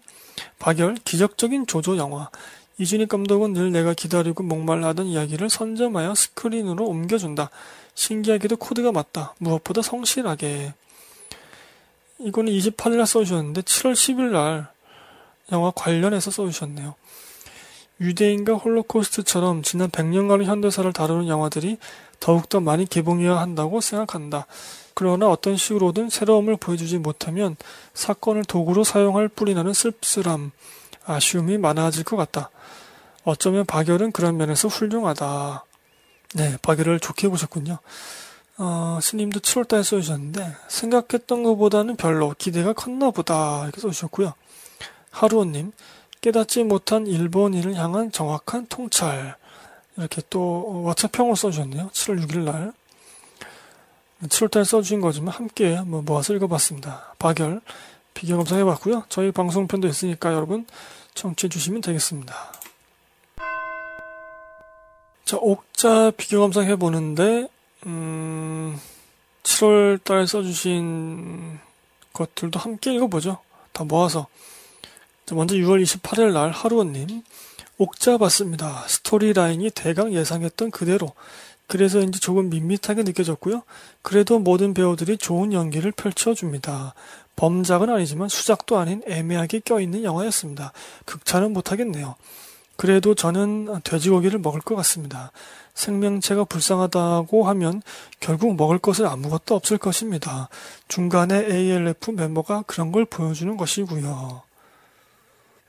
박열 0.58 0.96
기적적인 1.04 1.66
조조 1.66 1.96
영화 1.96 2.30
이준익 2.78 3.08
감독은 3.08 3.52
늘 3.52 3.70
내가 3.70 3.94
기다리고 3.94 4.42
목말라 4.42 4.88
하던 4.88 5.06
이야기를 5.06 5.48
선점하여 5.48 6.14
스크린으로 6.14 6.84
옮겨준다. 6.84 7.50
신기하게도 7.94 8.56
코드가 8.56 8.90
맞다. 8.90 9.34
무엇보다 9.38 9.82
성실하게. 9.82 10.74
이거는 12.18 12.52
28일 12.52 12.96
날 12.96 13.06
써주셨는데 13.06 13.62
7월 13.62 13.92
10일 13.92 14.30
날 14.32 14.68
영화 15.52 15.70
관련해서 15.70 16.30
써주셨네요. 16.30 16.94
유대인과 18.00 18.54
홀로코스트처럼 18.54 19.62
지난 19.62 19.90
100년간의 19.90 20.44
현대사를 20.44 20.92
다루는 20.92 21.28
영화들이 21.28 21.78
더욱더 22.20 22.60
많이 22.60 22.86
개봉해야 22.86 23.36
한다고 23.36 23.80
생각한다. 23.80 24.46
그러나 24.94 25.28
어떤 25.28 25.56
식으로든 25.56 26.08
새로움을 26.08 26.56
보여주지 26.56 26.98
못하면 26.98 27.56
사건을 27.94 28.44
도구로 28.44 28.84
사용할 28.84 29.28
뿌리 29.28 29.54
나는 29.54 29.72
씁쓸함, 29.72 30.52
아쉬움이 31.06 31.58
많아질 31.58 32.04
것 32.04 32.16
같다. 32.16 32.50
어쩌면 33.24 33.64
박열은 33.66 34.12
그런 34.12 34.36
면에서 34.36 34.68
훌륭하다. 34.68 35.64
네, 36.34 36.56
박열을 36.62 37.00
좋게 37.00 37.28
보셨군요. 37.28 37.78
어, 38.56 38.98
스님도 39.02 39.40
7월달에 39.40 39.82
써주셨는데 39.82 40.54
생각했던 40.68 41.42
것보다는 41.42 41.96
별로 41.96 42.34
기대가 42.38 42.72
컸나 42.72 43.10
보다 43.10 43.62
이렇게 43.64 43.80
써주셨고요. 43.80 44.32
하루오님 45.10 45.72
깨닫지 46.24 46.64
못한 46.64 47.06
일본인을 47.06 47.74
향한 47.74 48.10
정확한 48.10 48.66
통찰 48.68 49.36
이렇게 49.98 50.22
또 50.30 50.82
와차평을 50.84 51.36
써주셨네요. 51.36 51.90
7월 51.90 52.24
6일 52.24 52.38
날 52.44 52.72
7월달에 54.22 54.64
써주신 54.64 55.02
거지만 55.02 55.34
함께 55.34 55.74
한번 55.74 56.06
모아서 56.06 56.32
읽어봤습니다. 56.32 57.14
박열 57.18 57.60
비교 58.14 58.38
검사해봤고요. 58.38 59.04
저희 59.10 59.32
방송편도 59.32 59.86
있으니까 59.86 60.32
여러분 60.32 60.66
청취해 61.12 61.50
주시면 61.50 61.82
되겠습니다. 61.82 62.34
자, 65.26 65.36
옥자 65.36 66.12
비교 66.16 66.40
감상해 66.40 66.76
보는데 66.76 67.48
음, 67.84 68.80
7월 69.42 70.02
달 70.02 70.26
써주신 70.26 71.58
것들도 72.14 72.58
함께 72.58 72.94
읽어보죠. 72.94 73.40
다 73.72 73.84
모아서. 73.84 74.26
먼저 75.32 75.54
6월 75.54 75.82
28일 75.82 76.32
날 76.32 76.50
하루원님, 76.50 77.22
옥자 77.78 78.18
봤습니다. 78.18 78.84
스토리라인이 78.86 79.70
대강 79.70 80.12
예상했던 80.12 80.70
그대로. 80.70 81.12
그래서인지 81.66 82.20
조금 82.20 82.50
밋밋하게 82.50 83.04
느껴졌고요. 83.04 83.62
그래도 84.02 84.38
모든 84.38 84.74
배우들이 84.74 85.16
좋은 85.16 85.52
연기를 85.52 85.92
펼쳐줍니다. 85.92 86.94
범작은 87.36 87.88
아니지만 87.88 88.28
수작도 88.28 88.78
아닌 88.78 89.02
애매하게 89.06 89.60
껴있는 89.60 90.04
영화였습니다. 90.04 90.72
극찬은 91.06 91.52
못하겠네요. 91.52 92.16
그래도 92.76 93.14
저는 93.14 93.80
돼지고기를 93.82 94.40
먹을 94.40 94.60
것 94.60 94.74
같습니다. 94.76 95.32
생명체가 95.74 96.44
불쌍하다고 96.44 97.44
하면 97.48 97.82
결국 98.20 98.54
먹을 98.56 98.78
것은 98.78 99.06
아무것도 99.06 99.54
없을 99.54 99.78
것입니다. 99.78 100.48
중간에 100.88 101.46
ALF 101.50 102.12
멤버가 102.12 102.62
그런 102.66 102.92
걸 102.92 103.04
보여주는 103.04 103.56
것이고요. 103.56 104.42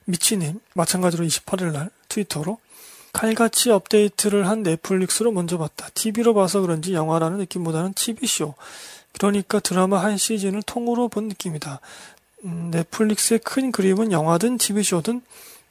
미치님, 0.06 0.60
마찬가지로 0.74 1.26
28일 1.26 1.72
날 1.72 1.89
트위터로 2.10 2.60
칼같이 3.14 3.72
업데이트를 3.72 4.47
한 4.47 4.62
넷플릭스로 4.62 5.32
먼저 5.32 5.58
봤다. 5.58 5.88
TV로 5.93 6.34
봐서 6.34 6.62
그런지 6.62 6.93
영화라는 6.93 7.38
느낌보다는 7.38 7.93
TV쇼. 7.93 8.56
그러니까 9.14 9.60
드라마 9.60 10.03
한 10.03 10.18
시즌을 10.18 10.62
통으로 10.64 11.08
본 11.08 11.30
느낌이다. 11.30 11.80
음, 12.43 12.70
넷플릭스의 12.72 13.39
큰 13.39 13.72
그림은 13.72 14.12
영화든 14.12 14.58
TV쇼든 14.58 15.22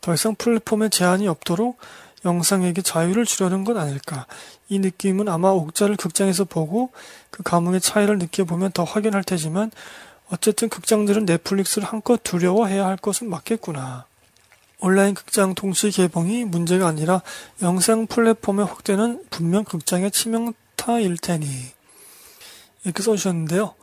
더 0.01 0.15
이상 0.15 0.35
플랫폼에 0.35 0.89
제한이 0.89 1.29
없도록 1.29 1.79
영상에게 2.25 2.81
자유를 2.81 3.27
주려는 3.27 3.65
건 3.65 3.77
아닐까. 3.77 4.27
이 4.69 4.79
느낌은 4.79 5.29
아마 5.29 5.51
옥자를 5.51 5.97
극장에서 5.97 6.45
보고 6.45 6.91
그 7.31 7.43
감흥의 7.43 7.83
차이를 7.83 8.19
느껴보면 8.19 8.73
더 8.73 8.85
확연할 8.85 9.23
테지만 9.23 9.71
어쨌든 10.31 10.71
극장들은 10.71 11.27
넷플릭스를 11.27 11.87
한껏 11.87 12.23
두려워해야 12.23 12.87
할 12.87 12.97
것은 12.97 13.29
맞겠구나. 13.29 14.07
온라인 14.85 15.15
극장 15.15 15.55
동시 15.55 15.91
개봉이 15.91 16.45
문제가 16.45 16.87
아니라 16.87 17.23
영상 17.63 18.07
플랫폼의 18.07 18.67
확대는 18.67 19.25
분명 19.31 19.65
극장의 19.65 20.11
치명타일 20.11 21.17
테니. 21.17 21.47
이렇게 22.85 23.03
써주셨는데요. 23.03 23.75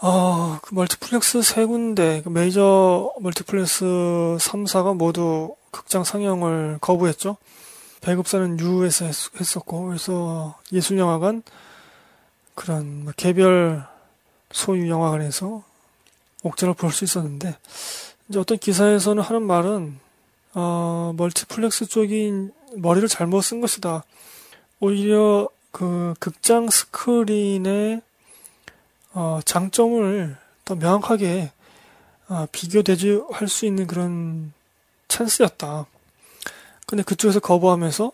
어, 0.00 0.58
그 0.62 0.74
멀티플렉스 0.74 1.42
세 1.42 1.66
군데, 1.66 2.22
그 2.22 2.30
메이저 2.30 3.12
멀티플렉스 3.20 3.84
3사가 4.40 4.96
모두 4.96 5.56
극장 5.70 6.04
상영을 6.04 6.78
거부했죠. 6.80 7.36
배급사는 8.00 8.60
NEW에서 8.60 9.04
했었고, 9.04 9.88
그래서 9.88 10.58
예술영화관, 10.72 11.42
그런 12.54 13.04
뭐 13.04 13.12
개별 13.14 13.86
소유 14.52 14.88
영화관에서 14.88 15.62
옥자를 16.42 16.72
볼 16.72 16.92
수 16.92 17.04
있었는데, 17.04 17.58
이제 18.32 18.38
어떤 18.38 18.56
기사에서는 18.56 19.22
하는 19.22 19.42
말은, 19.42 19.98
어, 20.54 21.12
멀티플렉스 21.18 21.84
쪽이 21.84 22.48
머리를 22.76 23.06
잘못 23.06 23.42
쓴 23.42 23.60
것이다. 23.60 24.04
오히려 24.80 25.50
그 25.70 26.14
극장 26.18 26.70
스크린의 26.70 28.00
어, 29.12 29.40
장점을 29.44 30.34
더 30.64 30.74
명확하게 30.74 31.52
어, 32.30 32.46
비교 32.50 32.82
대조할 32.82 33.48
수 33.48 33.66
있는 33.66 33.86
그런 33.86 34.54
찬스였다. 35.08 35.84
근데 36.86 37.02
그쪽에서 37.02 37.38
거부하면서 37.38 38.12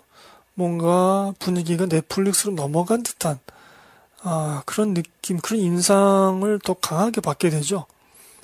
뭔가 0.54 1.32
분위기가 1.38 1.86
넷플릭스로 1.86 2.54
넘어간 2.54 3.04
듯한 3.04 3.38
아, 4.22 4.64
그런 4.66 4.94
느낌, 4.94 5.38
그런 5.38 5.60
인상을 5.60 6.58
더 6.64 6.74
강하게 6.74 7.20
받게 7.20 7.50
되죠. 7.50 7.86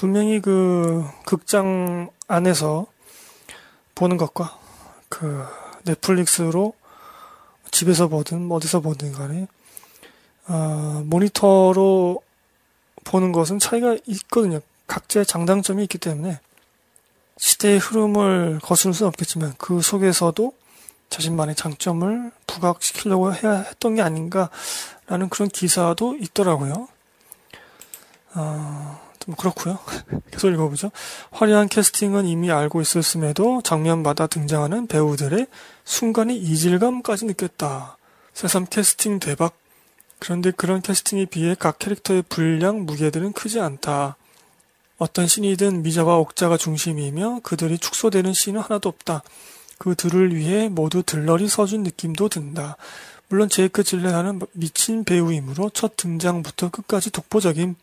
분명히 0.04 0.38
그 0.38 1.02
극장 1.24 2.10
안에서 2.28 2.84
보는 3.94 4.18
것과 4.18 4.58
그 5.08 5.46
넷플릭스로 5.84 6.74
집에서 7.70 8.08
보든 8.08 8.52
어디서 8.52 8.80
보든 8.80 9.12
간에 9.12 9.46
어, 10.46 11.02
모니터로 11.06 12.20
보는 13.04 13.32
것은 13.32 13.58
차이가 13.58 13.96
있거든요. 14.04 14.60
각자의 14.88 15.24
장단점이 15.24 15.82
있기 15.84 15.96
때문에 15.96 16.38
시대의 17.38 17.78
흐름을 17.78 18.60
거스를 18.62 18.92
수는 18.92 19.08
없겠지만 19.08 19.54
그 19.56 19.80
속에서도 19.80 20.52
자신만의 21.08 21.54
장점을 21.54 22.30
부각시키려고 22.46 23.32
해야 23.32 23.52
했던 23.54 23.94
게 23.94 24.02
아닌가라는 24.02 25.30
그런 25.30 25.48
기사도 25.48 26.14
있더라고요. 26.16 26.88
어, 28.34 29.03
좀 29.24 29.34
그렇고요. 29.34 29.78
계속 30.30 30.50
읽어보죠. 30.50 30.90
화려한 31.30 31.68
캐스팅은 31.68 32.26
이미 32.26 32.50
알고 32.50 32.80
있었음에도 32.80 33.62
장면마다 33.62 34.26
등장하는 34.26 34.86
배우들의 34.86 35.46
순간의 35.84 36.36
이질감까지 36.36 37.24
느꼈다. 37.26 37.96
새삼 38.34 38.66
캐스팅 38.66 39.20
대박. 39.20 39.54
그런데 40.18 40.50
그런 40.50 40.82
캐스팅에 40.82 41.26
비해 41.26 41.54
각 41.58 41.78
캐릭터의 41.78 42.22
분량, 42.28 42.84
무게들은 42.84 43.32
크지 43.32 43.60
않다. 43.60 44.16
어떤 44.98 45.26
신이든 45.26 45.82
미자와 45.82 46.16
옥자가 46.18 46.56
중심이며 46.56 47.40
그들이 47.42 47.78
축소되는 47.78 48.32
신은 48.32 48.60
하나도 48.60 48.88
없다. 48.88 49.22
그 49.78 49.94
둘을 49.94 50.34
위해 50.36 50.68
모두 50.68 51.02
들러리 51.02 51.48
서준 51.48 51.82
느낌도 51.82 52.28
든다. 52.28 52.76
물론 53.28 53.48
제이크 53.48 53.82
질레나는 53.82 54.40
미친 54.52 55.04
배우이므로 55.04 55.70
첫 55.70 55.96
등장부터 55.96 56.70
끝까지 56.70 57.10
독보적임. 57.10 57.74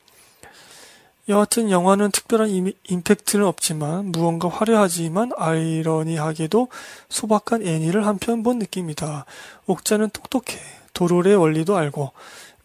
여하튼 1.32 1.72
영화는 1.72 2.12
특별한 2.12 2.74
임팩트는 2.84 3.46
없지만 3.46 4.12
무언가 4.12 4.50
화려하지만 4.50 5.32
아이러니하게도 5.38 6.68
소박한 7.08 7.66
애니를 7.66 8.06
한편 8.06 8.44
본 8.44 8.60
느낌이다. 8.60 9.26
옥자는 9.66 10.10
똑똑해. 10.10 10.60
도르래의 10.94 11.38
원리도 11.38 11.78
알고 11.78 12.12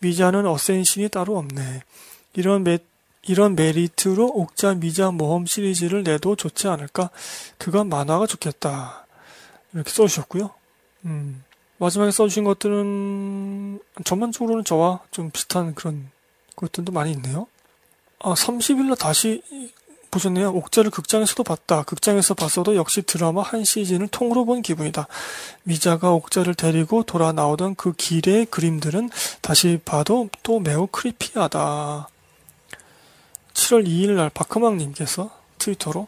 미자는 0.01 0.47
어센신이 0.47 1.11
따로 1.11 1.39
없네. 1.39 1.83
이런 2.35 2.65
매, 2.65 2.79
이런 3.23 3.55
메리트로 3.55 4.27
옥자 4.27 4.75
미자 4.75 5.13
모험 5.13 5.47
시리즈를 5.47 6.03
내도 6.03 6.35
좋지 6.35 6.67
않을까? 6.67 7.11
그건 7.59 7.89
만화가 7.89 8.27
좋겠다. 8.27 9.07
이렇게 9.75 9.91
써주셨고요. 9.91 10.51
음, 11.05 11.45
마지막에 11.79 12.11
써주신 12.11 12.43
것들은 12.43 13.79
전반적으로는 14.05 14.65
저와 14.65 15.01
좀 15.13 15.31
비슷한 15.31 15.73
그런 15.77 16.11
것들도 16.57 16.91
많이 16.91 17.13
있네요. 17.13 17.47
아, 18.21 18.35
30일날 18.35 18.99
다시 18.99 19.43
보셨네요. 20.11 20.51
옥자를 20.51 20.91
극장에서도 20.91 21.43
봤다. 21.45 21.83
극장에서 21.83 22.35
봤어도 22.35 22.77
역시 22.77 23.03
드라마 23.03 23.43
한 23.43 23.65
시즌을 23.65 24.09
통으로 24.09 24.47
본 24.47 24.63
기분이다. 24.63 25.07
미자가 25.65 26.13
옥자를 26.13 26.55
데리고 26.55 27.03
돌아 27.03 27.33
나오던 27.33 27.75
그 27.75 27.93
길의 27.93 28.47
그림들은 28.47 29.11
다시 29.43 29.79
봐도 29.85 30.31
또 30.43 30.61
매우 30.61 30.87
크리피하다. 30.87 32.09
7월 33.53 33.87
2일 33.87 34.11
날 34.13 34.31
박흠왕님께서 34.31 35.31
트위터로 35.59 36.07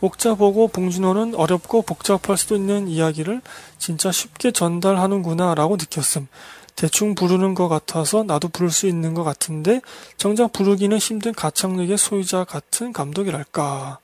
옥자 0.00 0.34
보고 0.34 0.68
봉준호는 0.68 1.34
어렵고 1.34 1.82
복잡할 1.82 2.36
수도 2.36 2.56
있는 2.56 2.88
이야기를 2.88 3.40
진짜 3.78 4.12
쉽게 4.12 4.50
전달하는구나 4.50 5.54
라고 5.54 5.76
느꼈음. 5.76 6.28
대충 6.78 7.16
부르는 7.16 7.54
것 7.54 7.68
같아서 7.68 8.22
나도 8.22 8.46
부를 8.50 8.70
수 8.70 8.86
있는 8.86 9.12
것 9.12 9.24
같은데 9.24 9.80
정작 10.16 10.52
부르기는 10.52 10.96
힘든 10.96 11.32
가창력의 11.32 11.98
소유자 11.98 12.44
같은 12.44 12.92
감독이랄까. 12.92 13.98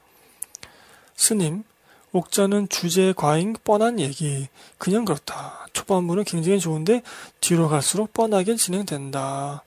스님, 1.15 1.63
옥자는 2.11 2.69
주제 2.71 3.15
과잉 3.17 3.55
뻔한 3.63 4.01
얘기. 4.01 4.49
그냥 4.77 5.05
그렇다. 5.05 5.69
초반부는 5.73 6.25
굉장히 6.25 6.59
좋은데 6.59 7.03
뒤로 7.41 7.69
갈수록 7.69 8.13
뻔하게 8.13 8.57
진행된다. 8.57 9.63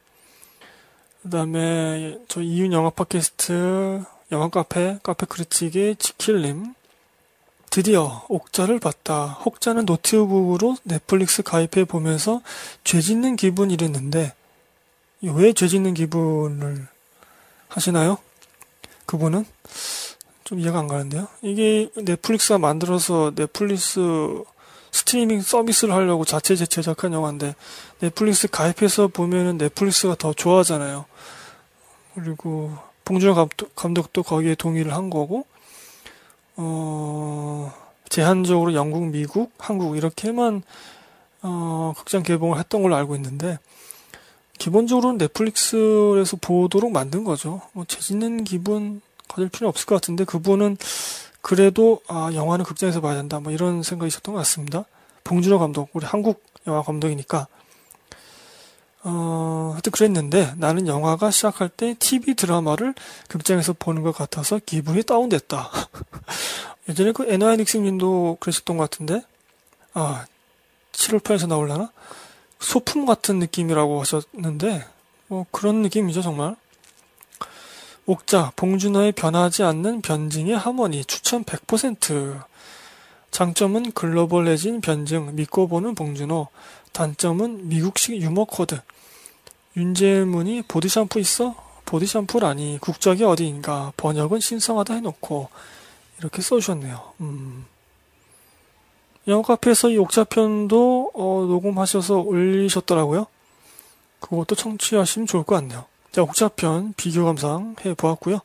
그 1.24 1.30
다음에 1.30 2.18
저 2.28 2.42
이윤 2.42 2.74
영화 2.74 2.90
팟캐스트 2.90 4.04
영화 4.34 4.50
카페 4.50 5.00
카페 5.02 5.26
크리틱의 5.26 5.96
지킬님 5.96 6.74
드디어 7.78 8.26
옥자를 8.28 8.80
봤다. 8.80 9.38
혹자는 9.46 9.86
노트북으로 9.86 10.78
넷플릭스 10.82 11.44
가입해 11.44 11.86
보면서 11.86 12.42
죄 12.84 13.02
짓는 13.02 13.36
기분 13.36 13.70
이랬는데 13.70 14.34
왜 15.22 15.54
죄 15.54 15.68
짓는 15.68 15.94
기분을 15.94 16.88
하시나요? 17.68 18.18
그분은 19.06 19.46
좀 20.44 20.60
이해가 20.60 20.80
안 20.80 20.88
가는데요. 20.88 21.28
이게 21.44 21.92
넷플릭스가 21.96 22.58
만들어서 22.58 23.34
넷플릭스 23.36 24.00
스트리밍 24.90 25.42
서비스를 25.42 25.94
하려고 25.94 26.26
자체 26.26 26.56
제작한 26.56 27.14
영화인데 27.14 27.54
넷플릭스 28.00 28.48
가입해서 28.48 29.08
보면은 29.08 29.60
넷플릭스가 29.60 30.16
더 30.16 30.34
좋아하잖아요. 30.34 31.06
그리고 32.16 32.76
봉준호 33.06 33.36
감독, 33.36 33.76
감독도 33.76 34.24
거기에 34.24 34.56
동의를 34.56 34.96
한 34.96 35.12
거고 35.12 35.46
어, 36.58 37.72
제한적으로 38.10 38.74
영국, 38.74 39.06
미국, 39.06 39.52
한국 39.58 39.96
이렇게만 39.96 40.64
어, 41.44 41.94
극장 41.96 42.24
개봉을 42.24 42.58
했던 42.60 42.82
걸로 42.82 42.96
알고 42.96 43.16
있는데 43.16 43.60
기본적으로는 44.58 45.20
넷플릭스에서 45.20 46.38
보도록 46.42 46.92
만든 46.92 47.24
거죠. 47.24 47.62
뭐 47.74 47.86
재짓는 47.86 48.44
기분 48.44 49.02
가질 49.28 49.50
필요는 49.50 49.70
없을 49.70 49.86
것 49.86 49.96
같은데 49.96 50.24
그분은 50.24 50.78
그래도 51.42 52.02
아 52.08 52.32
영화는 52.34 52.66
극장에서 52.66 53.02
봐야 53.02 53.16
된다 53.16 53.40
뭐 53.40 53.52
이런 53.52 53.84
생각이 53.84 54.08
있었던 54.08 54.34
것 54.34 54.40
같습니다. 54.40 54.86
봉준호 55.24 55.60
감독 55.60 55.90
우리 55.94 56.06
한국 56.06 56.44
영화 56.66 56.82
감독이니까 56.82 57.48
어 59.04 59.72
하여튼 59.74 59.92
그랬는데 59.92 60.54
나는 60.58 60.88
영화가 60.88 61.32
시작할 61.32 61.70
때 61.70 61.96
TV 61.98 62.34
드라마를 62.36 62.94
극장에서 63.28 63.74
보는 63.74 64.02
것 64.02 64.16
같아서 64.16 64.60
기분이 64.66 65.04
다운됐다. 65.04 65.72
예전에 66.90 67.12
그 67.12 67.30
에나이 67.30 67.58
닉슨님도 67.58 68.38
그랬었던 68.40 68.78
것 68.78 68.90
같은데 68.90 69.22
아 69.94 70.26
7월 70.94 71.24
편에서 71.24 71.48
나올라나 71.48 71.92
소품 72.60 73.06
같은 73.06 73.40
느낌이라고 73.40 74.02
하셨는데 74.02 74.86
뭐 75.28 75.46
그런 75.52 75.82
느낌이죠 75.82 76.22
정말. 76.22 76.56
옥자, 78.06 78.54
봉준호의 78.56 79.12
변하지 79.12 79.64
않는 79.64 80.02
변증의 80.02 80.58
하모니 80.58 81.04
추천 81.06 81.44
100% 81.44 82.42
장점은 83.32 83.92
글로벌해진 83.92 84.80
변증, 84.80 85.36
믿고 85.36 85.68
보는 85.68 85.94
봉준호 85.94 86.48
단점은 86.98 87.70
미국식 87.70 88.20
유머 88.24 88.46
코드 88.46 88.82
윤제문이 89.76 90.64
보디 90.64 90.90
샴푸 90.90 91.20
있어? 91.20 91.54
보디 91.86 92.08
샴푸라니 92.08 92.80
국적이 92.82 93.24
어디인가 93.24 93.94
번역은 93.98 94.40
신성하다 94.40 94.96
해놓고 94.96 95.48
이렇게 96.18 96.42
써주셨네요. 96.42 97.14
음. 97.22 97.66
영화 99.28 99.44
카페에서 99.44 99.92
이 99.92 99.98
옥자편도 100.00 101.12
어, 101.14 101.46
녹음하셔서 101.48 102.18
올리셨더라고요. 102.18 103.28
그것도 104.20 104.56
청취하시면 104.56 105.28
좋을 105.28 105.44
것 105.44 105.54
같네요. 105.54 105.86
자, 106.12 106.24
옥자편 106.24 106.96
비교 106.98 107.26
감상 107.26 107.76
해보았고요. 107.86 108.40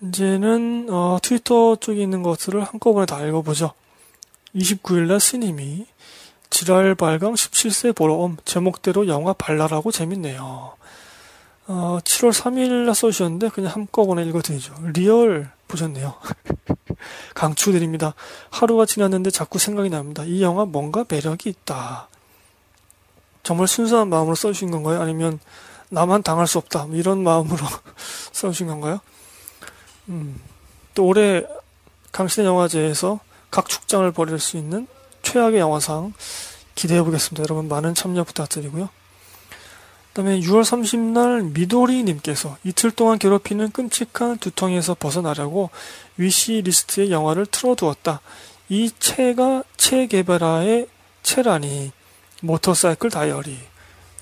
이제는 0.00 0.86
어, 0.88 1.18
트위터 1.22 1.76
쪽에 1.76 2.02
있는 2.02 2.22
것들을 2.22 2.64
한꺼번에 2.64 3.04
다 3.04 3.22
읽어보죠. 3.26 3.74
29일날 4.54 5.20
스님이 5.20 5.86
지랄 6.52 6.94
발광 6.94 7.32
17세 7.32 7.96
보러옴 7.96 8.36
제목대로 8.44 9.08
영화 9.08 9.32
발랄하고 9.32 9.90
재밌네요. 9.90 10.74
어, 11.66 11.98
7월 12.04 12.30
3일 12.30 12.84
날 12.84 12.94
써주셨는데 12.94 13.48
그냥 13.48 13.72
한꺼번에 13.72 14.22
읽어드리죠. 14.24 14.74
리얼 14.92 15.50
보셨네요. 15.66 16.14
강추드립니다. 17.34 18.14
하루가 18.50 18.84
지났는데 18.84 19.30
자꾸 19.30 19.58
생각이 19.58 19.88
납니다. 19.88 20.24
이 20.24 20.42
영화 20.42 20.66
뭔가 20.66 21.06
매력이 21.08 21.48
있다. 21.48 22.08
정말 23.42 23.66
순수한 23.66 24.10
마음으로 24.10 24.34
써주신 24.34 24.70
건가요? 24.70 25.00
아니면 25.00 25.40
나만 25.88 26.22
당할 26.22 26.46
수 26.46 26.58
없다. 26.58 26.84
뭐 26.84 26.96
이런 26.96 27.22
마음으로 27.24 27.64
써주신 28.32 28.66
건가요? 28.66 29.00
음, 30.10 30.38
또 30.92 31.06
올해 31.06 31.46
강신의 32.12 32.46
영화제에서 32.46 33.20
각축장을 33.50 34.12
벌일 34.12 34.38
수 34.38 34.58
있는 34.58 34.86
최악의 35.32 35.60
영화상 35.60 36.12
기대해 36.74 37.02
보겠습니다. 37.02 37.42
여러분 37.44 37.66
많은 37.66 37.94
참여 37.94 38.22
부탁드리고요. 38.24 38.90
그다음에 40.08 40.38
6월 40.40 40.62
30날 40.62 41.54
미도리 41.54 42.02
님께서 42.02 42.58
이틀 42.64 42.90
동안 42.90 43.18
괴롭히는 43.18 43.70
끔찍한 43.70 44.36
두통에서 44.38 44.94
벗어나려고 44.94 45.70
위시 46.18 46.60
리스트에 46.60 47.10
영화를 47.10 47.46
틀어두었다. 47.46 48.20
이 48.68 48.90
채가 48.98 49.64
채 49.78 50.06
개발아의 50.06 50.88
채라니 51.22 51.92
모터사이클 52.42 53.08
다이어리 53.08 53.58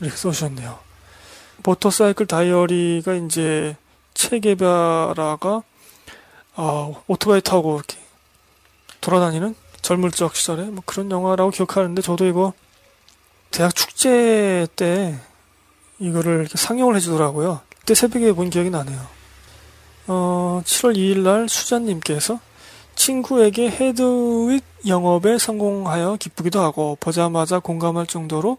이렇게 0.00 0.16
써주셨네요. 0.16 0.78
모터사이클 1.64 2.26
다이어리가 2.26 3.14
이제 3.14 3.76
채 4.14 4.38
개발아가 4.38 5.64
어, 6.54 7.02
오토바이 7.08 7.40
타고 7.40 7.74
이렇게 7.78 7.98
돌아다니는 9.00 9.56
젊을 9.82 10.10
적 10.10 10.36
시절에 10.36 10.64
뭐 10.64 10.82
그런 10.86 11.10
영화라고 11.10 11.50
기억하는데 11.50 12.00
저도 12.02 12.26
이거 12.26 12.52
대학 13.50 13.74
축제 13.74 14.66
때 14.76 15.18
이거를 15.98 16.48
상영을 16.52 16.96
해주더라고요. 16.96 17.60
그때 17.78 17.94
새벽에 17.94 18.32
본 18.32 18.50
기억이 18.50 18.70
나네요. 18.70 19.06
어, 20.06 20.62
7월 20.64 20.96
2일 20.96 21.20
날 21.20 21.48
수자님께서 21.48 22.40
친구에게 22.94 23.70
헤드윅 23.70 24.62
영업에 24.86 25.38
성공하여 25.38 26.16
기쁘기도 26.18 26.60
하고 26.60 26.96
보자마자 27.00 27.58
공감할 27.58 28.06
정도로 28.06 28.58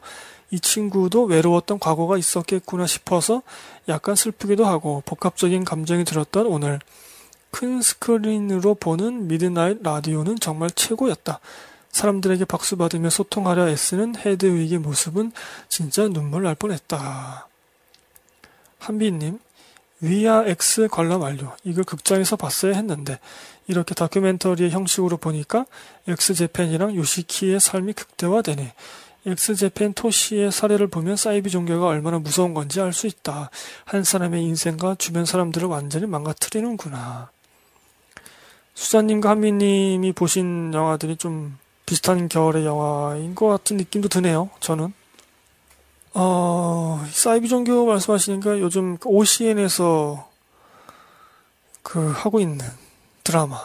이 0.51 0.59
친구도 0.59 1.24
외로웠던 1.24 1.80
과거가 1.80 2.17
있었겠구나 2.17 2.86
싶어서 2.86 3.41
약간 3.88 4.15
슬프기도 4.15 4.65
하고 4.65 5.01
복합적인 5.05 5.63
감정이 5.63 6.03
들었던 6.03 6.45
오늘 6.45 6.80
큰 7.52 7.82
스크린으로 7.82 8.76
보는 8.76 9.28
미드나잇 9.28 9.84
라디오는 9.84 10.39
정말 10.39 10.72
최고였다. 10.72 11.39
사람들에게 11.91 12.45
박수 12.45 12.78
받으며 12.78 13.10
소통하려 13.10 13.70
애쓰는 13.70 14.16
헤드윅의 14.16 14.80
모습은 14.80 15.32
진짜 15.70 16.08
눈물 16.08 16.43
날 16.43 16.56
뻔했다. 16.56 17.47
한비님, 18.80 19.39
위아 19.99 20.45
X 20.47 20.88
관람 20.89 21.22
완료. 21.22 21.54
이걸 21.64 21.84
극장에서 21.84 22.36
봤어야 22.36 22.74
했는데 22.74 23.20
이렇게 23.68 23.93
다큐멘터리의 23.93 24.72
형식으로 24.72 25.18
보니까 25.18 25.66
엑스제팬이랑 26.08 26.95
요시키의 26.95 27.60
삶이 27.60 27.93
극대화되네. 27.93 28.74
엑스제팬 29.28 29.93
토시의 29.93 30.52
사례를 30.52 30.88
보면 30.88 31.16
사이비 31.16 31.52
종교가 31.52 31.86
얼마나 31.86 32.18
무서운 32.18 32.56
건지 32.56 32.82
알 32.82 32.91
수 32.91 33.06
있다. 33.06 33.52
한 33.86 34.04
사람의 34.04 34.41
인생과 34.43 34.95
주변 34.95 35.26
사람들을 35.26 35.68
완전히 35.68 36.08
망가뜨리는구나. 36.08 37.30
수자님과 38.74 39.30
한미님이 39.30 40.13
보신 40.13 40.74
영화들이 40.74 41.17
좀 41.17 41.57
비슷한 41.86 42.30
결의 42.30 42.65
영화인 42.65 43.36
것 43.36 43.47
같은 43.47 43.78
느낌도 43.78 44.09
드네요. 44.09 44.49
저는. 44.59 44.93
어, 46.13 47.05
사이비 47.09 47.47
종교 47.47 47.86
말씀하시니까 47.86 48.59
요즘 48.59 48.97
OCN에서 49.03 50.30
그, 51.84 51.93
그 51.93 52.11
하고 52.11 52.39
있는 52.39 52.65
드라마 53.24 53.57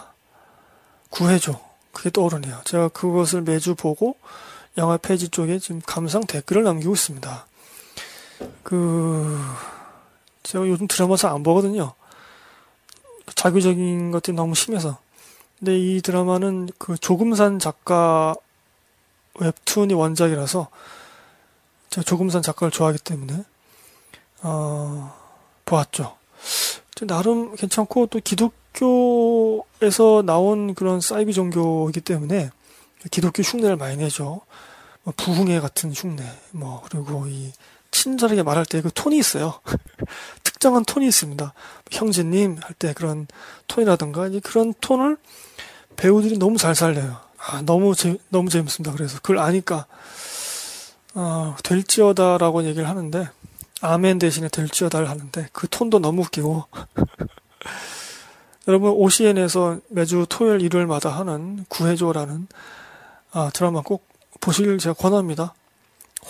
구해줘 1.11 1.61
그게 1.93 2.11
떠오르네요. 2.11 2.61
제가 2.65 2.89
그것을 2.89 3.43
매주 3.43 3.75
보고 3.75 4.17
영화 4.79 4.97
페이지 4.97 5.29
쪽에 5.29 5.59
지금 5.59 5.81
감상 5.85 6.25
댓글을 6.27 6.63
남기고 6.63 6.93
있습니다. 6.93 7.47
그 8.63 9.41
제가 10.43 10.69
요즘 10.69 10.87
드라마 10.87 11.17
잘 11.17 11.33
안 11.33 11.43
보거든요. 11.43 11.95
자규적인 13.35 14.13
것들이 14.13 14.37
너무 14.37 14.55
심해서. 14.55 14.99
근데 15.59 15.79
이 15.79 16.01
드라마는 16.03 16.69
그 16.79 16.99
조금산 16.99 17.59
작가 17.59 18.35
웹툰이 19.39 19.95
원작이라서 19.95 20.69
제가 21.91 22.05
조금산 22.05 22.43
작가를 22.43 22.71
좋아하기 22.71 22.99
때문에 22.99 23.45
어, 24.43 25.15
보았죠. 25.65 26.17
나름 27.03 27.55
괜찮고 27.55 28.07
또 28.07 28.21
기독교에서 28.23 30.23
나온 30.25 30.75
그런 30.75 31.01
사이비 31.01 31.33
종교이기 31.33 32.01
때문에 32.01 32.51
기독교 33.11 33.43
흉내를 33.43 33.77
많이 33.77 33.97
내죠. 33.97 34.41
뭐 35.03 35.15
부흥회 35.17 35.61
같은 35.61 35.93
흉내, 35.93 36.25
뭐 36.51 36.83
그리고 36.89 37.27
이 37.29 37.53
친절하게 37.97 38.43
말할 38.43 38.67
때 38.67 38.81
그 38.83 38.91
톤이 38.93 39.17
있어요. 39.19 39.61
특정한 40.45 40.85
톤이 40.85 41.07
있습니다. 41.09 41.53
형제님 41.91 42.59
할 42.63 42.75
때 42.79 42.93
그런 42.93 43.27
톤이라든가 43.69 44.29
그런 44.43 44.75
톤을 44.81 45.17
배우들이 45.97 46.39
너무 46.39 46.59
잘 46.59 46.75
살려요. 46.75 47.17
아, 47.39 47.63
너무 47.65 47.95
재, 47.95 48.19
너무 48.29 48.51
재밌습니다. 48.51 48.93
그래서 48.93 49.17
그걸 49.19 49.39
아니까 49.39 49.87
어, 51.15 51.57
될지어다라고 51.63 52.65
얘기를 52.65 52.89
하는데 52.89 53.29
아멘 53.81 54.19
대신에 54.19 54.49
될지어다를 54.49 55.09
하는데 55.09 55.49
그 55.53 55.69
톤도 55.69 55.99
너무 56.01 56.23
웃기고 56.23 56.65
여러분 58.69 58.91
OCN에서 58.91 59.79
매주 59.89 60.27
토요일 60.29 60.61
일요일마다 60.61 61.11
하는 61.11 61.65
구해줘라는 61.69 62.49
아, 63.33 63.51
드라마 63.55 63.81
꼭 63.83 64.07
보시길 64.41 64.79
제가 64.79 64.95
권합니다. 64.95 65.55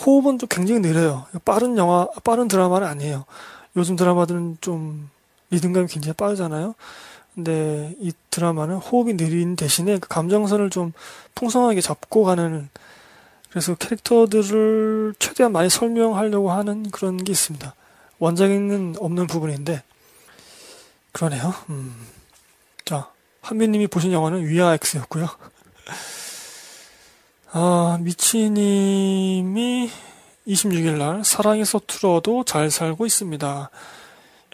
호흡은 0.05 0.39
좀 0.39 0.47
굉장히 0.49 0.79
느려요. 0.81 1.25
빠른 1.43 1.77
영화, 1.77 2.07
빠른 2.23 2.47
드라마는 2.47 2.87
아니에요. 2.87 3.25
요즘 3.75 3.95
드라마들은 3.95 4.57
좀 4.61 5.09
리듬감이 5.49 5.87
굉장히 5.87 6.13
빠르잖아요. 6.13 6.75
근데 7.35 7.95
이 7.99 8.11
드라마는 8.31 8.77
호흡이 8.77 9.15
느린 9.15 9.55
대신에 9.55 9.99
그 9.99 10.07
감정선을 10.07 10.69
좀 10.69 10.93
풍성하게 11.35 11.81
잡고 11.81 12.23
가는 12.23 12.69
그래서 13.49 13.75
캐릭터들을 13.75 15.15
최대한 15.19 15.51
많이 15.51 15.69
설명하려고 15.69 16.51
하는 16.51 16.89
그런 16.89 17.23
게 17.23 17.31
있습니다. 17.31 17.73
원작에는 18.19 18.95
없는 18.99 19.27
부분인데 19.27 19.83
그러네요. 21.11 21.53
음. 21.69 21.95
자, 22.85 23.11
한빈님이 23.41 23.87
보신 23.87 24.11
영화는 24.11 24.47
위아 24.47 24.73
엑스였고요. 24.73 25.27
아, 27.59 27.97
미치님이 28.01 29.89
26일 30.47 30.97
날 30.99 31.25
사랑이 31.25 31.65
서툴어도 31.65 32.43
잘 32.43 32.69
살고 32.69 33.07
있습니다. 33.07 33.71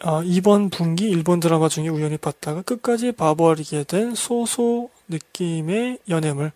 아, 0.04 0.22
이번 0.24 0.70
분기 0.70 1.10
일본 1.10 1.38
드라마 1.38 1.68
중에 1.68 1.88
우연히 1.88 2.16
봤다가 2.16 2.62
끝까지 2.62 3.12
봐버리게 3.12 3.84
된 3.84 4.14
소소 4.14 4.88
느낌의 5.08 5.98
연애물. 6.08 6.52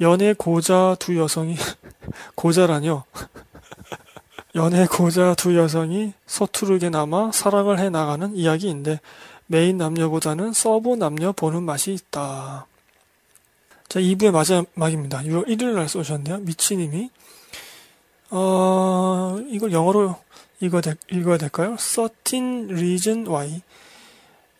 연애 0.00 0.32
고자 0.32 0.96
두 0.98 1.16
여성이 1.16 1.54
고자라뇨. 2.34 3.04
연애 4.56 4.84
고자 4.86 5.34
두 5.34 5.56
여성이 5.56 6.12
서투르게나마 6.26 7.30
사랑을 7.30 7.78
해 7.78 7.88
나가는 7.88 8.34
이야기인데 8.34 8.98
메인 9.46 9.76
남녀보다는 9.76 10.54
서브 10.54 10.96
남녀 10.96 11.30
보는 11.30 11.62
맛이 11.62 11.92
있다. 11.92 12.66
자, 13.92 14.00
2부의 14.00 14.30
마지막입니다. 14.30 15.18
6월 15.18 15.46
1일 15.48 15.74
날 15.74 15.86
쓰셨네요. 15.86 16.38
미치님이. 16.38 17.10
어, 18.30 19.36
이걸 19.48 19.70
영어로 19.70 20.16
읽어야, 20.60 20.80
될, 20.80 20.96
읽어야 21.10 21.36
될까요? 21.36 21.76
13 21.78 22.70
Reason 22.70 23.26
Why. 23.26 23.60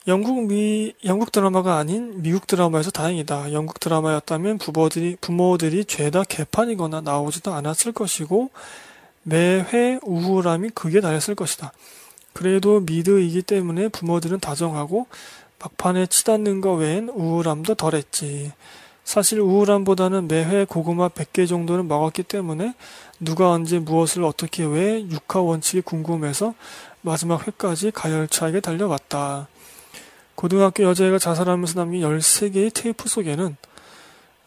영국 0.06 0.48
미, 0.48 0.92
영국 1.06 1.32
드라마가 1.32 1.78
아닌 1.78 2.20
미국 2.20 2.46
드라마에서 2.46 2.90
다행이다. 2.90 3.54
영국 3.54 3.80
드라마였다면 3.80 4.58
부모들이, 4.58 5.16
부모들이 5.22 5.86
죄다 5.86 6.24
개판이거나 6.24 7.00
나오지도 7.00 7.54
않았을 7.54 7.92
것이고, 7.92 8.50
매회 9.22 9.98
우울함이 10.02 10.72
극에 10.74 11.00
달했을 11.00 11.34
것이다. 11.36 11.72
그래도 12.34 12.80
미드이기 12.80 13.40
때문에 13.40 13.88
부모들은 13.88 14.40
다정하고, 14.40 15.06
막판에 15.58 16.08
치닫는 16.08 16.60
거 16.60 16.74
외엔 16.74 17.08
우울함도 17.08 17.76
덜했지. 17.76 18.52
사실 19.04 19.40
우울함보다는 19.40 20.28
매회 20.28 20.64
고구마 20.64 21.08
100개 21.08 21.48
정도는 21.48 21.88
먹었기 21.88 22.22
때문에 22.22 22.74
누가 23.20 23.50
언제 23.50 23.78
무엇을 23.78 24.24
어떻게 24.24 24.64
왜 24.64 25.02
육하 25.08 25.40
원칙이 25.40 25.82
궁금해서 25.82 26.54
마지막 27.02 27.46
회까지 27.46 27.90
가열차게 27.90 28.60
달려왔다. 28.60 29.48
고등학교 30.34 30.84
여자애가 30.84 31.18
자살하면서 31.18 31.80
남긴 31.80 32.02
13개의 32.02 32.72
테이프 32.72 33.08
속에는 33.08 33.56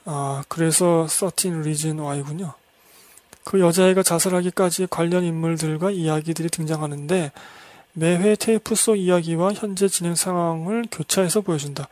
아 0.06 0.44
그래서 0.48 1.08
13 1.08 1.60
Reason 1.60 2.00
Why군요. 2.00 2.54
그 3.44 3.60
여자애가 3.60 4.04
자살하기까지 4.04 4.88
관련 4.90 5.24
인물들과 5.24 5.92
이야기들이 5.92 6.50
등장하는데 6.50 7.32
매회 7.94 8.36
테이프 8.36 8.76
속 8.76 8.96
이야기와 8.96 9.54
현재 9.54 9.88
진행 9.88 10.16
상황을 10.16 10.86
교차해서 10.92 11.42
보여준다. 11.42 11.88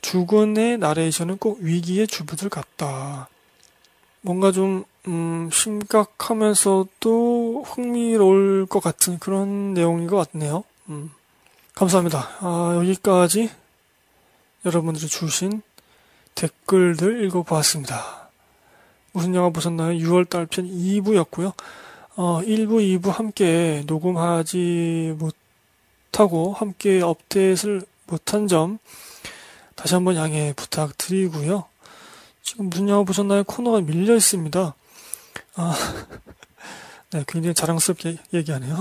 죽은의 0.00 0.78
나레이션은 0.78 1.38
꼭 1.38 1.58
위기의 1.60 2.06
주부들 2.06 2.48
같다. 2.48 3.28
뭔가 4.20 4.52
좀 4.52 4.84
음, 5.06 5.48
심각하면서도 5.52 6.98
흥미로울 7.66 8.66
것 8.66 8.80
같은 8.80 9.18
그런 9.18 9.74
내용인 9.74 10.06
것 10.06 10.30
같네요. 10.30 10.64
음. 10.88 11.10
감사합니다. 11.74 12.28
아, 12.40 12.74
여기까지 12.76 13.50
여러분들이 14.64 15.06
주신 15.06 15.62
댓글들 16.34 17.24
읽어보았습니다. 17.24 18.30
무슨 19.12 19.34
영화 19.34 19.50
보셨나요? 19.50 19.98
6월달 19.98 20.50
편 20.50 20.66
2부였고요. 20.66 21.52
어, 22.16 22.40
1부, 22.42 23.00
2부 23.00 23.10
함께 23.10 23.84
녹음하지 23.86 25.16
못하고 25.18 26.52
함께 26.52 27.00
업데이트를 27.00 27.82
못한 28.06 28.48
점 28.48 28.78
다시 29.78 29.94
한번 29.94 30.16
양해 30.16 30.52
부탁드리고요. 30.54 31.64
지금 32.42 32.68
무슨 32.68 32.88
영화 32.88 33.04
보셨나요? 33.04 33.44
코너가 33.44 33.80
밀려 33.82 34.16
있습니다. 34.16 34.74
아, 35.54 35.74
네, 37.12 37.24
굉장히 37.28 37.54
자랑스럽게 37.54 38.18
얘기하네요. 38.34 38.76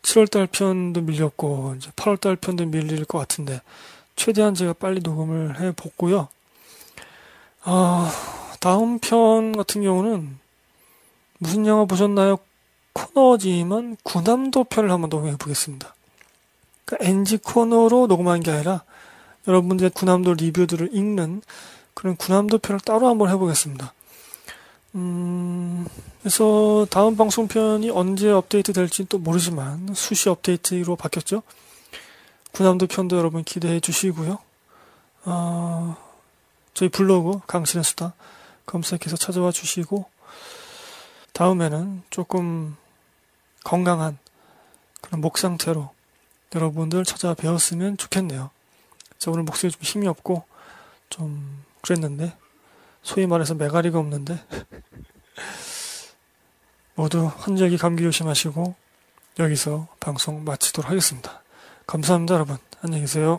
7월달 0.00 0.50
편도 0.50 1.02
밀렸고, 1.02 1.74
이제 1.76 1.90
8월달 1.90 2.40
편도 2.40 2.64
밀릴 2.64 3.04
것 3.04 3.18
같은데, 3.18 3.60
최대한 4.16 4.54
제가 4.54 4.72
빨리 4.72 5.00
녹음을 5.00 5.60
해 5.60 5.70
보고요. 5.72 6.28
아, 7.64 8.10
다음 8.58 9.00
편 9.00 9.52
같은 9.54 9.82
경우는 9.82 10.38
무슨 11.38 11.66
영화 11.66 11.84
보셨나요? 11.84 12.38
코너지만 12.94 13.98
구남도 14.02 14.64
편을 14.64 14.90
한번 14.90 15.10
녹음해 15.10 15.36
보겠습니다. 15.36 15.94
그러니까 16.86 17.10
NG 17.10 17.36
코너로 17.36 18.06
녹음한 18.06 18.40
게 18.40 18.50
아니라 18.50 18.82
여러분들의 19.46 19.90
군함도 19.90 20.34
리뷰들을 20.34 20.90
읽는 20.92 21.42
그런 21.94 22.16
군함도 22.16 22.58
편을 22.58 22.80
따로 22.80 23.08
한번 23.08 23.28
해보겠습니다. 23.30 23.92
음, 24.94 25.86
그래서 26.20 26.86
다음 26.90 27.16
방송편이 27.16 27.90
언제 27.90 28.30
업데이트 28.30 28.72
될지 28.72 29.04
또 29.06 29.18
모르지만 29.18 29.94
수시 29.94 30.28
업데이트로 30.28 30.96
바뀌었죠. 30.96 31.42
군함도 32.52 32.86
편도 32.86 33.16
여러분 33.16 33.42
기대해 33.44 33.80
주시고요. 33.80 34.38
어, 35.24 35.96
저희 36.74 36.88
블로그 36.88 37.40
강신의 37.46 37.84
수다 37.84 38.14
검색해서 38.66 39.16
찾아와 39.16 39.50
주시고 39.50 40.06
다음에는 41.32 42.02
조금 42.10 42.76
건강한 43.64 44.18
그런 45.00 45.20
목 45.20 45.38
상태로 45.38 45.90
여러분들 46.54 47.04
찾아뵈었으면 47.04 47.96
좋겠네요. 47.96 48.50
자, 49.22 49.30
오늘 49.30 49.44
목소리 49.44 49.70
좀 49.70 49.80
힘이 49.82 50.08
없고 50.08 50.42
좀 51.08 51.62
그랬는데 51.80 52.36
소위 53.04 53.28
말해서 53.28 53.54
메가리가 53.54 53.96
없는데 53.96 54.36
모두 56.96 57.30
환절기 57.32 57.78
감기 57.78 58.02
조심하시고 58.02 58.74
여기서 59.38 59.86
방송 60.00 60.42
마치도록 60.42 60.90
하겠습니다. 60.90 61.40
감사합니다 61.86 62.34
여러분. 62.34 62.58
안녕히 62.80 63.02
계세요. 63.02 63.38